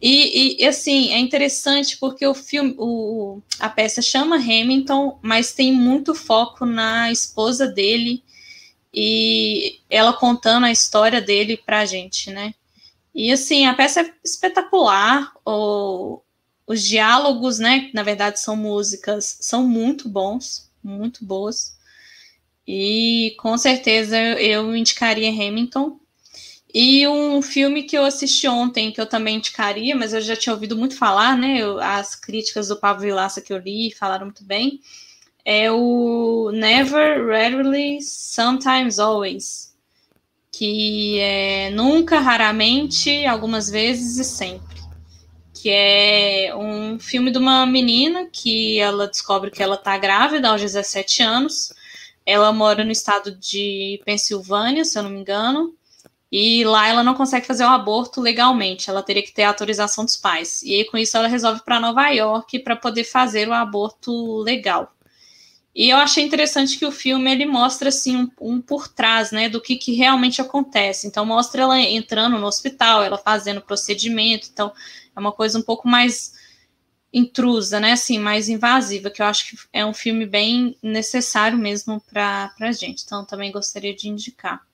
E, 0.00 0.62
e, 0.62 0.64
assim, 0.64 1.12
é 1.12 1.18
interessante 1.18 1.98
porque 1.98 2.24
o 2.24 2.34
filme, 2.34 2.76
o, 2.78 3.42
a 3.58 3.68
peça 3.68 4.00
chama 4.00 4.36
Hamilton, 4.36 5.18
mas 5.20 5.52
tem 5.52 5.72
muito 5.72 6.14
foco 6.14 6.64
na 6.64 7.10
esposa 7.10 7.66
dele 7.66 8.22
e 8.94 9.80
ela 9.90 10.12
contando 10.12 10.66
a 10.66 10.70
história 10.70 11.20
dele 11.20 11.56
pra 11.56 11.84
gente, 11.84 12.30
né? 12.30 12.54
E 13.12 13.32
assim, 13.32 13.66
a 13.66 13.74
peça 13.74 14.02
é 14.02 14.12
espetacular, 14.24 15.32
o, 15.44 16.20
os 16.64 16.84
diálogos, 16.84 17.58
né, 17.58 17.80
que 17.80 17.94
na 17.94 18.04
verdade 18.04 18.38
são 18.38 18.54
músicas, 18.54 19.38
são 19.40 19.66
muito 19.66 20.08
bons, 20.08 20.70
muito 20.80 21.24
boas. 21.24 21.76
E 22.70 23.34
com 23.38 23.56
certeza 23.56 24.18
eu 24.18 24.76
indicaria 24.76 25.30
Hamilton. 25.30 25.98
E 26.74 27.08
um 27.08 27.40
filme 27.40 27.84
que 27.84 27.96
eu 27.96 28.04
assisti 28.04 28.46
ontem, 28.46 28.92
que 28.92 29.00
eu 29.00 29.06
também 29.06 29.36
indicaria, 29.36 29.96
mas 29.96 30.12
eu 30.12 30.20
já 30.20 30.36
tinha 30.36 30.52
ouvido 30.52 30.76
muito 30.76 30.94
falar, 30.94 31.34
né? 31.34 31.56
Eu, 31.56 31.80
as 31.80 32.14
críticas 32.14 32.68
do 32.68 32.76
Pablo 32.76 33.04
Vilaça 33.04 33.40
que 33.40 33.54
eu 33.54 33.56
li 33.56 33.90
falaram 33.94 34.26
muito 34.26 34.44
bem. 34.44 34.80
É 35.46 35.72
o 35.72 36.50
Never, 36.52 37.26
Rarely, 37.26 38.02
Sometimes, 38.02 38.98
Always. 38.98 39.74
Que 40.52 41.18
é 41.20 41.70
nunca, 41.70 42.20
raramente, 42.20 43.24
algumas 43.24 43.70
vezes 43.70 44.18
e 44.18 44.24
sempre. 44.24 44.82
Que 45.54 45.70
é 45.70 46.54
um 46.54 46.98
filme 46.98 47.30
de 47.30 47.38
uma 47.38 47.64
menina 47.64 48.28
que 48.30 48.78
ela 48.78 49.06
descobre 49.08 49.50
que 49.50 49.62
ela 49.62 49.78
tá 49.78 49.96
grávida 49.96 50.50
aos 50.50 50.60
17 50.60 51.22
anos 51.22 51.77
ela 52.28 52.52
mora 52.52 52.84
no 52.84 52.92
estado 52.92 53.34
de 53.34 54.02
Pensilvânia, 54.04 54.84
se 54.84 54.98
eu 54.98 55.02
não 55.02 55.08
me 55.08 55.20
engano, 55.20 55.74
e 56.30 56.62
lá 56.62 56.86
ela 56.86 57.02
não 57.02 57.14
consegue 57.14 57.46
fazer 57.46 57.64
o 57.64 57.68
aborto 57.68 58.20
legalmente, 58.20 58.90
ela 58.90 59.02
teria 59.02 59.22
que 59.22 59.32
ter 59.32 59.44
a 59.44 59.48
autorização 59.48 60.04
dos 60.04 60.14
pais. 60.14 60.62
E 60.62 60.74
aí, 60.74 60.84
com 60.84 60.98
isso, 60.98 61.16
ela 61.16 61.26
resolve 61.26 61.62
para 61.64 61.80
Nova 61.80 62.06
York 62.10 62.58
para 62.58 62.76
poder 62.76 63.04
fazer 63.04 63.48
o 63.48 63.54
aborto 63.54 64.42
legal. 64.42 64.94
E 65.74 65.88
eu 65.88 65.96
achei 65.96 66.22
interessante 66.22 66.78
que 66.78 66.84
o 66.84 66.92
filme 66.92 67.32
ele 67.32 67.46
mostra 67.46 67.88
assim 67.88 68.14
um, 68.14 68.30
um 68.42 68.60
por 68.60 68.88
trás, 68.88 69.30
né, 69.30 69.48
do 69.48 69.58
que, 69.58 69.76
que 69.76 69.94
realmente 69.94 70.42
acontece. 70.42 71.06
Então 71.06 71.24
mostra 71.24 71.62
ela 71.62 71.80
entrando 71.80 72.38
no 72.38 72.46
hospital, 72.46 73.02
ela 73.02 73.16
fazendo 73.16 73.62
procedimento. 73.62 74.48
Então 74.52 74.70
é 75.16 75.18
uma 75.18 75.32
coisa 75.32 75.58
um 75.58 75.62
pouco 75.62 75.88
mais 75.88 76.34
intrusa, 77.12 77.80
né? 77.80 77.92
Assim, 77.92 78.18
mais 78.18 78.48
invasiva, 78.48 79.10
que 79.10 79.22
eu 79.22 79.26
acho 79.26 79.50
que 79.50 79.58
é 79.72 79.84
um 79.84 79.94
filme 79.94 80.26
bem 80.26 80.76
necessário 80.82 81.58
mesmo 81.58 82.00
para 82.10 82.52
a 82.60 82.72
gente. 82.72 83.04
Então, 83.04 83.24
também 83.24 83.52
gostaria 83.52 83.94
de 83.94 84.08
indicar. 84.08 84.66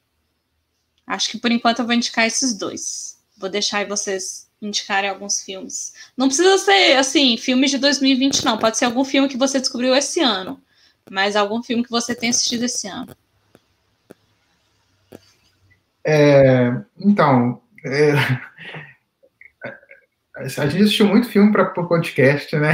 Acho 1.06 1.30
que 1.30 1.38
por 1.38 1.52
enquanto 1.52 1.80
eu 1.80 1.86
vou 1.86 1.94
indicar 1.94 2.26
esses 2.26 2.56
dois. 2.56 3.18
Vou 3.36 3.48
deixar 3.48 3.78
aí 3.78 3.84
vocês 3.84 4.48
indicarem 4.60 5.10
alguns 5.10 5.42
filmes. 5.42 5.92
Não 6.16 6.28
precisa 6.28 6.56
ser, 6.58 6.96
assim, 6.96 7.36
filmes 7.36 7.70
de 7.70 7.78
2020, 7.78 8.44
não. 8.44 8.58
Pode 8.58 8.78
ser 8.78 8.86
algum 8.86 9.04
filme 9.04 9.28
que 9.28 9.36
você 9.36 9.60
descobriu 9.60 9.94
esse 9.94 10.20
ano. 10.20 10.60
Mas 11.10 11.36
algum 11.36 11.62
filme 11.62 11.84
que 11.84 11.90
você 11.90 12.14
tenha 12.14 12.30
assistido 12.30 12.64
esse 12.64 12.88
ano. 12.88 13.14
É, 16.06 16.72
então, 16.98 17.60
é, 17.84 18.12
a 20.36 20.66
gente 20.66 20.82
assistiu 20.82 21.06
muito 21.06 21.28
filme 21.28 21.52
para 21.52 21.80
o 21.80 21.86
podcast, 21.86 22.56
né? 22.56 22.72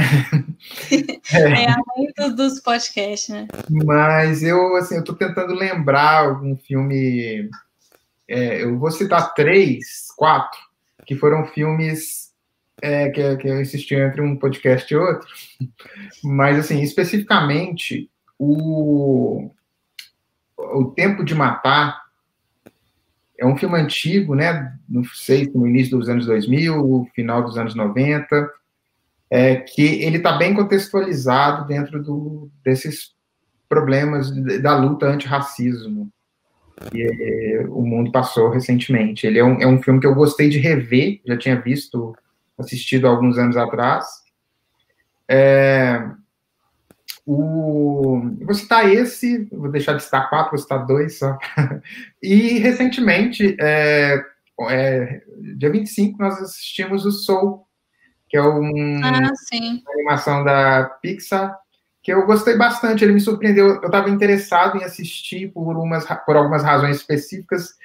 é, 1.31 1.65
é 1.65 1.75
muito 1.95 2.35
dos 2.35 2.59
podcasts, 2.59 3.29
né? 3.29 3.47
Mas 3.69 4.41
eu, 4.41 4.75
assim, 4.75 4.95
eu 4.95 5.03
tô 5.03 5.13
tentando 5.13 5.53
lembrar 5.53 6.25
algum 6.25 6.57
filme. 6.57 7.49
É, 8.27 8.63
eu 8.63 8.79
vou 8.79 8.89
citar 8.89 9.33
três, 9.35 10.07
quatro, 10.17 10.59
que 11.05 11.15
foram 11.15 11.45
filmes 11.45 12.31
é, 12.81 13.09
que, 13.09 13.37
que 13.37 13.47
eu 13.47 13.59
assisti 13.59 13.93
entre 13.93 14.21
um 14.21 14.35
podcast 14.35 14.91
e 14.91 14.97
outro. 14.97 15.27
Mas, 16.23 16.57
assim, 16.57 16.81
especificamente, 16.81 18.09
o, 18.39 19.51
o 20.57 20.85
Tempo 20.95 21.23
de 21.23 21.35
Matar 21.35 22.00
é 23.41 23.45
um 23.45 23.57
filme 23.57 23.75
antigo, 23.79 24.35
né? 24.35 24.71
Não 24.87 25.03
sei, 25.03 25.49
no 25.53 25.67
início 25.67 25.97
dos 25.97 26.07
anos 26.07 26.27
2000, 26.27 27.09
final 27.15 27.43
dos 27.43 27.57
anos 27.57 27.73
90, 27.73 28.49
é, 29.31 29.55
que 29.55 30.03
ele 30.03 30.17
está 30.17 30.37
bem 30.37 30.53
contextualizado 30.53 31.65
dentro 31.65 32.03
do, 32.03 32.51
desses 32.63 33.13
problemas 33.67 34.29
da 34.61 34.77
luta 34.77 35.07
antirracismo 35.07 36.11
que 36.89 37.03
é, 37.03 37.65
o 37.67 37.81
mundo 37.81 38.11
passou 38.11 38.49
recentemente. 38.49 39.27
Ele 39.27 39.39
é 39.39 39.43
um, 39.43 39.61
é 39.61 39.67
um 39.67 39.81
filme 39.81 39.99
que 39.99 40.07
eu 40.07 40.15
gostei 40.15 40.49
de 40.49 40.57
rever, 40.57 41.19
já 41.25 41.37
tinha 41.37 41.59
visto, 41.59 42.15
assistido 42.57 43.07
alguns 43.07 43.37
anos 43.37 43.57
atrás. 43.57 44.05
É, 45.27 46.09
o, 47.33 48.19
vou 48.41 48.53
citar 48.53 48.91
esse, 48.91 49.45
vou 49.45 49.71
deixar 49.71 49.93
de 49.93 50.03
citar 50.03 50.29
quatro, 50.29 50.51
vou 50.51 50.59
citar 50.59 50.85
dois 50.85 51.17
só. 51.17 51.37
e, 52.21 52.59
recentemente, 52.59 53.55
é, 53.59 54.21
é, 54.69 55.21
dia 55.57 55.71
25, 55.71 56.21
nós 56.21 56.41
assistimos 56.41 57.05
o 57.05 57.11
Soul, 57.11 57.65
que 58.27 58.35
é 58.35 58.41
um, 58.41 58.99
ah, 59.03 59.31
uma 59.53 59.93
animação 59.93 60.43
da 60.43 60.83
Pixar, 61.01 61.57
que 62.03 62.11
eu 62.11 62.25
gostei 62.25 62.57
bastante, 62.57 63.05
ele 63.05 63.13
me 63.13 63.21
surpreendeu, 63.21 63.75
eu 63.75 63.85
estava 63.85 64.09
interessado 64.09 64.77
em 64.77 64.83
assistir 64.83 65.53
por, 65.53 65.77
umas, 65.77 66.05
por 66.25 66.35
algumas 66.35 66.63
razões 66.63 66.97
específicas, 66.97 67.75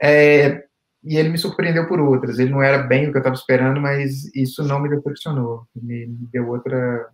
é, 0.00 0.64
e 1.04 1.16
ele 1.16 1.28
me 1.28 1.38
surpreendeu 1.38 1.86
por 1.86 2.00
outras. 2.00 2.38
Ele 2.38 2.50
não 2.50 2.62
era 2.62 2.78
bem 2.78 3.08
o 3.08 3.10
que 3.10 3.18
eu 3.18 3.20
estava 3.20 3.36
esperando, 3.36 3.78
mas 3.78 4.34
isso 4.34 4.64
não 4.64 4.80
me 4.80 4.88
decepcionou, 4.88 5.66
me, 5.74 6.06
me 6.06 6.28
deu 6.32 6.48
outra 6.48 7.10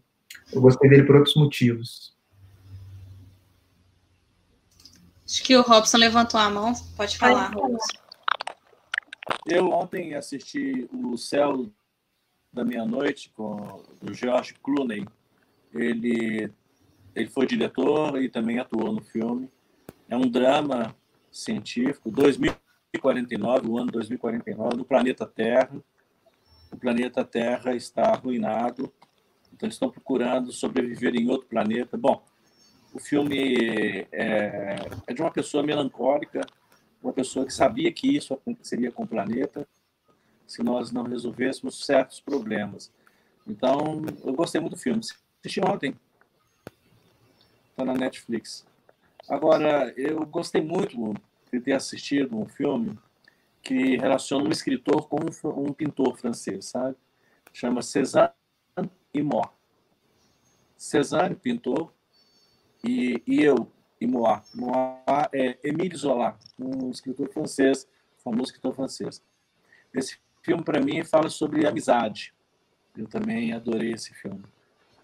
eu 0.53 0.61
gostei 0.61 0.89
dele 0.89 1.05
por 1.05 1.17
outros 1.17 1.35
motivos. 1.35 2.17
Acho 5.27 5.43
que 5.45 5.57
o 5.57 5.63
Robson 5.63 5.97
levantou 5.97 6.39
a 6.39 6.51
mão. 6.51 6.73
Pode 6.97 7.17
falar, 7.17 7.53
Pode 7.53 7.73
Robson. 7.73 8.03
Eu 9.47 9.71
ontem 9.71 10.15
assisti 10.15 10.89
O 10.93 11.17
Céu 11.17 11.67
da 12.53 12.65
Meia-Noite 12.65 13.31
com 13.35 13.83
o 14.03 14.13
George 14.13 14.55
Clooney. 14.63 15.07
Ele, 15.73 16.53
ele 17.15 17.31
foi 17.31 17.47
diretor 17.47 18.21
e 18.21 18.29
também 18.29 18.59
atuou 18.59 18.93
no 18.93 19.03
filme. 19.03 19.51
É 20.09 20.17
um 20.17 20.29
drama 20.29 20.95
científico, 21.31 22.11
2000 22.11 22.55
2049, 22.93 23.69
o 23.69 23.79
ano 23.79 23.91
2049, 23.91 24.77
no 24.77 24.85
planeta 24.85 25.27
Terra. 25.27 25.83
O 26.71 26.77
planeta 26.77 27.25
Terra 27.25 27.75
está 27.75 28.11
arruinado, 28.11 28.93
então 29.63 29.69
eles 29.69 29.77
estão 29.77 29.91
procurando 29.91 30.51
sobreviver 30.51 31.15
em 31.15 31.31
outro 31.31 31.47
planeta. 31.47 31.97
Bom, 31.97 32.21
o 32.93 32.99
filme 32.99 34.09
é, 34.11 34.77
é 35.07 35.15
de 35.15 35.23
uma 35.23 35.31
pessoa 35.31 35.63
melancólica, 35.63 36.41
uma 37.01 37.13
pessoa 37.13 37.47
que 37.47 37.55
sabia 37.55 37.93
que 37.93 38.17
isso 38.17 38.35
aconteceria 38.35 38.91
com 38.91 39.05
o 39.05 39.07
planeta 39.07 39.67
se 40.49 40.65
nós 40.65 40.91
não 40.91 41.05
resolvêssemos 41.05 41.87
certos 41.87 42.19
problemas. 42.19 42.91
Então, 43.47 44.05
eu 44.25 44.33
gostei 44.33 44.61
muito 44.61 44.75
do 44.75 44.79
filme. 44.79 45.01
Assisti 45.41 45.61
ontem. 45.65 45.95
Está 47.71 47.85
na 47.85 47.95
Netflix. 47.95 48.67
Agora, 49.29 49.95
eu 49.97 50.27
gostei 50.27 50.61
muito 50.61 51.15
de 51.53 51.61
ter 51.61 51.73
assistido 51.73 52.37
um 52.37 52.47
filme 52.47 52.99
que 53.63 53.97
relaciona 53.97 54.45
um 54.45 54.51
escritor 54.51 55.09
com 55.09 55.21
um, 55.51 55.73
pintor 55.73 56.19
francês, 56.19 56.67
sabe? 56.67 56.97
Chama 57.53 57.81
Cézanne 59.13 59.15
Imor. 59.15 59.53
Cézanne, 60.77 61.35
pintor, 61.37 61.93
e, 62.83 63.23
e 63.27 63.43
eu, 63.43 63.71
Imoir. 64.01 64.43
Moir 64.55 65.29
é 65.33 65.59
Émile 65.63 65.97
Zola, 65.97 66.37
um 66.59 66.91
escritor 66.91 67.29
francês, 67.31 67.87
famoso 68.25 68.51
escritor 68.51 68.75
francês. 68.75 69.23
Esse 69.95 70.19
filme, 70.43 70.65
para 70.65 70.81
mim, 70.81 71.05
fala 71.05 71.29
sobre 71.29 71.67
amizade. 71.67 72.35
Eu 72.97 73.07
também 73.07 73.53
adorei 73.53 73.93
esse 73.93 74.13
filme. 74.15 74.43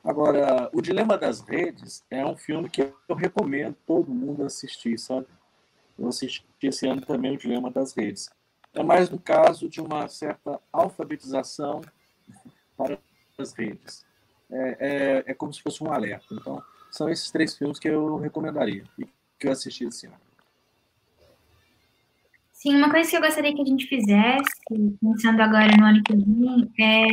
Agora, 0.03 0.71
O 0.73 0.81
Dilema 0.81 1.17
das 1.17 1.41
Redes 1.41 2.05
é 2.11 2.25
um 2.25 2.37
filme 2.37 2.69
que 2.69 2.93
eu 3.09 3.15
recomendo 3.15 3.77
todo 3.87 4.11
mundo 4.11 4.45
assistir, 4.45 4.99
sabe? 4.99 5.27
Eu 5.99 6.09
assisti 6.09 6.45
esse 6.63 6.87
ano 6.87 7.03
também 7.03 7.35
O 7.35 7.39
Dilema 7.39 7.71
das 7.71 7.93
Redes. 7.93 8.31
É 8.73 8.83
mais 8.83 9.11
no 9.11 9.19
caso 9.19 9.69
de 9.69 9.81
uma 9.81 10.09
certa 10.09 10.61
alfabetização 10.73 11.83
para 12.77 12.99
as 13.39 13.53
redes. 13.53 14.05
É, 14.51 14.76
é, 14.80 15.24
é 15.30 15.34
como 15.34 15.53
se 15.53 15.62
fosse 15.62 15.82
um 15.82 15.93
alerta. 15.93 16.26
Então, 16.32 16.62
são 16.91 17.09
esses 17.09 17.30
três 17.30 17.57
filmes 17.57 17.78
que 17.78 17.89
eu 17.89 18.16
recomendaria 18.16 18.84
e 18.99 19.07
que 19.39 19.47
eu 19.47 19.53
assisti 19.53 19.84
esse 19.84 20.07
ano. 20.07 20.16
Sim, 22.53 22.74
uma 22.74 22.91
coisa 22.91 23.09
que 23.09 23.16
eu 23.16 23.20
gostaria 23.20 23.55
que 23.55 23.62
a 23.62 23.64
gente 23.64 23.86
fizesse, 23.86 24.51
pensando 25.01 25.41
agora 25.41 25.70
no 25.78 25.84
ano 25.84 26.03
que 26.03 26.12
vem, 26.12 26.68
é 26.80 27.07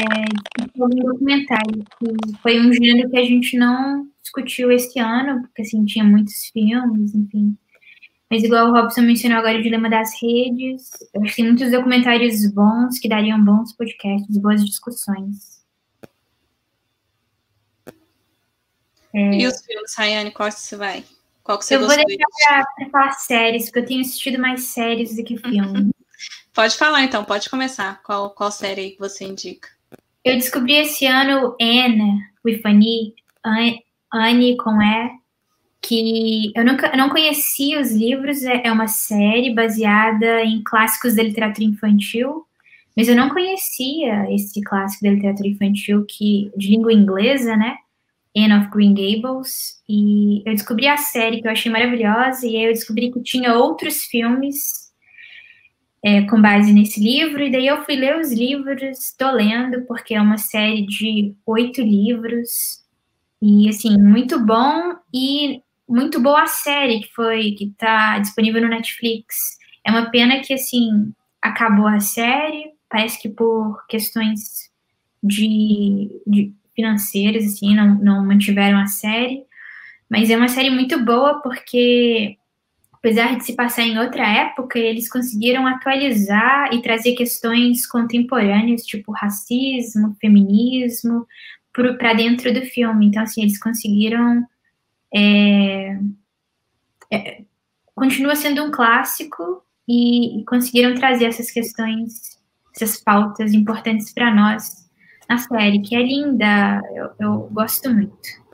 um 0.76 0.90
documentário, 0.90 1.84
que 2.00 2.38
foi 2.42 2.60
um 2.60 2.74
gênero 2.74 3.12
que 3.12 3.18
a 3.18 3.24
gente 3.24 3.56
não 3.56 4.10
discutiu 4.24 4.72
esse 4.72 4.98
ano, 4.98 5.42
porque 5.42 5.62
assim, 5.62 5.86
tinha 5.86 6.04
muitos 6.04 6.46
filmes, 6.46 7.14
enfim. 7.14 7.56
Mas 8.32 8.44
igual 8.44 8.70
o 8.70 8.74
Robson 8.74 9.02
mencionou 9.02 9.38
agora 9.38 9.60
o 9.60 9.62
Dilema 9.62 9.88
das 9.88 10.20
Redes, 10.20 10.90
eu 11.14 11.22
acho 11.22 11.36
que 11.36 11.44
tem 11.44 11.46
muitos 11.46 11.70
documentários 11.70 12.52
bons 12.52 12.98
que 12.98 13.08
dariam 13.08 13.44
bons 13.44 13.72
podcasts, 13.74 14.36
boas 14.40 14.66
discussões. 14.66 15.55
É... 19.16 19.38
E 19.38 19.48
os 19.48 19.62
filmes, 19.66 19.96
Rayane, 19.96 20.32
qual 20.32 20.52
você 20.52 20.76
vai? 20.76 21.06
Qual 21.42 21.58
que 21.58 21.64
você 21.64 21.76
eu 21.76 21.80
vou 21.80 21.90
deixar 21.90 22.66
para 22.76 22.90
falar 22.92 23.12
séries, 23.14 23.66
porque 23.66 23.80
eu 23.80 23.86
tenho 23.86 24.02
assistido 24.02 24.38
mais 24.38 24.64
séries 24.66 25.16
do 25.16 25.24
que 25.24 25.38
filmes. 25.40 25.92
pode 26.54 26.78
falar 26.78 27.02
então, 27.04 27.24
pode 27.24 27.50
começar. 27.50 28.02
Qual, 28.04 28.32
qual 28.32 28.52
série 28.52 28.92
que 28.92 29.00
você 29.00 29.24
indica? 29.24 29.70
Eu 30.24 30.36
descobri 30.36 30.74
esse 30.76 31.06
ano 31.06 31.56
Anne, 31.62 32.20
with 32.44 32.62
Annie, 32.66 33.14
Anne 34.12 34.58
com 34.58 34.82
E, 34.82 35.12
que 35.82 36.52
eu 36.56 36.66
nunca 36.66 36.88
eu 36.88 36.98
não 36.98 37.10
conhecia 37.10 37.80
os 37.80 37.92
livros, 37.92 38.44
é, 38.44 38.64
é 38.66 38.72
uma 38.72 38.88
série 38.88 39.54
baseada 39.54 40.44
em 40.44 40.62
clássicos 40.62 41.16
da 41.16 41.24
literatura 41.24 41.66
infantil, 41.66 42.46
mas 42.98 43.08
eu 43.08 43.16
não 43.16 43.30
conhecia 43.30 44.34
esse 44.34 44.62
clássico 44.62 45.06
da 45.06 45.12
literatura 45.12 45.48
infantil 45.48 46.06
que 46.10 46.52
de 46.58 46.70
língua 46.70 46.92
inglesa, 46.92 47.56
né? 47.56 47.78
Anne 48.36 48.54
of 48.54 48.70
Green 48.70 48.94
Gables, 48.94 49.82
e 49.88 50.44
eu 50.46 50.54
descobri 50.54 50.88
a 50.88 50.98
série 50.98 51.42
que 51.42 51.48
eu 51.48 51.52
achei 51.52 51.72
maravilhosa, 51.72 52.46
e 52.46 52.58
aí 52.58 52.66
eu 52.66 52.74
descobri 52.74 53.12
que 53.12 53.22
tinha 53.22 53.54
outros 53.56 54.04
filmes 54.04 54.92
é, 56.04 56.22
com 56.24 56.42
base 56.42 56.74
nesse 56.74 57.00
livro, 57.00 57.42
e 57.42 57.52
daí 57.52 57.68
eu 57.68 57.84
fui 57.84 57.96
ler 57.96 58.20
os 58.20 58.32
livros, 58.32 59.00
estou 59.00 59.32
lendo, 59.32 59.86
porque 59.86 60.14
é 60.14 60.22
uma 60.22 60.38
série 60.38 60.86
de 60.86 61.34
oito 61.46 61.82
livros, 61.82 62.84
e 63.42 63.70
assim, 63.70 63.98
muito 63.98 64.44
bom, 64.44 64.96
e 65.14 65.62
muito 65.88 66.20
boa 66.20 66.44
a 66.44 66.48
série 66.48 67.02
que 67.02 67.14
foi, 67.14 67.52
que 67.52 67.66
está 67.66 68.20
disponível 68.20 68.62
no 68.62 68.68
Netflix. 68.68 69.36
É 69.86 69.92
uma 69.92 70.10
pena 70.10 70.40
que, 70.42 70.54
assim, 70.54 71.14
acabou 71.42 71.88
a 71.88 72.00
série, 72.00 72.72
parece 72.90 73.22
que 73.22 73.30
por 73.30 73.86
questões 73.88 74.72
de, 75.24 76.10
de 76.26 76.54
financeiras, 76.76 77.46
assim, 77.46 77.76
não, 77.76 77.96
não 77.96 78.26
mantiveram 78.26 78.78
a 78.78 78.88
série. 78.88 79.44
Mas 80.10 80.30
é 80.30 80.38
uma 80.38 80.48
série 80.48 80.70
muito 80.70 81.04
boa 81.04 81.42
porque, 81.42 82.38
apesar 82.94 83.38
de 83.38 83.46
se 83.46 83.56
passar 83.56 83.84
em 83.84 83.98
outra 83.98 84.28
época, 84.28 84.78
eles 84.78 85.10
conseguiram 85.10 85.66
atualizar 85.66 86.74
e 86.74 86.82
trazer 86.82 87.14
questões 87.14 87.88
contemporâneas, 87.88 88.86
tipo 88.86 89.12
racismo, 89.12 90.16
feminismo, 90.20 91.26
para 91.98 92.14
dentro 92.14 92.54
do 92.54 92.62
filme. 92.62 93.08
Então, 93.08 93.24
assim, 93.24 93.42
eles 93.42 93.60
conseguiram. 93.60 94.46
É, 95.14 95.98
é, 97.12 97.42
continua 97.96 98.36
sendo 98.36 98.64
um 98.64 98.72
clássico 98.72 99.64
e, 99.88 100.42
e 100.42 100.46
conseguiram 100.46 100.94
trazer 100.96 101.26
essas 101.26 101.50
questões, 101.50 102.38
essas 102.76 103.02
pautas 103.02 103.54
importantes 103.54 104.14
para 104.14 104.34
nós 104.34 104.85
na 105.28 105.38
série, 105.38 105.82
que 105.82 105.96
é 105.96 106.04
linda, 106.04 106.82
eu, 106.94 107.10
eu 107.20 107.50
gosto 107.52 107.90
muito. 107.90 108.46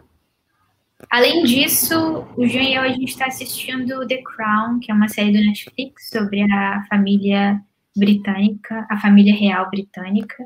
Além 1.10 1.44
disso, 1.44 2.26
o 2.38 2.48
Jean 2.48 2.64
e 2.64 2.76
eu, 2.76 2.82
a 2.82 2.90
gente 2.90 3.10
está 3.10 3.26
assistindo 3.26 4.08
The 4.08 4.22
Crown, 4.22 4.80
que 4.80 4.92
é 4.92 4.96
uma 4.96 5.10
série 5.10 5.32
do 5.32 5.46
Netflix 5.46 6.10
sobre 6.10 6.42
a 6.52 6.86
família 6.90 7.62
britânica, 7.96 8.86
a 8.90 8.98
família 8.98 9.36
real 9.36 9.70
britânica. 9.70 10.44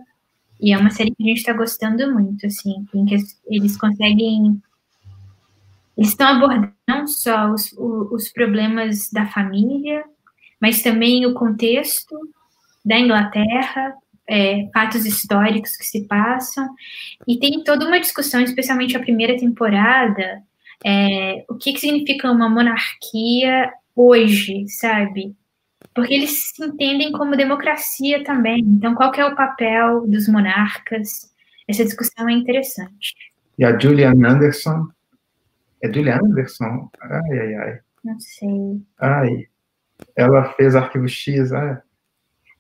E 0.59 0.73
é 0.73 0.77
uma 0.77 0.89
série 0.89 1.13
que 1.13 1.23
a 1.23 1.27
gente 1.27 1.37
está 1.37 1.53
gostando 1.53 2.11
muito, 2.11 2.45
assim, 2.45 2.85
em 2.93 3.05
que 3.05 3.15
eles 3.47 3.77
conseguem. 3.77 4.61
Eles 5.97 6.09
estão 6.09 6.27
abordando 6.27 6.73
não 6.87 7.07
só 7.07 7.51
os, 7.51 7.71
os 7.77 8.29
problemas 8.29 9.09
da 9.11 9.27
família, 9.27 10.03
mas 10.59 10.81
também 10.81 11.25
o 11.25 11.33
contexto 11.33 12.15
da 12.83 12.99
Inglaterra, 12.99 13.93
é, 14.27 14.67
fatos 14.73 15.05
históricos 15.05 15.75
que 15.77 15.85
se 15.85 16.07
passam, 16.07 16.67
e 17.27 17.39
tem 17.39 17.63
toda 17.63 17.85
uma 17.85 17.99
discussão, 17.99 18.41
especialmente 18.41 18.95
a 18.97 19.01
primeira 19.01 19.37
temporada, 19.37 20.41
é, 20.83 21.45
o 21.49 21.55
que, 21.55 21.73
que 21.73 21.79
significa 21.79 22.31
uma 22.31 22.49
monarquia 22.49 23.71
hoje, 23.95 24.67
sabe? 24.67 25.35
Porque 25.93 26.13
eles 26.13 26.49
se 26.49 26.65
entendem 26.65 27.11
como 27.11 27.37
democracia 27.37 28.23
também. 28.23 28.59
Então, 28.59 28.93
qual 28.95 29.13
é 29.13 29.25
o 29.25 29.35
papel 29.35 30.05
dos 30.07 30.27
monarcas? 30.27 31.33
Essa 31.67 31.85
discussão 31.85 32.27
é 32.27 32.33
interessante. 32.33 33.15
E 33.57 33.63
a 33.63 33.77
Julian 33.79 34.11
Anderson? 34.11 34.89
É 35.81 35.91
Julian 35.91 36.19
Anderson? 36.21 36.89
Ai, 37.01 37.39
ai, 37.39 37.55
ai. 37.55 37.79
Não 38.03 38.19
sei. 38.19 38.81
Ai. 38.99 39.47
Ela 40.15 40.51
fez 40.53 40.75
Arquivo 40.75 41.07
X, 41.07 41.53
ah, 41.53 41.63
é? 41.63 41.81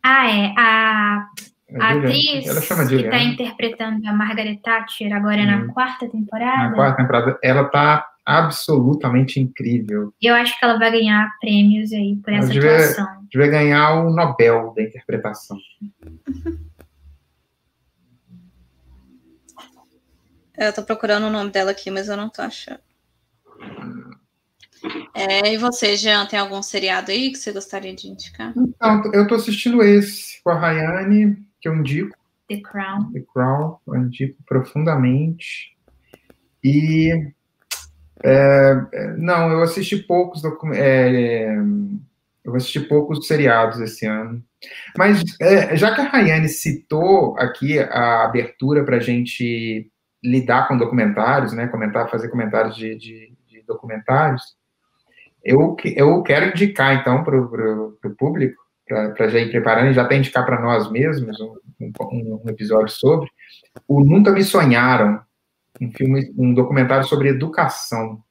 Ah, 0.01 0.29
é. 0.29 0.53
A 0.57 1.29
a 1.73 1.93
atriz 1.93 2.67
que 2.87 2.95
está 2.95 3.19
interpretando 3.19 4.07
a 4.07 4.13
Margaret 4.13 4.59
Thatcher 4.63 5.13
agora 5.13 5.41
hum. 5.41 5.45
na 5.45 5.73
quarta 5.73 6.07
temporada. 6.09 6.69
Na 6.69 6.75
quarta 6.75 6.97
temporada, 6.97 7.39
ela 7.41 7.61
está 7.63 8.07
absolutamente 8.25 9.39
incrível. 9.39 10.13
Eu 10.21 10.33
acho 10.35 10.57
que 10.57 10.65
ela 10.65 10.79
vai 10.79 10.91
ganhar 10.91 11.31
prêmios 11.39 11.91
aí 11.91 12.15
por 12.17 12.33
essa 12.33 12.51
devia, 12.51 12.75
atuação. 12.75 13.27
Devia 13.31 13.47
ganhar 13.47 13.93
o 13.93 14.09
Nobel 14.09 14.73
da 14.75 14.83
interpretação. 14.83 15.57
Eu 20.57 20.71
tô 20.71 20.83
procurando 20.83 21.27
o 21.27 21.29
nome 21.29 21.51
dela 21.51 21.71
aqui, 21.71 21.91
mas 21.91 22.07
eu 22.07 22.15
não 22.15 22.29
tô 22.29 22.41
achando. 22.41 22.79
É, 25.13 25.53
e 25.53 25.57
você, 25.57 25.97
Jean, 25.97 26.25
tem 26.25 26.39
algum 26.39 26.61
seriado 26.61 27.11
aí 27.11 27.31
que 27.31 27.37
você 27.37 27.51
gostaria 27.51 27.93
de 27.93 28.07
indicar? 28.07 28.53
Então, 28.55 29.11
eu 29.13 29.27
tô 29.27 29.35
assistindo 29.35 29.81
esse 29.81 30.41
com 30.43 30.51
a 30.51 30.57
Rayane, 30.57 31.37
que 31.65 31.69
eu 31.69 31.75
indico. 31.75 32.15
The 32.47 32.61
Crown. 32.61 33.11
The 33.11 33.23
Crown, 33.33 33.77
eu 33.87 33.95
indico 33.95 34.37
profundamente. 34.45 35.75
E. 36.63 37.31
É, 38.23 38.75
não, 39.17 39.51
eu 39.51 39.61
assisti 39.61 39.97
poucos 39.97 40.41
é, 40.73 41.55
eu 42.43 42.55
assisti 42.55 42.79
poucos 42.79 43.27
seriados 43.27 43.79
esse 43.79 44.05
ano. 44.05 44.43
Mas 44.97 45.23
é, 45.41 45.75
já 45.75 45.93
que 45.93 46.01
a 46.01 46.05
Rayane 46.05 46.47
citou 46.47 47.37
aqui 47.37 47.77
a 47.79 48.23
abertura 48.23 48.85
para 48.85 48.97
a 48.97 49.01
gente 49.01 49.91
lidar 50.23 50.67
com 50.67 50.77
documentários, 50.77 51.51
né, 51.51 51.67
comentar, 51.67 52.09
fazer 52.09 52.29
comentários 52.29 52.75
de, 52.75 52.95
de, 52.95 53.33
de 53.47 53.61
documentários, 53.67 54.55
eu, 55.43 55.75
eu 55.95 56.23
quero 56.23 56.49
indicar 56.49 56.95
então 56.95 57.23
para 57.23 57.37
o 57.37 58.15
público 58.17 58.64
para 58.85 59.27
já 59.27 59.39
ir 59.39 59.49
preparando 59.49 59.89
e 59.89 59.93
já 59.93 60.03
até 60.03 60.15
indicar 60.15 60.45
para 60.45 60.61
nós 60.61 60.89
mesmos 60.91 61.39
um, 61.39 61.57
um, 61.81 62.41
um, 62.45 62.49
episódio 62.49 62.89
sobre. 62.89 63.29
O 63.87 64.03
Nunca 64.03 64.31
Me 64.31 64.43
Sonharam, 64.43 65.21
um 65.81 65.91
filme, 65.91 66.31
um 66.37 66.53
documentário 66.53 67.05
sobre 67.05 67.29
educação. 67.29 68.23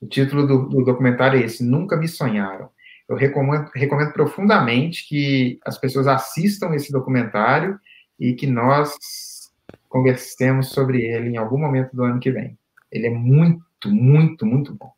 O 0.00 0.06
título 0.06 0.46
do, 0.46 0.68
do 0.68 0.84
documentário 0.84 1.40
é 1.40 1.44
esse, 1.44 1.64
Nunca 1.64 1.96
Me 1.96 2.06
Sonharam. 2.06 2.70
Eu 3.08 3.16
recomendo, 3.16 3.70
recomendo 3.74 4.12
profundamente 4.12 5.08
que 5.08 5.58
as 5.64 5.78
pessoas 5.78 6.06
assistam 6.06 6.74
esse 6.74 6.92
documentário 6.92 7.80
e 8.20 8.34
que 8.34 8.46
nós 8.46 9.50
conversemos 9.88 10.68
sobre 10.68 11.02
ele 11.02 11.30
em 11.30 11.36
algum 11.38 11.58
momento 11.58 11.96
do 11.96 12.04
ano 12.04 12.20
que 12.20 12.30
vem. 12.30 12.58
Ele 12.92 13.06
é 13.06 13.10
muito, 13.10 13.88
muito, 13.88 14.44
muito 14.44 14.74
bom. 14.74 14.92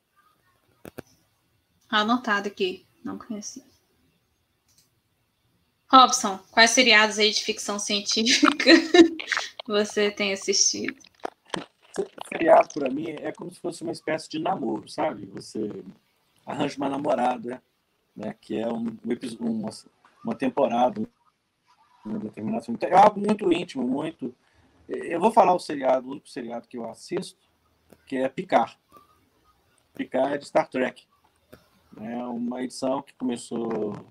Anotado 1.89 2.49
aqui, 2.49 2.85
não 3.05 3.17
conheci. 3.17 3.70
Robson, 5.93 6.39
quais 6.53 6.71
seriados 6.71 7.19
aí 7.19 7.33
de 7.33 7.43
ficção 7.43 7.77
científica 7.77 8.71
você 9.67 10.09
tem 10.09 10.33
assistido? 10.33 10.97
Seriado, 12.29 12.69
para 12.73 12.89
mim, 12.89 13.07
é 13.09 13.33
como 13.33 13.53
se 13.53 13.59
fosse 13.59 13.83
uma 13.83 13.91
espécie 13.91 14.31
de 14.31 14.39
namoro, 14.39 14.89
sabe? 14.89 15.27
Você 15.27 15.83
arranja 16.47 16.77
uma 16.77 16.89
namorada, 16.89 17.61
né? 18.15 18.37
Que 18.41 18.61
é 18.61 18.69
um, 18.69 18.97
um 19.05 19.51
uma, 19.51 19.71
uma 20.25 20.35
temporada, 20.37 21.03
uma 22.07 22.19
determinação. 22.21 22.77
É 22.83 22.95
algo 22.95 23.19
muito 23.19 23.53
íntimo, 23.53 23.85
muito. 23.85 24.33
Eu 24.89 25.19
vou 25.19 25.33
falar 25.33 25.55
o 25.55 25.59
seriado, 25.59 26.07
o 26.07 26.13
único 26.13 26.29
seriado 26.29 26.69
que 26.69 26.79
eu 26.79 26.89
assisto, 26.89 27.37
que 28.07 28.17
é 28.17 28.29
Picard. 28.29 28.79
Picard 29.95 30.35
é 30.35 30.39
de 30.39 30.47
Star 30.47 30.69
Trek. 30.69 31.05
É 32.01 32.17
uma 32.25 32.63
edição 32.63 33.03
que 33.03 33.13
começou 33.15 34.07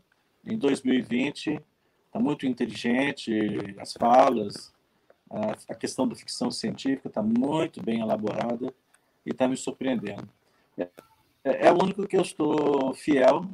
em 0.45 0.57
2020, 0.57 1.61
está 2.09 2.19
muito 2.19 2.47
inteligente, 2.47 3.31
as 3.77 3.93
falas, 3.93 4.73
a, 5.29 5.73
a 5.73 5.75
questão 5.75 6.07
da 6.07 6.15
ficção 6.15 6.49
científica 6.49 7.07
está 7.07 7.21
muito 7.21 7.81
bem 7.83 8.01
elaborada 8.01 8.73
e 9.25 9.29
está 9.29 9.47
me 9.47 9.55
surpreendendo. 9.55 10.27
É, 10.77 11.67
é, 11.67 11.71
o 11.71 11.81
único 11.81 12.07
que 12.07 12.17
eu 12.17 12.21
estou 12.21 12.93
fiel, 12.93 13.45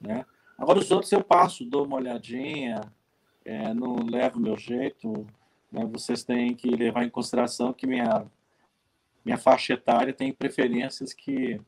né? 0.00 0.26
Agora 0.58 0.78
os 0.78 0.90
outros 0.90 1.12
eu 1.12 1.22
passo, 1.22 1.64
dou 1.64 1.84
uma 1.84 1.96
olhadinha, 1.96 2.80
é, 3.44 3.72
não 3.72 3.96
levo 3.96 4.40
meu 4.40 4.56
jeito. 4.56 5.26
Né? 5.70 5.84
Vocês 5.86 6.24
têm 6.24 6.54
que 6.54 6.68
levar 6.70 7.04
em 7.04 7.10
consideração 7.10 7.72
que 7.72 7.86
minha 7.86 8.26
minha 9.24 9.38
faixa 9.38 9.72
etária 9.72 10.12
tem 10.12 10.32
preferências 10.32 11.12
que 11.12 11.60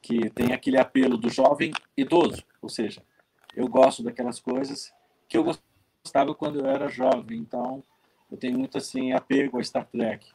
que 0.00 0.30
tem 0.30 0.52
aquele 0.52 0.78
apelo 0.78 1.16
do 1.16 1.28
jovem 1.28 1.72
idoso, 1.96 2.44
ou 2.62 2.68
seja, 2.68 3.02
eu 3.56 3.66
gosto 3.66 4.04
daquelas 4.04 4.38
coisas 4.38 4.94
que 5.28 5.36
eu 5.36 5.44
gostava 5.44 6.34
quando 6.34 6.60
eu 6.60 6.66
era 6.66 6.88
jovem, 6.88 7.38
então 7.38 7.82
eu 8.30 8.36
tenho 8.36 8.58
muito 8.58 8.78
assim 8.78 9.12
apego 9.12 9.58
a 9.58 9.64
Star 9.64 9.86
Trek 9.86 10.26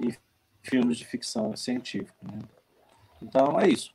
e 0.00 0.14
filmes 0.62 0.98
de 0.98 1.04
ficção 1.04 1.56
científica, 1.56 2.14
né? 2.22 2.40
Então 3.22 3.58
é 3.60 3.68
isso. 3.68 3.92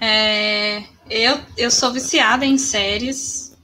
É, 0.00 0.84
eu, 1.10 1.40
eu 1.56 1.70
sou 1.70 1.92
viciada 1.92 2.44
em 2.44 2.56
séries. 2.56 3.56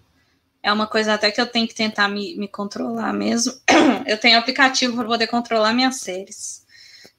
É 0.62 0.72
uma 0.72 0.86
coisa 0.86 1.14
até 1.14 1.30
que 1.30 1.40
eu 1.40 1.46
tenho 1.46 1.68
que 1.68 1.74
tentar 1.74 2.08
me, 2.08 2.36
me 2.36 2.48
controlar 2.48 3.12
mesmo. 3.12 3.52
Eu 4.06 4.18
tenho 4.18 4.38
aplicativo 4.38 4.96
para 4.96 5.06
poder 5.06 5.26
controlar 5.26 5.72
minhas 5.72 5.96
séries. 5.96 6.64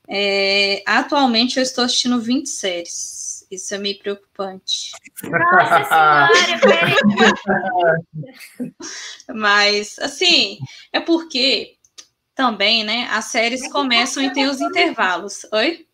É, 0.07 0.83
atualmente 0.85 1.57
eu 1.57 1.63
estou 1.63 1.83
assistindo 1.83 2.21
20 2.21 2.47
séries. 2.47 3.24
Isso 3.51 3.73
é 3.75 3.77
meio 3.77 3.99
preocupante. 3.99 4.91
Nossa 5.23 5.83
senhora, 5.83 6.85
Mas, 9.33 9.99
assim, 9.99 10.57
é 10.91 10.99
porque 10.99 11.77
também, 12.33 12.83
né, 12.83 13.07
as 13.11 13.25
séries 13.25 13.71
começam 13.71 14.21
e 14.23 14.33
tem 14.33 14.47
os 14.47 14.59
intervalos. 14.59 15.45
Oi? 15.53 15.85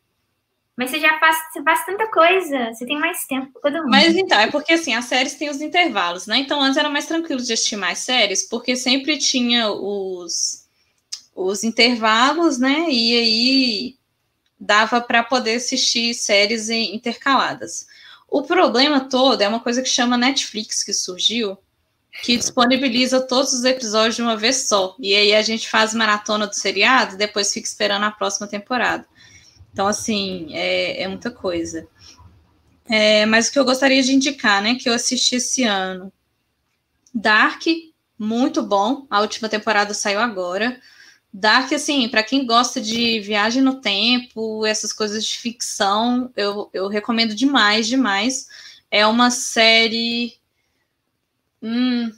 Mas 0.75 0.89
você 0.89 0.99
já 0.99 1.19
faz, 1.19 1.37
você 1.51 1.61
faz 1.61 1.85
tanta 1.85 2.07
coisa, 2.07 2.73
você 2.73 2.85
tem 2.85 2.97
mais 2.97 3.25
tempo 3.25 3.51
todo 3.61 3.77
mundo. 3.77 3.89
Mas 3.89 4.15
então, 4.15 4.39
é 4.39 4.49
porque 4.49 4.73
assim, 4.73 4.93
as 4.95 5.05
séries 5.05 5.35
têm 5.35 5.49
os 5.49 5.61
intervalos, 5.61 6.25
né? 6.25 6.39
Então 6.39 6.61
antes 6.61 6.77
era 6.77 6.89
mais 6.89 7.05
tranquilo 7.05 7.41
de 7.41 7.53
assistir 7.53 7.75
mais 7.75 7.99
séries, 7.99 8.47
porque 8.47 8.75
sempre 8.75 9.17
tinha 9.17 9.69
os, 9.69 10.65
os 11.35 11.63
intervalos, 11.63 12.57
né? 12.57 12.87
E 12.89 13.15
aí 13.15 13.95
dava 14.61 15.01
para 15.01 15.23
poder 15.23 15.55
assistir 15.55 16.13
séries 16.13 16.69
intercaladas. 16.69 17.87
O 18.29 18.43
problema 18.43 19.09
todo 19.09 19.41
é 19.41 19.47
uma 19.47 19.59
coisa 19.59 19.81
que 19.81 19.89
chama 19.89 20.15
Netflix, 20.15 20.83
que 20.83 20.93
surgiu, 20.93 21.57
que 22.23 22.37
disponibiliza 22.37 23.19
todos 23.19 23.53
os 23.53 23.65
episódios 23.65 24.15
de 24.15 24.21
uma 24.21 24.37
vez 24.37 24.67
só. 24.67 24.95
E 24.99 25.15
aí 25.15 25.33
a 25.33 25.41
gente 25.41 25.67
faz 25.67 25.95
maratona 25.95 26.45
do 26.45 26.53
seriado 26.53 27.17
depois 27.17 27.51
fica 27.51 27.67
esperando 27.67 28.03
a 28.03 28.11
próxima 28.11 28.47
temporada. 28.47 29.05
Então, 29.73 29.87
assim, 29.87 30.49
é, 30.53 31.01
é 31.01 31.07
muita 31.07 31.31
coisa. 31.31 31.87
É, 32.87 33.25
mas 33.25 33.47
o 33.47 33.51
que 33.51 33.59
eu 33.59 33.65
gostaria 33.65 34.03
de 34.03 34.13
indicar, 34.13 34.61
né, 34.61 34.75
que 34.75 34.87
eu 34.87 34.93
assisti 34.93 35.37
esse 35.37 35.63
ano. 35.63 36.11
Dark, 37.13 37.63
muito 38.19 38.61
bom. 38.61 39.07
A 39.09 39.21
última 39.21 39.49
temporada 39.49 39.93
saiu 39.93 40.19
agora. 40.19 40.79
Dark, 41.33 41.71
assim, 41.71 42.09
para 42.09 42.23
quem 42.23 42.45
gosta 42.45 42.81
de 42.81 43.21
viagem 43.21 43.61
no 43.61 43.79
tempo, 43.79 44.65
essas 44.65 44.91
coisas 44.91 45.23
de 45.23 45.37
ficção, 45.37 46.31
eu, 46.35 46.69
eu 46.73 46.89
recomendo 46.89 47.33
demais, 47.33 47.87
demais. 47.87 48.49
É 48.89 49.07
uma 49.07 49.31
série. 49.31 50.37
Hum, 51.61 52.11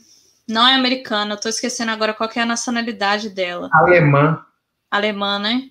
não 0.47 0.67
é 0.67 0.73
americana, 0.73 1.35
eu 1.35 1.39
tô 1.39 1.47
esquecendo 1.47 1.91
agora 1.91 2.13
qual 2.13 2.29
é 2.35 2.39
a 2.39 2.45
nacionalidade 2.45 3.29
dela. 3.29 3.69
Alemã. 3.71 4.43
Alemã, 4.89 5.37
né? 5.37 5.69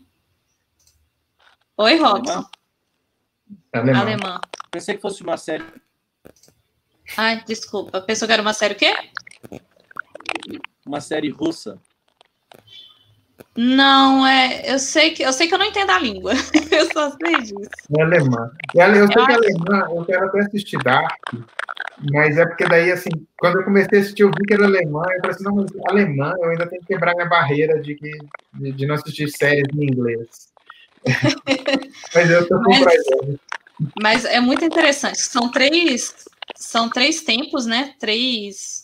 Oi, 1.76 1.96
Robson. 1.96 2.44
Alemã. 3.72 4.00
Alemã. 4.00 4.40
Pensei 4.70 4.94
que 4.94 5.02
fosse 5.02 5.22
uma 5.22 5.36
série. 5.36 5.64
Ai, 7.16 7.42
desculpa. 7.44 8.00
Pensou 8.02 8.28
que 8.28 8.32
era 8.32 8.42
uma 8.42 8.54
série 8.54 8.74
o 8.74 8.76
quê? 8.76 8.94
Uma 10.86 11.00
série 11.00 11.28
russa. 11.28 11.80
Não, 13.56 14.26
é. 14.26 14.72
Eu 14.72 14.78
sei 14.78 15.10
que 15.10 15.22
eu 15.22 15.32
sei 15.32 15.46
que 15.46 15.54
eu 15.54 15.58
não 15.58 15.66
entendo 15.66 15.90
a 15.90 15.98
língua. 15.98 16.32
eu 16.70 16.90
só 16.92 17.10
sei 17.10 17.36
disso. 17.42 17.70
É 17.98 18.02
alemã. 18.02 18.50
Eu, 18.74 18.86
eu 18.94 19.06
sei 19.06 19.26
que 19.26 19.32
é 19.32 19.34
alemã, 19.34 19.88
eu 19.90 20.04
quero 20.04 20.26
até 20.26 20.40
assistir 20.40 20.78
Dark, 20.78 21.12
mas 22.12 22.38
é 22.38 22.46
porque 22.46 22.64
daí, 22.64 22.90
assim, 22.90 23.10
quando 23.38 23.58
eu 23.58 23.64
comecei 23.64 23.98
a 23.98 24.02
assistir, 24.02 24.22
eu 24.22 24.30
vi 24.30 24.46
que 24.46 24.54
era 24.54 24.64
alemã, 24.64 25.02
eu 25.02 25.20
falei 25.20 25.30
assim, 25.30 25.44
não, 25.44 25.54
mas 25.56 25.70
alemã, 25.88 26.34
eu 26.38 26.50
ainda 26.50 26.66
tenho 26.66 26.80
que 26.80 26.88
quebrar 26.88 27.14
minha 27.14 27.28
barreira 27.28 27.80
de, 27.80 27.94
que, 27.94 28.10
de, 28.54 28.72
de 28.72 28.86
não 28.86 28.94
assistir 28.94 29.28
séries 29.28 29.68
em 29.74 29.84
inglês. 29.84 30.50
mas 32.14 32.30
eu 32.30 32.48
tô 32.48 32.62
com 32.62 32.70
mas, 32.70 33.02
mas 34.00 34.24
é 34.24 34.40
muito 34.40 34.64
interessante. 34.64 35.20
São 35.20 35.50
três, 35.50 36.14
são 36.56 36.88
três 36.88 37.22
tempos, 37.22 37.66
né? 37.66 37.94
Três 38.00 38.81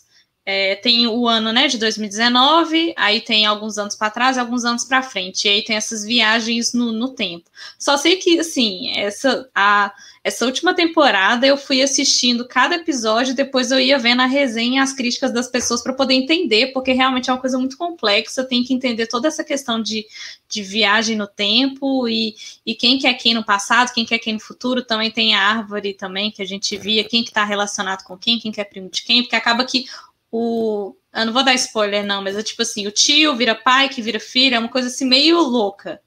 é, 0.51 0.75
tem 0.77 1.05
o 1.05 1.27
ano 1.27 1.53
né, 1.53 1.67
de 1.67 1.77
2019, 1.77 2.95
aí 2.97 3.21
tem 3.21 3.45
alguns 3.45 3.77
anos 3.77 3.93
para 3.93 4.09
trás 4.09 4.35
e 4.35 4.39
alguns 4.39 4.65
anos 4.65 4.83
para 4.83 5.03
frente, 5.03 5.47
e 5.47 5.51
aí 5.51 5.63
tem 5.63 5.75
essas 5.75 6.03
viagens 6.03 6.73
no, 6.73 6.91
no 6.91 7.09
tempo. 7.09 7.47
Só 7.77 7.95
sei 7.97 8.15
que, 8.15 8.39
assim, 8.39 8.89
essa, 8.97 9.47
a, 9.53 9.93
essa 10.23 10.47
última 10.47 10.73
temporada 10.73 11.45
eu 11.45 11.55
fui 11.55 11.83
assistindo 11.83 12.47
cada 12.47 12.77
episódio, 12.77 13.35
depois 13.35 13.69
eu 13.69 13.79
ia 13.79 13.99
vendo 13.99 14.23
a 14.23 14.25
resenha 14.25 14.81
as 14.81 14.91
críticas 14.91 15.31
das 15.31 15.47
pessoas 15.47 15.83
para 15.83 15.93
poder 15.93 16.15
entender, 16.15 16.73
porque 16.73 16.93
realmente 16.93 17.29
é 17.29 17.33
uma 17.33 17.39
coisa 17.39 17.59
muito 17.59 17.77
complexa, 17.77 18.43
tem 18.43 18.63
que 18.63 18.73
entender 18.73 19.05
toda 19.05 19.27
essa 19.27 19.43
questão 19.43 19.79
de, 19.79 20.03
de 20.47 20.63
viagem 20.63 21.15
no 21.15 21.27
tempo 21.27 22.09
e, 22.09 22.35
e 22.65 22.73
quem 22.73 22.97
que 22.97 23.05
é 23.05 23.13
quem 23.13 23.35
no 23.35 23.45
passado, 23.45 23.93
quem 23.93 24.03
que 24.03 24.15
é 24.15 24.19
quem 24.19 24.33
no 24.33 24.39
futuro, 24.39 24.83
também 24.83 25.11
tem 25.11 25.35
a 25.35 25.41
árvore 25.41 25.93
também 25.93 26.31
que 26.31 26.41
a 26.41 26.45
gente 26.45 26.75
via, 26.75 27.03
quem 27.03 27.23
que 27.23 27.29
está 27.29 27.43
relacionado 27.43 28.03
com 28.03 28.17
quem, 28.17 28.39
quem 28.39 28.51
que 28.51 28.59
é 28.59 28.63
primo 28.63 28.89
de 28.89 29.03
quem, 29.03 29.21
porque 29.21 29.35
acaba 29.35 29.63
que 29.63 29.85
o. 30.31 30.95
Eu 31.13 31.25
não 31.25 31.33
vou 31.33 31.43
dar 31.43 31.53
spoiler, 31.55 32.05
não, 32.05 32.23
mas 32.23 32.35
é 32.37 32.43
tipo 32.43 32.61
assim: 32.61 32.87
o 32.87 32.91
tio 32.91 33.35
vira 33.35 33.55
pai, 33.55 33.89
que 33.89 34.01
vira 34.01 34.19
filho, 34.19 34.55
é 34.55 34.59
uma 34.59 34.69
coisa 34.69 34.87
assim 34.87 35.05
meio 35.05 35.39
louca, 35.39 36.01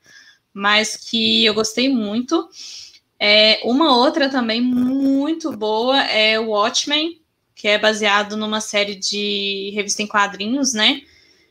mas 0.52 0.96
que 0.96 1.44
eu 1.44 1.54
gostei 1.54 1.88
muito. 1.88 2.48
É, 3.18 3.60
uma 3.64 3.96
outra 3.96 4.28
também 4.28 4.60
muito 4.60 5.56
boa 5.56 6.02
é 6.02 6.40
o 6.40 6.48
Watchmen, 6.48 7.22
que 7.54 7.68
é 7.68 7.78
baseado 7.78 8.36
numa 8.36 8.60
série 8.60 8.96
de 8.96 9.70
revista 9.74 10.02
em 10.02 10.08
quadrinhos, 10.08 10.72
né? 10.72 11.02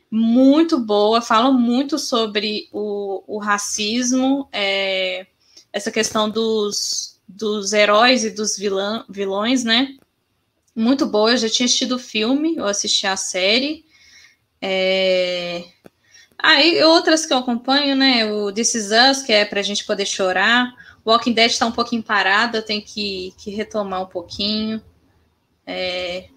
Muito 0.10 0.78
boa, 0.78 1.22
fala 1.22 1.50
muito 1.52 1.98
sobre 1.98 2.68
o, 2.74 3.24
o 3.26 3.40
racismo, 3.40 4.50
é, 4.52 5.26
essa 5.72 5.90
questão 5.90 6.30
dos, 6.30 7.22
dos 7.26 7.72
heróis 7.72 8.26
e 8.26 8.32
dos 8.32 8.58
vilã, 8.58 9.06
vilões, 9.10 9.64
né? 9.64 9.96
Muito 10.76 11.06
boa. 11.06 11.32
Eu 11.32 11.38
já 11.38 11.50
tinha 11.50 11.66
assistido 11.66 11.96
o 11.96 12.00
filme, 12.00 12.56
eu 12.56 12.66
assisti 12.66 13.06
a 13.08 13.18
série. 13.18 13.86
É... 14.62 15.64
Ah, 16.38 16.62
e 16.62 16.84
outras 16.84 17.26
que 17.26 17.34
eu 17.34 17.38
acompanho, 17.38 17.96
né? 17.96 18.26
O 18.26 18.52
This 18.52 18.76
Is 18.76 18.90
Us, 18.92 19.22
que 19.22 19.32
é 19.32 19.46
pra 19.46 19.62
gente 19.62 19.86
poder 19.86 20.06
chorar. 20.06 20.74
Walking 21.06 21.34
Dead 21.34 21.52
está 21.52 21.66
um 21.66 21.72
pouquinho 21.72 22.04
parada, 22.04 22.62
tem 22.62 22.82
que, 22.82 23.34
que 23.38 23.52
retomar 23.52 24.02
um 24.02 24.08
pouquinho. 24.08 24.82
É... 25.66 26.30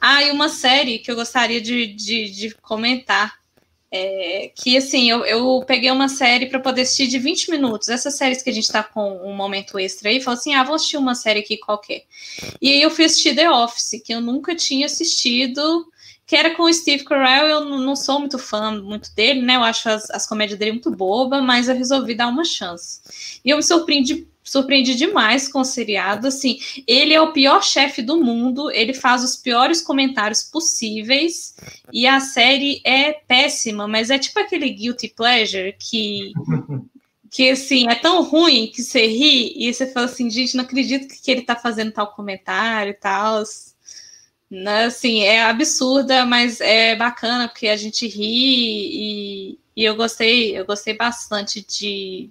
Ah, 0.00 0.22
e 0.22 0.30
uma 0.30 0.48
série 0.48 0.98
que 0.98 1.10
eu 1.10 1.16
gostaria 1.16 1.60
de, 1.60 1.86
de, 1.86 2.30
de 2.30 2.54
comentar. 2.56 3.39
É, 3.92 4.52
que 4.54 4.76
assim, 4.76 5.10
eu, 5.10 5.24
eu 5.24 5.64
peguei 5.66 5.90
uma 5.90 6.08
série 6.08 6.46
para 6.46 6.60
poder 6.60 6.82
assistir 6.82 7.08
de 7.08 7.18
20 7.18 7.50
minutos. 7.50 7.88
Essas 7.88 8.16
séries 8.16 8.40
que 8.40 8.50
a 8.50 8.52
gente 8.52 8.64
está 8.64 8.84
com 8.84 9.16
um 9.24 9.34
momento 9.34 9.78
extra 9.78 10.10
aí, 10.10 10.20
falou 10.20 10.38
assim: 10.38 10.54
ah, 10.54 10.62
vou 10.62 10.76
assistir 10.76 10.96
uma 10.96 11.14
série 11.14 11.40
aqui 11.40 11.56
qualquer. 11.56 12.04
E 12.62 12.70
aí 12.70 12.80
eu 12.80 12.90
fui 12.90 13.04
assistir 13.04 13.34
The 13.34 13.50
Office, 13.50 14.00
que 14.04 14.14
eu 14.14 14.20
nunca 14.20 14.54
tinha 14.54 14.86
assistido 14.86 15.86
que 16.30 16.36
era 16.36 16.54
com 16.54 16.62
o 16.62 16.72
Steve 16.72 17.02
Carell, 17.02 17.48
eu 17.48 17.64
não 17.64 17.96
sou 17.96 18.20
muito 18.20 18.38
fã 18.38 18.80
muito 18.80 19.12
dele, 19.16 19.42
né? 19.42 19.56
Eu 19.56 19.64
acho 19.64 19.88
as, 19.88 20.08
as 20.10 20.24
comédias 20.24 20.56
dele 20.56 20.70
muito 20.70 20.88
boba, 20.88 21.42
mas 21.42 21.68
eu 21.68 21.74
resolvi 21.74 22.14
dar 22.14 22.28
uma 22.28 22.44
chance. 22.44 23.00
E 23.44 23.50
eu 23.50 23.56
me 23.56 23.64
surpreendi, 23.64 24.28
surpreendi 24.50 24.96
demais 24.96 25.46
com 25.46 25.60
o 25.60 25.64
seriado. 25.64 26.26
Assim, 26.26 26.58
ele 26.84 27.14
é 27.14 27.20
o 27.20 27.32
pior 27.32 27.62
chefe 27.62 28.02
do 28.02 28.20
mundo, 28.20 28.68
ele 28.72 28.92
faz 28.92 29.22
os 29.22 29.36
piores 29.36 29.80
comentários 29.80 30.42
possíveis, 30.42 31.54
e 31.92 32.04
a 32.04 32.18
série 32.18 32.80
é 32.84 33.12
péssima, 33.12 33.86
mas 33.86 34.10
é 34.10 34.18
tipo 34.18 34.40
aquele 34.40 34.68
guilty 34.70 35.06
pleasure 35.08 35.76
que. 35.78 36.32
que 37.30 37.50
assim, 37.50 37.88
é 37.88 37.94
tão 37.94 38.24
ruim 38.24 38.66
que 38.66 38.82
você 38.82 39.06
ri 39.06 39.52
e 39.56 39.72
você 39.72 39.86
fala 39.86 40.06
assim, 40.06 40.28
gente, 40.28 40.56
não 40.56 40.64
acredito 40.64 41.14
que 41.22 41.30
ele 41.30 41.42
tá 41.42 41.54
fazendo 41.54 41.92
tal 41.92 42.12
comentário 42.12 42.90
e 42.90 42.94
tal. 42.94 43.44
Né, 44.50 44.86
assim, 44.86 45.20
é 45.22 45.44
absurda, 45.44 46.26
mas 46.26 46.60
é 46.60 46.96
bacana 46.96 47.46
porque 47.46 47.68
a 47.68 47.76
gente 47.76 48.08
ri 48.08 49.52
e, 49.52 49.58
e 49.76 49.84
eu 49.84 49.94
gostei, 49.94 50.58
eu 50.58 50.66
gostei 50.66 50.96
bastante 50.96 51.64
de, 51.64 52.28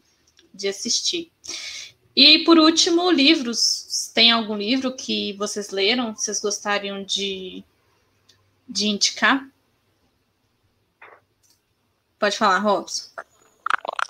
de 0.53 0.67
assistir. 0.67 1.31
E 2.15 2.43
por 2.43 2.57
último, 2.57 3.11
livros. 3.11 4.11
Tem 4.13 4.31
algum 4.31 4.57
livro 4.57 4.95
que 4.95 5.33
vocês 5.33 5.69
leram? 5.69 6.15
Vocês 6.15 6.41
gostariam 6.41 7.03
de, 7.03 7.63
de 8.67 8.87
indicar? 8.87 9.47
Pode 12.17 12.37
falar, 12.37 12.59
Robson. 12.59 13.09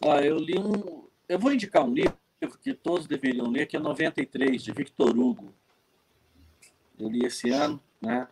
Ah, 0.03 0.21
eu 0.23 0.37
li 0.37 0.57
um. 0.57 1.03
Eu 1.27 1.37
vou 1.37 1.53
indicar 1.53 1.83
um 1.83 1.93
livro 1.93 2.17
que 2.63 2.73
todos 2.73 3.05
deveriam 3.05 3.47
ler, 3.47 3.67
que 3.67 3.77
é 3.77 3.79
93, 3.79 4.63
de 4.63 4.71
Victor 4.71 5.17
Hugo. 5.17 5.53
Eu 6.97 7.09
li 7.09 7.25
esse 7.25 7.51
ano. 7.51 7.79
Né? 8.01 8.27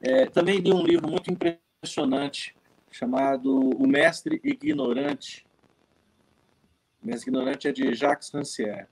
É, 0.00 0.26
também 0.26 0.58
li 0.58 0.72
um 0.72 0.84
livro 0.84 1.08
muito 1.08 1.30
impressionante 1.30 2.56
chamado 2.90 3.54
O 3.54 3.86
Mestre 3.86 4.40
Ignorante. 4.42 5.46
O 7.02 7.06
Mestre 7.06 7.30
Ignorante 7.30 7.68
é 7.68 7.72
de 7.72 7.94
Jacques 7.94 8.30
Rancière. 8.30 8.88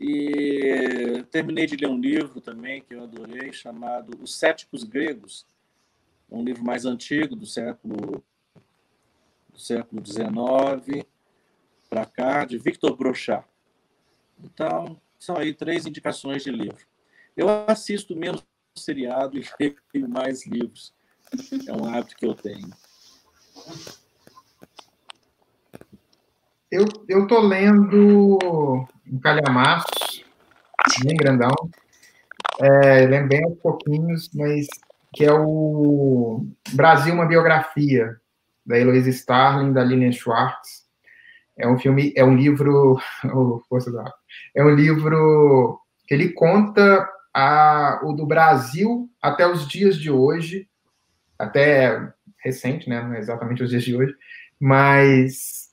E 0.00 1.24
terminei 1.30 1.66
de 1.66 1.76
ler 1.76 1.88
um 1.88 1.98
livro 1.98 2.40
também 2.40 2.82
que 2.82 2.94
eu 2.94 3.02
adorei, 3.02 3.52
chamado 3.52 4.16
Os 4.22 4.34
Céticos 4.36 4.84
Gregos, 4.84 5.44
um 6.30 6.44
livro 6.44 6.64
mais 6.64 6.84
antigo, 6.84 7.34
do 7.34 7.46
século 7.46 8.22
do 9.52 9.58
século 9.58 10.00
XIX 10.06 11.04
para 11.90 12.06
cá, 12.06 12.44
de 12.44 12.58
Victor 12.58 12.96
Brochard. 12.96 13.44
Então, 14.38 15.00
são 15.18 15.36
aí 15.36 15.52
três 15.52 15.84
indicações 15.84 16.44
de 16.44 16.50
livro. 16.50 16.86
Eu 17.36 17.48
assisto 17.66 18.14
menos 18.14 18.44
seriado 18.76 19.36
e 19.36 19.42
leio 19.92 20.08
mais 20.08 20.46
livros. 20.46 20.94
É 21.66 21.72
um 21.72 21.86
hábito 21.86 22.16
que 22.16 22.26
eu 22.26 22.34
tenho. 22.34 22.70
Eu, 26.70 27.26
tô 27.26 27.40
lendo 27.40 28.86
um 29.10 29.18
calhamaço, 29.18 30.24
bem 31.04 31.16
grandão. 31.16 31.50
É, 32.60 33.04
ele 33.04 33.14
é 33.14 33.22
bem 33.22 33.54
pouquinhos, 33.56 34.30
mas 34.34 34.66
que 35.12 35.24
é 35.24 35.32
o 35.32 36.46
Brasil, 36.72 37.14
uma 37.14 37.26
biografia, 37.26 38.16
da 38.68 38.78
Heloísa 38.78 39.08
Starling, 39.08 39.72
da 39.72 39.82
Lilian 39.82 40.12
Schwartz. 40.12 40.86
É 41.56 41.66
um 41.66 41.78
filme, 41.78 42.12
é 42.14 42.22
um 42.22 42.36
livro, 42.36 42.98
força 43.68 43.90
da 43.90 44.12
é 44.54 44.62
um 44.62 44.74
livro 44.74 45.80
que 46.06 46.14
ele 46.14 46.32
conta 46.32 47.08
a, 47.34 48.00
o 48.04 48.12
do 48.12 48.26
Brasil 48.26 49.08
até 49.20 49.46
os 49.46 49.66
dias 49.66 49.96
de 49.96 50.10
hoje, 50.10 50.68
até 51.38 52.12
recente, 52.38 52.88
né? 52.88 53.02
Não 53.02 53.14
é 53.14 53.18
exatamente 53.18 53.62
os 53.62 53.70
dias 53.70 53.82
de 53.82 53.96
hoje, 53.96 54.14
mas 54.60 55.68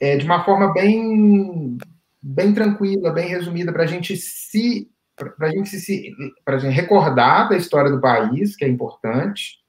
é 0.00 0.16
de 0.16 0.24
uma 0.26 0.44
forma 0.44 0.72
bem, 0.72 1.78
bem 2.26 2.52
tranquila, 2.52 3.12
bem 3.12 3.28
resumida, 3.28 3.72
para 3.72 3.84
a 3.84 3.86
gente 3.86 4.16
se 4.16 4.90
para 5.14 5.46
a 5.46 5.48
gente 5.48 5.68
se 5.70 6.14
para 6.44 6.58
gente 6.58 6.74
recordar 6.74 7.48
da 7.48 7.56
história 7.56 7.90
do 7.90 8.00
país, 8.00 8.54
que 8.54 8.64
é 8.64 8.68
importante, 8.68 9.60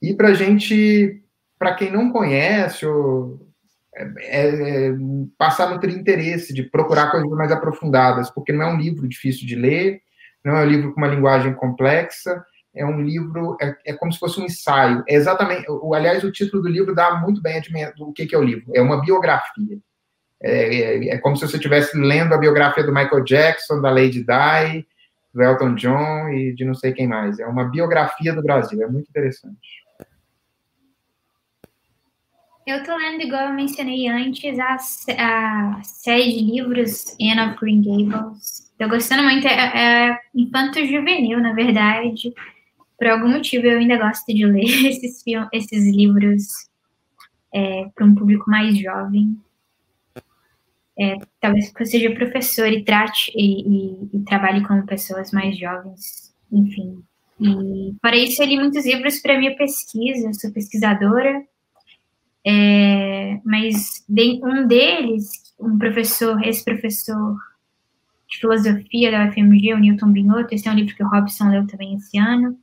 e 0.00 0.14
para 0.14 0.28
a 0.28 0.34
gente, 0.34 1.22
para 1.58 1.74
quem 1.74 1.92
não 1.92 2.10
conhece, 2.10 2.86
ou, 2.86 3.46
é, 3.94 4.06
é, 4.20 4.92
passar 5.36 5.68
no 5.68 5.78
ter 5.78 5.90
interesse 5.90 6.54
de 6.54 6.62
procurar 6.62 7.10
coisas 7.10 7.28
mais 7.30 7.52
aprofundadas, 7.52 8.30
porque 8.30 8.52
não 8.52 8.62
é 8.62 8.72
um 8.72 8.78
livro 8.78 9.06
difícil 9.06 9.46
de 9.46 9.56
ler, 9.56 10.00
não 10.42 10.56
é 10.56 10.64
um 10.64 10.68
livro 10.68 10.94
com 10.94 11.00
uma 11.00 11.08
linguagem 11.08 11.52
complexa, 11.52 12.42
é 12.74 12.86
um 12.86 13.02
livro, 13.02 13.56
é, 13.60 13.76
é 13.86 13.92
como 13.92 14.12
se 14.12 14.18
fosse 14.18 14.40
um 14.40 14.44
ensaio. 14.44 15.04
É 15.06 15.14
exatamente, 15.14 15.66
o, 15.68 15.92
aliás, 15.92 16.24
o 16.24 16.32
título 16.32 16.62
do 16.62 16.68
livro 16.68 16.94
dá 16.94 17.16
muito 17.16 17.42
bem 17.42 17.58
a 17.58 17.92
o 17.98 18.12
que, 18.12 18.26
que 18.26 18.34
é 18.34 18.38
o 18.38 18.44
livro. 18.44 18.70
É 18.74 18.80
uma 18.80 19.02
biografia. 19.02 19.78
É, 20.42 20.74
é, 20.74 21.08
é, 21.10 21.18
como 21.18 21.36
se 21.36 21.46
você 21.46 21.56
estivesse 21.56 21.96
lendo 21.98 22.34
a 22.34 22.38
biografia 22.38 22.82
do 22.82 22.92
Michael 22.92 23.24
Jackson, 23.24 23.80
da 23.80 23.90
Lady 23.90 24.24
Di, 24.24 24.86
do 25.34 25.42
Elton 25.42 25.74
John 25.74 26.28
e 26.30 26.54
de 26.54 26.64
não 26.64 26.74
sei 26.74 26.92
quem 26.92 27.06
mais. 27.06 27.38
É 27.38 27.46
uma 27.46 27.64
biografia 27.64 28.34
do 28.34 28.42
Brasil, 28.42 28.82
é 28.82 28.86
muito 28.86 29.08
interessante. 29.08 29.80
Eu 32.66 32.78
estou 32.78 32.96
lendo, 32.96 33.22
igual 33.22 33.48
eu 33.48 33.54
mencionei 33.54 34.06
antes, 34.08 34.58
a, 34.58 34.76
a 34.76 35.82
série 35.82 36.32
de 36.32 36.52
livros 36.52 37.16
Anne 37.20 37.50
of 37.50 37.58
Green 37.60 37.82
Gables, 37.82 38.70
Tô 38.80 38.88
gostando 38.88 39.22
muito, 39.24 39.46
é, 39.46 40.08
é 40.08 40.18
infanto-juvenil, 40.34 41.38
na 41.38 41.52
verdade. 41.52 42.32
Por 42.98 43.08
algum 43.08 43.28
motivo 43.28 43.66
eu 43.66 43.78
ainda 43.78 43.98
gosto 43.98 44.32
de 44.32 44.46
ler 44.46 44.64
esses, 44.88 45.22
esses 45.52 45.94
livros 45.94 46.44
é, 47.52 47.90
para 47.94 48.06
um 48.06 48.14
público 48.14 48.48
mais 48.48 48.78
jovem. 48.78 49.36
É, 51.00 51.16
talvez 51.40 51.68
porque 51.68 51.84
eu 51.84 51.86
seja 51.86 52.14
professor 52.14 52.66
e 52.66 52.84
trate 52.84 53.32
e, 53.34 53.62
e, 53.62 54.08
e, 54.12 54.20
trabalhe 54.24 54.62
com 54.66 54.84
pessoas 54.84 55.32
mais 55.32 55.56
jovens, 55.58 56.34
enfim. 56.52 57.02
E 57.40 57.94
para 58.02 58.16
isso 58.16 58.42
eu 58.42 58.46
li 58.46 58.58
muitos 58.58 58.84
livros 58.84 59.18
para 59.20 59.38
minha 59.38 59.56
pesquisa, 59.56 60.28
eu 60.28 60.34
sou 60.34 60.52
pesquisadora, 60.52 61.42
é, 62.46 63.40
mas 63.44 64.04
um 64.44 64.66
deles, 64.66 65.54
um 65.58 65.78
professor, 65.78 66.42
esse 66.46 66.62
professor 66.62 67.36
de 68.28 68.38
filosofia 68.38 69.10
da 69.10 69.26
UFMG, 69.26 69.74
o 69.74 69.78
Newton 69.78 70.12
Binotto. 70.12 70.54
Esse 70.54 70.68
é 70.68 70.70
um 70.70 70.74
livro 70.74 70.94
que 70.94 71.02
o 71.02 71.08
Robson 71.08 71.48
leu 71.48 71.66
também 71.66 71.94
esse 71.96 72.16
ano. 72.18 72.56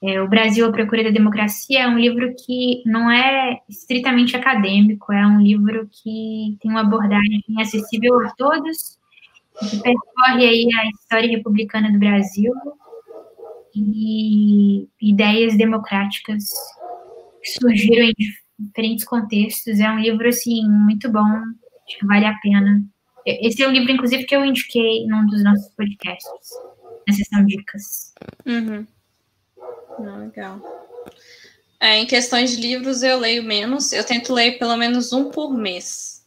É, 0.00 0.20
o 0.20 0.28
Brasil 0.28 0.64
à 0.66 0.70
Procura 0.70 1.02
da 1.02 1.10
Democracia 1.10 1.80
é 1.80 1.88
um 1.88 1.98
livro 1.98 2.32
que 2.44 2.82
não 2.86 3.10
é 3.10 3.60
estritamente 3.68 4.36
acadêmico, 4.36 5.12
é 5.12 5.26
um 5.26 5.40
livro 5.40 5.88
que 5.90 6.56
tem 6.60 6.70
uma 6.70 6.82
abordagem 6.82 7.42
acessível 7.58 8.20
a 8.20 8.30
todos, 8.36 8.96
que 9.58 9.82
percorre 9.82 10.46
aí 10.46 10.68
a 10.76 10.88
história 10.88 11.28
republicana 11.28 11.90
do 11.90 11.98
Brasil 11.98 12.52
e 13.74 14.88
ideias 15.00 15.56
democráticas 15.56 16.48
que 17.42 17.50
surgiram 17.50 18.04
em 18.04 18.14
diferentes 18.58 19.04
contextos. 19.04 19.80
É 19.80 19.90
um 19.90 19.98
livro, 19.98 20.28
assim, 20.28 20.62
muito 20.68 21.10
bom, 21.10 21.26
acho 21.86 21.98
que 21.98 22.06
vale 22.06 22.26
a 22.26 22.34
pena 22.34 22.84
esse 23.28 23.62
é 23.62 23.68
um 23.68 23.72
livro, 23.72 23.92
inclusive, 23.92 24.24
que 24.24 24.34
eu 24.34 24.42
indiquei 24.42 25.06
num 25.06 25.26
dos 25.26 25.44
nossos 25.44 25.68
podcasts, 25.74 26.50
na 27.06 27.14
sessão 27.14 27.44
dicas. 27.44 28.14
Uhum. 28.46 28.86
Legal. 29.98 30.60
É, 31.80 31.96
em 31.96 32.06
questões 32.06 32.50
de 32.50 32.56
livros, 32.56 33.02
eu 33.02 33.18
leio 33.18 33.42
menos. 33.42 33.92
Eu 33.92 34.04
tento 34.04 34.32
ler 34.32 34.58
pelo 34.58 34.76
menos 34.76 35.12
um 35.12 35.30
por 35.30 35.52
mês. 35.52 36.24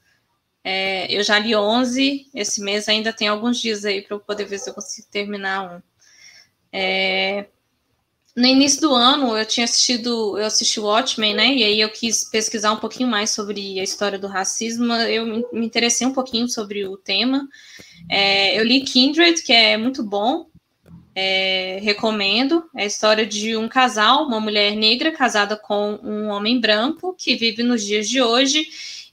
É, 0.63 1.11
eu 1.11 1.24
já 1.24 1.39
li 1.39 1.55
11. 1.55 2.30
Esse 2.34 2.61
mês 2.61 2.88
ainda 2.88 3.11
tem 3.11 3.28
alguns 3.28 3.59
dias 3.59 3.84
aí 3.84 4.01
para 4.01 4.15
eu 4.15 4.19
poder 4.19 4.45
ver 4.45 4.59
se 4.59 4.69
eu 4.69 4.74
consigo 4.74 5.07
terminar 5.09 5.76
um. 5.76 5.82
É, 6.72 7.47
no 8.36 8.45
início 8.45 8.80
do 8.80 8.93
ano 8.93 9.38
eu 9.38 9.45
tinha 9.45 9.65
assistido, 9.65 10.38
eu 10.38 10.45
assisti 10.45 10.80
Watchmen, 10.80 11.34
né? 11.34 11.53
E 11.53 11.63
aí 11.63 11.82
eu 11.82 11.89
quis 11.89 12.24
pesquisar 12.24 12.72
um 12.72 12.78
pouquinho 12.78 13.09
mais 13.09 13.32
sobre 13.32 13.80
a 13.80 13.84
história 13.84 14.17
do 14.17 14.28
racismo. 14.28 14.93
Eu 14.93 15.26
me 15.51 15.65
interessei 15.65 16.07
um 16.07 16.13
pouquinho 16.13 16.47
sobre 16.47 16.88
o 16.88 16.95
tema. 16.95 17.47
É, 18.09 18.57
eu 18.57 18.63
li 18.63 18.82
Kindred, 18.82 19.41
que 19.43 19.51
é 19.51 19.76
muito 19.76 20.01
bom. 20.01 20.51
É, 21.14 21.80
recomendo. 21.82 22.64
É 22.76 22.84
a 22.84 22.88
história 22.88 23.26
de 23.26 23.57
um 23.57 23.68
casal, 23.68 24.26
uma 24.26 24.39
mulher 24.39 24.76
negra 24.76 25.12
casada 25.12 25.57
com 25.57 25.99
um 26.03 26.28
homem 26.28 26.59
branco 26.59 27.14
que 27.18 27.36
vive 27.36 27.64
nos 27.64 27.84
dias 27.84 28.07
de 28.07 28.22
hoje. 28.22 28.66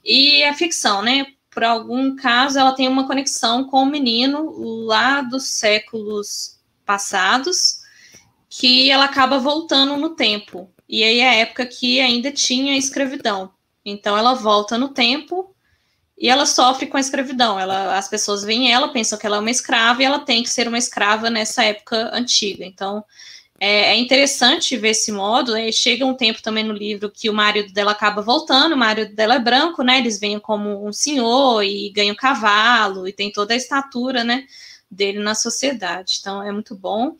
E 0.03 0.43
a 0.43 0.53
ficção, 0.53 1.01
né? 1.01 1.25
por 1.59 1.63
algum 1.63 2.15
caso, 2.15 2.59
ela 2.59 2.73
tem 2.73 2.87
uma 2.87 3.07
conexão 3.07 3.65
com 3.65 3.83
o 3.83 3.85
menino 3.85 4.85
lá 4.85 5.21
dos 5.21 5.47
séculos 5.47 6.57
passados, 6.85 7.79
que 8.49 8.89
ela 8.89 9.05
acaba 9.05 9.39
voltando 9.39 9.97
no 9.97 10.11
tempo. 10.11 10.71
E 10.87 11.03
aí 11.03 11.19
é 11.19 11.29
a 11.29 11.35
época 11.35 11.65
que 11.65 11.99
ainda 11.99 12.31
tinha 12.31 12.77
escravidão. 12.77 13.51
Então 13.83 14.17
ela 14.17 14.33
volta 14.33 14.77
no 14.77 14.89
tempo 14.89 15.53
e 16.19 16.29
ela 16.29 16.45
sofre 16.45 16.85
com 16.87 16.97
a 16.97 16.99
escravidão. 16.99 17.57
Ela, 17.57 17.97
as 17.97 18.09
pessoas 18.09 18.43
veem 18.43 18.71
ela, 18.71 18.91
pensam 18.91 19.17
que 19.17 19.25
ela 19.25 19.37
é 19.37 19.39
uma 19.39 19.49
escrava 19.49 20.01
e 20.01 20.05
ela 20.05 20.19
tem 20.19 20.43
que 20.43 20.49
ser 20.49 20.67
uma 20.67 20.77
escrava 20.77 21.29
nessa 21.29 21.63
época 21.63 22.11
antiga. 22.13 22.65
Então 22.65 23.03
é, 23.57 23.93
é 23.93 23.95
interessante 23.95 24.75
ver 24.75 24.89
esse 24.89 25.13
modo. 25.13 25.53
Né? 25.53 25.71
Chega 25.71 26.05
um 26.05 26.13
tempo 26.13 26.41
também 26.41 26.63
no 26.63 26.73
livro 26.73 27.09
que 27.09 27.29
o 27.29 27.33
marido 27.33 27.71
dela 27.71 27.91
acaba 27.91 28.21
voltando, 28.21 28.73
o 28.73 28.77
marido 28.77 29.15
dela 29.15 29.35
é 29.35 29.39
branco, 29.39 29.81
né? 29.81 29.99
Eles 29.99 30.19
vêm 30.19 30.39
como 30.39 30.85
um 30.85 30.91
senhor 30.91 31.63
e 31.63 31.89
ganham 31.91 32.15
cavalo 32.15 33.07
e 33.07 33.13
tem 33.13 33.31
toda 33.31 33.53
a 33.53 33.57
estatura, 33.57 34.23
né? 34.23 34.45
Dele 34.91 35.19
na 35.19 35.35
sociedade. 35.35 36.17
Então 36.19 36.43
é 36.43 36.51
muito 36.51 36.75
bom. 36.75 37.15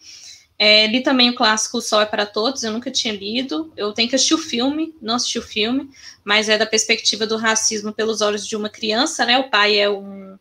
É, 0.61 0.87
li 0.87 1.01
também 1.01 1.29
o 1.29 1.35
clássico 1.35 1.77
O 1.77 1.81
Sol 1.81 2.01
é 2.01 2.05
para 2.05 2.25
Todos, 2.25 2.63
eu 2.63 2.73
nunca 2.73 2.91
tinha 2.91 3.13
lido. 3.13 3.71
Eu 3.77 3.93
tenho 3.93 4.09
que 4.09 4.15
assistir 4.15 4.33
o 4.33 4.37
filme, 4.37 4.93
não 5.01 5.15
assisti 5.15 5.39
o 5.39 5.41
filme, 5.41 5.89
mas 6.21 6.49
é 6.49 6.57
da 6.57 6.65
perspectiva 6.65 7.25
do 7.25 7.37
racismo 7.37 7.93
pelos 7.93 8.19
olhos 8.19 8.45
de 8.45 8.57
uma 8.57 8.69
criança, 8.69 9.25
né? 9.25 9.37
O 9.37 9.49
pai 9.49 9.79
é 9.79 9.89
um. 9.89 10.37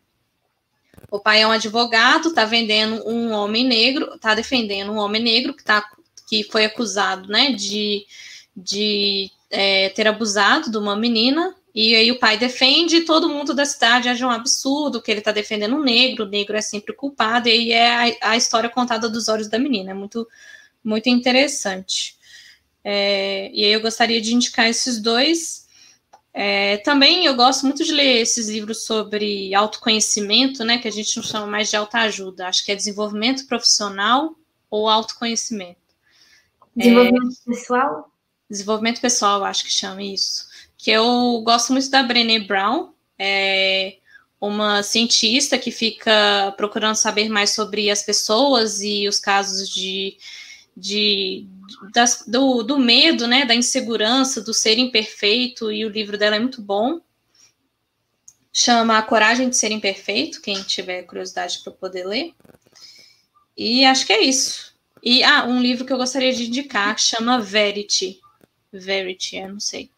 O 1.09 1.21
pai 1.21 1.43
é 1.43 1.47
um 1.47 1.53
advogado, 1.53 2.31
está 2.31 2.45
vendendo 2.45 3.09
um 3.09 3.31
homem 3.31 3.65
negro, 3.65 4.15
está 4.15 4.35
defendendo 4.35 4.91
um 4.93 4.99
homem 4.99 5.23
negro 5.23 5.55
que, 5.55 5.63
tá, 5.63 5.89
que 6.29 6.43
foi 6.43 6.65
acusado 6.67 7.29
né, 7.29 7.53
de, 7.53 8.05
de 8.55 9.31
é, 9.49 9.89
ter 9.91 10.07
abusado 10.07 10.71
de 10.71 10.77
uma 10.77 10.95
menina, 10.95 11.55
e 11.81 11.95
aí 11.95 12.11
o 12.11 12.19
pai 12.19 12.37
defende 12.37 13.03
todo 13.03 13.29
mundo 13.29 13.55
da 13.55 13.65
cidade 13.65 14.09
acha 14.09 14.27
um 14.27 14.31
absurdo 14.31 15.01
que 15.01 15.13
ele 15.13 15.21
está 15.21 15.31
defendendo 15.31 15.77
o 15.77 15.85
negro, 15.85 16.25
o 16.25 16.29
negro 16.29 16.57
é 16.57 16.61
sempre 16.61 16.93
culpado, 16.93 17.49
e 17.49 17.53
aí 17.53 17.71
é 17.71 18.17
a, 18.21 18.31
a 18.33 18.37
história 18.37 18.69
contada 18.69 19.09
dos 19.09 19.29
olhos 19.29 19.47
da 19.47 19.61
menina. 19.61 19.93
É 19.93 19.95
muito, 19.95 20.27
muito 20.83 21.09
interessante. 21.09 22.19
É, 22.83 23.49
e 23.55 23.65
aí 23.65 23.73
eu 23.73 23.81
gostaria 23.81 24.21
de 24.21 24.35
indicar 24.35 24.69
esses 24.69 25.01
dois. 25.01 25.69
É, 26.35 26.79
também 26.79 27.27
eu 27.27 27.37
gosto 27.37 27.65
muito 27.65 27.85
de 27.85 27.93
ler 27.93 28.23
esses 28.23 28.49
livros 28.49 28.83
sobre 28.83 29.55
autoconhecimento, 29.55 30.65
né? 30.65 30.79
Que 30.79 30.89
a 30.89 30.93
gente 30.93 31.17
não 31.17 31.23
chama 31.23 31.47
mais 31.47 31.71
de 31.71 31.77
autoajuda. 31.77 32.49
Acho 32.49 32.65
que 32.65 32.73
é 32.73 32.75
desenvolvimento 32.75 33.47
profissional 33.47 34.35
ou 34.69 34.89
autoconhecimento. 34.89 35.79
Desenvolvimento 36.75 37.37
é, 37.47 37.55
pessoal? 37.55 38.13
Desenvolvimento 38.51 39.01
pessoal, 39.01 39.45
acho 39.45 39.63
que 39.63 39.71
chama 39.71 40.03
isso 40.03 40.48
que 40.79 40.93
eu 40.93 41.43
gosto 41.45 41.73
muito 41.73 41.91
da 41.91 42.05
Brené 42.05 42.39
Brown, 42.39 42.93
é 43.19 43.97
uma 44.41 44.85
cientista 44.85 45.59
que 45.59 45.73
fica 45.73 46.55
procurando 46.57 46.95
saber 46.95 47.29
mais 47.29 47.51
sobre 47.51 47.91
as 47.91 48.05
pessoas 48.05 48.81
e 48.81 49.09
os 49.09 49.19
casos 49.19 49.69
de, 49.69 50.17
de 50.77 51.49
das, 51.93 52.25
do, 52.29 52.63
do 52.63 52.79
medo, 52.79 53.27
né, 53.27 53.45
da 53.45 53.57
insegurança, 53.57 54.41
do 54.41 54.55
ser 54.55 54.79
imperfeito, 54.79 55.73
e 55.73 55.85
o 55.85 55.89
livro 55.89 56.17
dela 56.17 56.37
é 56.37 56.41
muito 56.41 56.63
bom. 56.63 57.01
Chama 58.53 58.99
A 58.99 59.03
Coragem 59.03 59.49
de 59.49 59.57
Ser 59.57 59.73
Imperfeito, 59.73 60.41
quem 60.41 60.63
tiver 60.63 61.03
curiosidade 61.03 61.59
para 61.59 61.73
poder 61.73 62.07
ler. 62.07 62.33
E 63.57 63.85
acho 63.85 64.07
que 64.07 64.13
é 64.13 64.23
isso. 64.23 64.73
E 65.03 65.25
ah, 65.25 65.45
um 65.45 65.61
livro 65.61 65.85
que 65.85 65.93
eu 65.93 65.99
gostaria 65.99 66.33
de 66.33 66.47
indicar 66.47 66.97
chama 66.99 67.41
Verity. 67.41 68.21
Verity, 68.73 69.37
eu 69.37 69.49
não 69.49 69.61
sei 69.61 69.91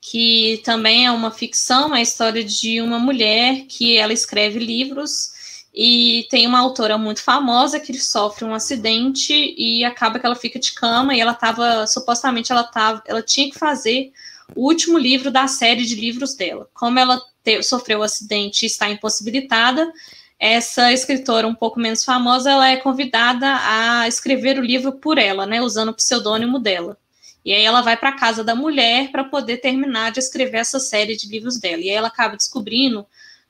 que 0.00 0.60
também 0.64 1.06
é 1.06 1.10
uma 1.10 1.30
ficção, 1.30 1.94
é 1.94 1.98
a 1.98 2.02
história 2.02 2.42
de 2.42 2.80
uma 2.80 2.98
mulher 2.98 3.66
que 3.68 3.96
ela 3.96 4.12
escreve 4.12 4.58
livros 4.58 5.30
e 5.74 6.26
tem 6.30 6.46
uma 6.46 6.58
autora 6.58 6.98
muito 6.98 7.22
famosa 7.22 7.78
que 7.78 7.96
sofre 7.98 8.44
um 8.44 8.54
acidente 8.54 9.32
e 9.32 9.84
acaba 9.84 10.18
que 10.18 10.26
ela 10.26 10.34
fica 10.34 10.58
de 10.58 10.72
cama 10.72 11.14
e 11.14 11.20
ela 11.20 11.32
estava 11.32 11.86
supostamente 11.86 12.50
ela 12.50 12.64
tava, 12.64 13.02
ela 13.06 13.22
tinha 13.22 13.50
que 13.50 13.58
fazer 13.58 14.12
o 14.56 14.66
último 14.66 14.98
livro 14.98 15.30
da 15.30 15.46
série 15.46 15.84
de 15.84 15.94
livros 15.94 16.34
dela. 16.34 16.68
Como 16.74 16.98
ela 16.98 17.20
te, 17.44 17.62
sofreu 17.62 17.98
o 17.98 18.00
um 18.00 18.04
acidente 18.04 18.64
e 18.64 18.66
está 18.66 18.90
impossibilitada, 18.90 19.92
essa 20.38 20.92
escritora 20.92 21.46
um 21.46 21.54
pouco 21.54 21.78
menos 21.78 22.02
famosa, 22.02 22.50
ela 22.50 22.68
é 22.68 22.76
convidada 22.78 23.46
a 23.62 24.08
escrever 24.08 24.58
o 24.58 24.62
livro 24.62 24.92
por 24.92 25.18
ela, 25.18 25.46
né, 25.46 25.60
usando 25.60 25.90
o 25.90 25.94
pseudônimo 25.94 26.58
dela. 26.58 26.96
E 27.44 27.52
aí 27.52 27.62
ela 27.62 27.80
vai 27.80 27.96
para 27.96 28.10
a 28.10 28.18
casa 28.18 28.44
da 28.44 28.54
mulher 28.54 29.10
para 29.10 29.24
poder 29.24 29.58
terminar 29.58 30.12
de 30.12 30.18
escrever 30.18 30.58
essa 30.58 30.78
série 30.78 31.16
de 31.16 31.28
livros 31.28 31.58
dela. 31.58 31.82
E 31.82 31.90
aí 31.90 31.96
ela 31.96 32.08
acaba 32.08 32.36
descobrindo 32.36 33.06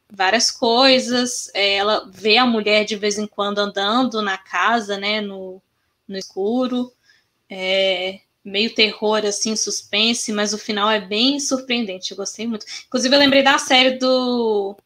várias 0.09 0.51
coisas. 0.51 1.51
É, 1.55 1.75
ela 1.75 2.09
vê 2.13 2.37
a 2.37 2.47
mulher 2.47 2.85
de 2.85 2.97
vez 2.97 3.19
em 3.19 3.27
quando 3.27 3.59
andando 3.59 4.23
na 4.23 4.39
casa, 4.39 4.97
né, 4.97 5.21
no, 5.21 5.61
no 6.07 6.17
escuro. 6.17 6.93
É, 7.49 8.21
meio 8.45 8.75
terror, 8.75 9.25
assim, 9.27 9.57
suspense, 9.57 10.33
mas 10.33 10.55
o 10.55 10.59
final 10.59 10.91
é 10.91 11.01
bem 11.01 11.41
surpreendente. 11.41 12.13
Eu 12.13 12.17
gostei 12.17 12.47
muito. 12.47 12.65
Inclusive, 12.87 13.15
eu 13.15 13.19
lembrei 13.19 13.43
da 13.43 13.59
série 13.59 13.99
do 13.99 14.77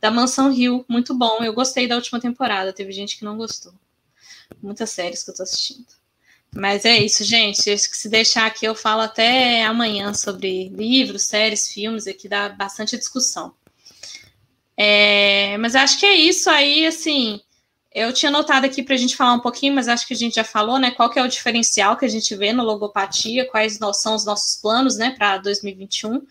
da 0.00 0.10
Mansão 0.10 0.50
Rio, 0.50 0.84
muito 0.88 1.14
bom. 1.14 1.44
Eu 1.44 1.52
gostei 1.52 1.86
da 1.86 1.94
última 1.94 2.18
temporada. 2.18 2.72
Teve 2.72 2.90
gente 2.90 3.18
que 3.18 3.24
não 3.24 3.36
gostou. 3.36 3.72
Muitas 4.62 4.90
séries 4.90 5.22
que 5.22 5.30
eu 5.30 5.34
tô 5.34 5.42
assistindo. 5.42 5.99
Mas 6.54 6.84
é 6.84 6.96
isso, 6.96 7.22
gente. 7.24 7.70
Acho 7.70 7.90
que 7.90 7.96
se 7.96 8.08
deixar 8.08 8.46
aqui, 8.46 8.66
eu 8.66 8.74
falo 8.74 9.02
até 9.02 9.64
amanhã 9.64 10.12
sobre 10.12 10.68
livros, 10.68 11.22
séries, 11.22 11.68
filmes, 11.68 12.06
aqui 12.06 12.28
dá 12.28 12.48
bastante 12.48 12.96
discussão. 12.96 13.54
É, 14.76 15.56
mas 15.58 15.76
acho 15.76 15.98
que 15.98 16.06
é 16.06 16.14
isso 16.14 16.50
aí, 16.50 16.86
assim. 16.86 17.40
Eu 17.92 18.12
tinha 18.12 18.30
notado 18.30 18.64
aqui 18.64 18.82
para 18.82 18.94
a 18.94 18.98
gente 18.98 19.16
falar 19.16 19.32
um 19.34 19.40
pouquinho, 19.40 19.74
mas 19.74 19.88
acho 19.88 20.06
que 20.06 20.14
a 20.14 20.16
gente 20.16 20.36
já 20.36 20.44
falou, 20.44 20.78
né? 20.78 20.90
Qual 20.92 21.10
que 21.10 21.18
é 21.18 21.22
o 21.22 21.28
diferencial 21.28 21.96
que 21.96 22.04
a 22.04 22.08
gente 22.08 22.34
vê 22.36 22.52
no 22.52 22.64
logopatia, 22.64 23.48
quais 23.48 23.78
são 23.94 24.14
os 24.14 24.24
nossos 24.24 24.56
planos, 24.60 24.96
né, 24.96 25.14
para 25.18 25.38
2021. 25.38 26.22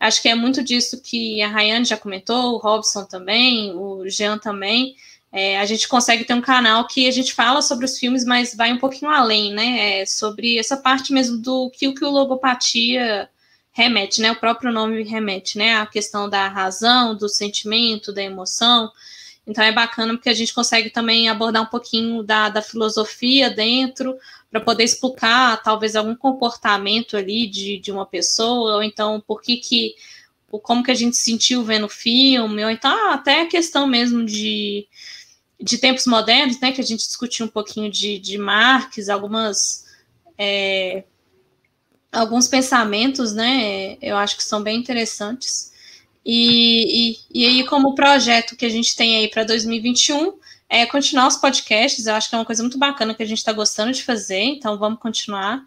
Acho 0.00 0.22
que 0.22 0.28
é 0.28 0.34
muito 0.34 0.62
disso 0.62 1.02
que 1.02 1.42
a 1.42 1.48
Rayane 1.48 1.84
já 1.84 1.96
comentou, 1.96 2.54
o 2.54 2.58
Robson 2.58 3.04
também, 3.04 3.72
o 3.74 4.08
Jean 4.08 4.38
também. 4.38 4.96
É, 5.30 5.58
a 5.58 5.64
gente 5.66 5.86
consegue 5.86 6.24
ter 6.24 6.34
um 6.34 6.40
canal 6.40 6.86
que 6.86 7.06
a 7.06 7.10
gente 7.10 7.34
fala 7.34 7.60
sobre 7.60 7.84
os 7.84 7.98
filmes, 7.98 8.24
mas 8.24 8.54
vai 8.54 8.72
um 8.72 8.78
pouquinho 8.78 9.10
além, 9.10 9.52
né? 9.52 10.00
É 10.00 10.06
sobre 10.06 10.58
essa 10.58 10.76
parte 10.76 11.12
mesmo 11.12 11.36
do 11.38 11.70
que 11.70 11.86
o 11.86 11.94
que 11.94 12.04
o 12.04 12.10
logopatia 12.10 13.28
remete, 13.72 14.20
né? 14.20 14.32
O 14.32 14.40
próprio 14.40 14.72
nome 14.72 15.02
remete, 15.02 15.58
né? 15.58 15.76
A 15.76 15.86
questão 15.86 16.28
da 16.28 16.48
razão, 16.48 17.14
do 17.14 17.28
sentimento, 17.28 18.12
da 18.12 18.22
emoção. 18.22 18.90
Então 19.46 19.64
é 19.64 19.72
bacana 19.72 20.14
porque 20.14 20.28
a 20.28 20.34
gente 20.34 20.54
consegue 20.54 20.90
também 20.90 21.28
abordar 21.28 21.62
um 21.62 21.66
pouquinho 21.66 22.22
da, 22.22 22.48
da 22.48 22.60
filosofia 22.62 23.50
dentro, 23.50 24.18
para 24.50 24.60
poder 24.60 24.84
explicar 24.84 25.62
talvez 25.62 25.94
algum 25.94 26.14
comportamento 26.14 27.16
ali 27.16 27.46
de, 27.46 27.78
de 27.78 27.92
uma 27.92 28.06
pessoa, 28.06 28.76
ou 28.76 28.82
então 28.82 29.22
por 29.26 29.42
que 29.42 29.56
que 29.58 29.94
como 30.62 30.82
que 30.82 30.90
a 30.90 30.94
gente 30.94 31.16
sentiu 31.16 31.62
vendo 31.62 31.84
o 31.84 31.90
filme, 31.90 32.64
ou 32.64 32.70
então 32.70 33.12
até 33.12 33.42
a 33.42 33.46
questão 33.46 33.86
mesmo 33.86 34.24
de 34.24 34.86
de 35.60 35.78
tempos 35.78 36.06
modernos, 36.06 36.60
né, 36.60 36.72
que 36.72 36.80
a 36.80 36.84
gente 36.84 37.04
discutiu 37.04 37.46
um 37.46 37.48
pouquinho 37.48 37.90
de, 37.90 38.18
de 38.18 38.38
Marx, 38.38 39.08
algumas 39.08 39.84
é, 40.38 41.02
alguns 42.12 42.46
pensamentos, 42.46 43.34
né, 43.34 43.96
eu 44.00 44.16
acho 44.16 44.36
que 44.36 44.44
são 44.44 44.62
bem 44.62 44.78
interessantes. 44.78 45.72
E, 46.24 47.12
e, 47.12 47.18
e 47.42 47.46
aí, 47.46 47.66
como 47.66 47.94
projeto 47.94 48.56
que 48.56 48.66
a 48.66 48.68
gente 48.68 48.94
tem 48.94 49.16
aí 49.16 49.28
para 49.28 49.44
2021, 49.44 50.38
é 50.68 50.84
continuar 50.86 51.26
os 51.26 51.36
podcasts, 51.36 52.06
eu 52.06 52.14
acho 52.14 52.28
que 52.28 52.34
é 52.34 52.38
uma 52.38 52.44
coisa 52.44 52.62
muito 52.62 52.78
bacana 52.78 53.14
que 53.14 53.22
a 53.22 53.26
gente 53.26 53.38
está 53.38 53.52
gostando 53.52 53.92
de 53.92 54.04
fazer, 54.04 54.42
então 54.42 54.78
vamos 54.78 55.00
continuar. 55.00 55.62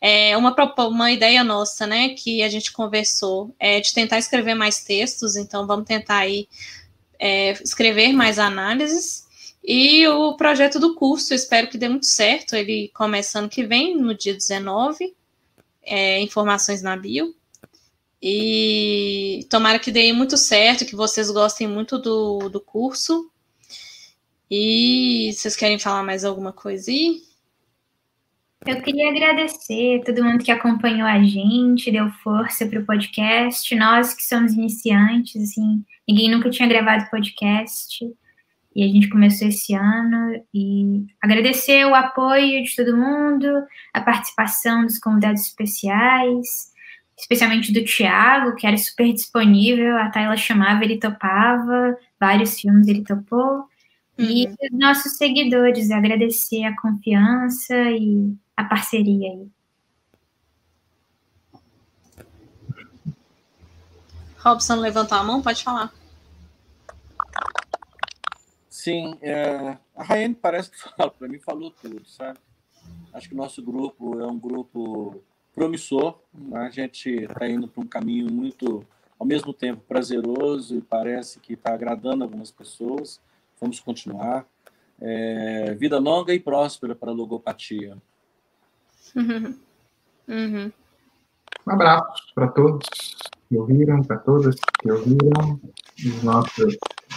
É 0.00 0.36
uma, 0.36 0.54
uma 0.78 1.12
ideia 1.12 1.44
nossa, 1.44 1.86
né, 1.86 2.10
que 2.10 2.42
a 2.42 2.48
gente 2.48 2.72
conversou, 2.72 3.54
é 3.58 3.80
de 3.80 3.92
tentar 3.92 4.18
escrever 4.18 4.54
mais 4.54 4.82
textos, 4.82 5.36
então 5.36 5.66
vamos 5.66 5.86
tentar 5.86 6.18
aí 6.18 6.48
é, 7.18 7.52
escrever 7.62 8.12
mais 8.12 8.38
análises 8.38 9.25
e 9.66 10.06
o 10.06 10.36
projeto 10.36 10.78
do 10.78 10.94
curso, 10.94 11.34
espero 11.34 11.68
que 11.68 11.76
dê 11.76 11.88
muito 11.88 12.06
certo. 12.06 12.54
Ele 12.54 12.88
começa 12.94 13.40
ano 13.40 13.48
que 13.48 13.64
vem, 13.64 13.96
no 13.96 14.14
dia 14.14 14.32
19. 14.32 15.12
É, 15.82 16.20
informações 16.20 16.82
na 16.82 16.96
bio. 16.96 17.34
E 18.22 19.44
tomara 19.50 19.80
que 19.80 19.90
dê 19.90 20.12
muito 20.12 20.36
certo, 20.36 20.86
que 20.86 20.94
vocês 20.94 21.30
gostem 21.32 21.66
muito 21.66 21.98
do, 21.98 22.48
do 22.48 22.60
curso. 22.60 23.28
E 24.48 25.32
vocês 25.32 25.56
querem 25.56 25.80
falar 25.80 26.04
mais 26.04 26.24
alguma 26.24 26.52
coisa 26.52 26.88
aí? 26.88 27.22
Eu 28.64 28.80
queria 28.82 29.10
agradecer 29.10 30.02
todo 30.04 30.22
mundo 30.22 30.44
que 30.44 30.52
acompanhou 30.52 31.08
a 31.08 31.20
gente, 31.24 31.90
deu 31.90 32.08
força 32.22 32.66
para 32.66 32.78
o 32.78 32.86
podcast. 32.86 33.74
Nós 33.74 34.14
que 34.14 34.22
somos 34.22 34.52
iniciantes, 34.52 35.50
assim, 35.50 35.84
ninguém 36.06 36.30
nunca 36.30 36.50
tinha 36.50 36.68
gravado 36.68 37.10
podcast 37.10 38.04
e 38.76 38.84
a 38.84 38.88
gente 38.88 39.08
começou 39.08 39.48
esse 39.48 39.74
ano 39.74 40.44
e 40.54 41.06
agradecer 41.20 41.84
o 41.86 41.94
apoio 41.94 42.62
de 42.62 42.76
todo 42.76 42.96
mundo, 42.96 43.46
a 43.92 44.00
participação 44.00 44.84
dos 44.84 44.98
convidados 44.98 45.40
especiais 45.40 46.76
especialmente 47.18 47.72
do 47.72 47.84
Thiago, 47.84 48.54
que 48.56 48.66
era 48.66 48.76
super 48.76 49.10
disponível, 49.12 49.96
a 49.96 50.10
Tayla 50.10 50.36
chamava, 50.36 50.84
ele 50.84 50.98
topava, 50.98 51.96
vários 52.20 52.60
filmes 52.60 52.86
ele 52.86 53.02
topou. 53.02 53.66
Uhum. 54.18 54.24
E 54.24 54.46
os 54.46 54.78
nossos 54.78 55.16
seguidores, 55.16 55.90
agradecer 55.90 56.64
a 56.64 56.76
confiança 56.76 57.74
e 57.74 58.34
a 58.56 58.64
parceria 58.64 59.30
aí. 59.30 59.48
Robson 64.38 64.76
levantou 64.76 65.18
a 65.18 65.24
mão, 65.24 65.42
pode 65.42 65.64
falar. 65.64 65.92
Sim, 68.86 69.18
é, 69.20 69.76
a 69.96 70.04
Raiane 70.04 70.36
parece 70.36 70.70
que 70.70 70.78
fala, 70.78 71.10
para 71.10 71.26
mim 71.26 71.40
falou 71.40 71.72
tudo, 71.72 72.06
sabe? 72.06 72.38
Acho 73.12 73.28
que 73.28 73.34
o 73.34 73.36
nosso 73.36 73.60
grupo 73.60 74.20
é 74.20 74.26
um 74.28 74.38
grupo 74.38 75.24
promissor, 75.52 76.20
a 76.54 76.70
gente 76.70 77.10
está 77.10 77.48
indo 77.48 77.66
para 77.66 77.82
um 77.82 77.86
caminho 77.88 78.30
muito, 78.30 78.86
ao 79.18 79.26
mesmo 79.26 79.52
tempo, 79.52 79.82
prazeroso 79.88 80.76
e 80.76 80.80
parece 80.80 81.40
que 81.40 81.54
está 81.54 81.74
agradando 81.74 82.22
algumas 82.22 82.52
pessoas. 82.52 83.20
Vamos 83.60 83.80
continuar. 83.80 84.46
É, 85.00 85.74
vida 85.74 85.98
longa 85.98 86.32
e 86.32 86.38
próspera 86.38 86.94
para 86.94 87.10
a 87.10 87.14
logopatia. 87.14 87.98
Uhum. 89.16 89.58
Uhum. 90.28 90.72
Um 91.64 91.72
abraço 91.72 92.34
para 92.34 92.48
todos 92.48 92.84
que 93.48 93.56
ouviram, 93.56 94.02
para 94.02 94.18
todas 94.18 94.56
que 94.80 94.90
ouviram, 94.90 95.60
os 96.04 96.22
nossos, 96.24 96.76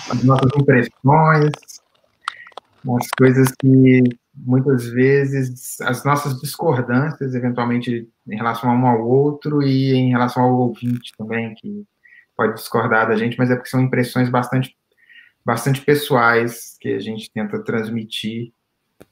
as 0.10 0.24
nossas 0.24 0.52
impressões, 0.56 1.52
as 2.98 3.12
coisas 3.18 3.52
que 3.60 4.04
muitas 4.34 4.88
vezes, 4.88 5.80
as 5.82 6.04
nossas 6.04 6.40
discordâncias, 6.40 7.36
eventualmente, 7.36 8.08
em 8.28 8.36
relação 8.36 8.70
a 8.70 8.74
um 8.74 8.88
ao 8.88 9.08
outro 9.08 9.62
e 9.62 9.94
em 9.94 10.10
relação 10.10 10.44
ao 10.44 10.56
ouvinte 10.56 11.12
também, 11.18 11.54
que 11.56 11.86
pode 12.36 12.54
discordar 12.54 13.08
da 13.08 13.18
gente, 13.18 13.38
mas 13.38 13.52
é 13.52 13.56
porque 13.56 13.70
são 13.70 13.82
impressões 13.82 14.30
bastante, 14.30 14.76
bastante 15.46 15.82
pessoais 15.82 16.78
que 16.80 16.90
a 16.90 17.00
gente 17.00 17.30
tenta 17.32 17.62
transmitir. 17.64 18.54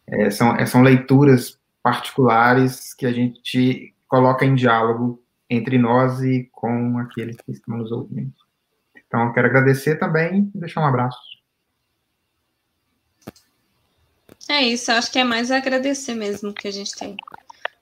É, 0.06 0.30
são, 0.30 0.56
é, 0.56 0.66
são 0.66 0.82
leituras 0.82 1.60
particulares 1.84 2.94
que 2.94 3.06
a 3.06 3.12
gente 3.12 3.94
coloca 4.08 4.46
em 4.46 4.56
diálogo 4.56 5.22
entre 5.50 5.78
nós 5.78 6.22
e 6.22 6.50
com 6.52 6.98
aqueles 6.98 7.36
que 7.38 7.52
estão 7.52 7.78
nos 7.78 7.92
ouvindo. 7.92 8.34
Então, 9.08 9.28
eu 9.28 9.34
quero 9.34 9.48
agradecer 9.48 9.96
também 9.98 10.52
e 10.54 10.60
deixar 10.60 10.82
um 10.82 10.86
abraço. 10.86 11.18
É 14.50 14.62
isso, 14.62 14.92
acho 14.92 15.12
que 15.12 15.20
é 15.20 15.24
mais 15.24 15.52
agradecer 15.52 16.14
mesmo 16.14 16.54
que 16.54 16.68
a 16.68 16.72
gente 16.72 16.96
tem. 16.96 17.18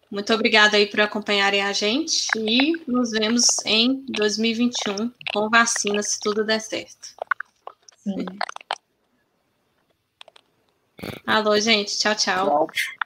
Muito 0.09 0.33
obrigada 0.33 0.77
aí 0.77 0.87
por 0.87 1.01
acompanharem 1.01 1.61
a 1.61 1.73
gente 1.73 2.27
e 2.37 2.73
nos 2.87 3.11
vemos 3.11 3.45
em 3.65 4.05
2021 4.09 5.11
com 5.33 5.49
vacina, 5.49 6.01
se 6.01 6.19
tudo 6.19 6.45
der 6.45 6.61
certo. 6.61 7.15
Sim. 7.97 8.25
Alô, 11.25 11.59
gente. 11.59 11.97
Tchau, 11.99 12.15
tchau. 12.15 12.67
tchau. 12.71 13.04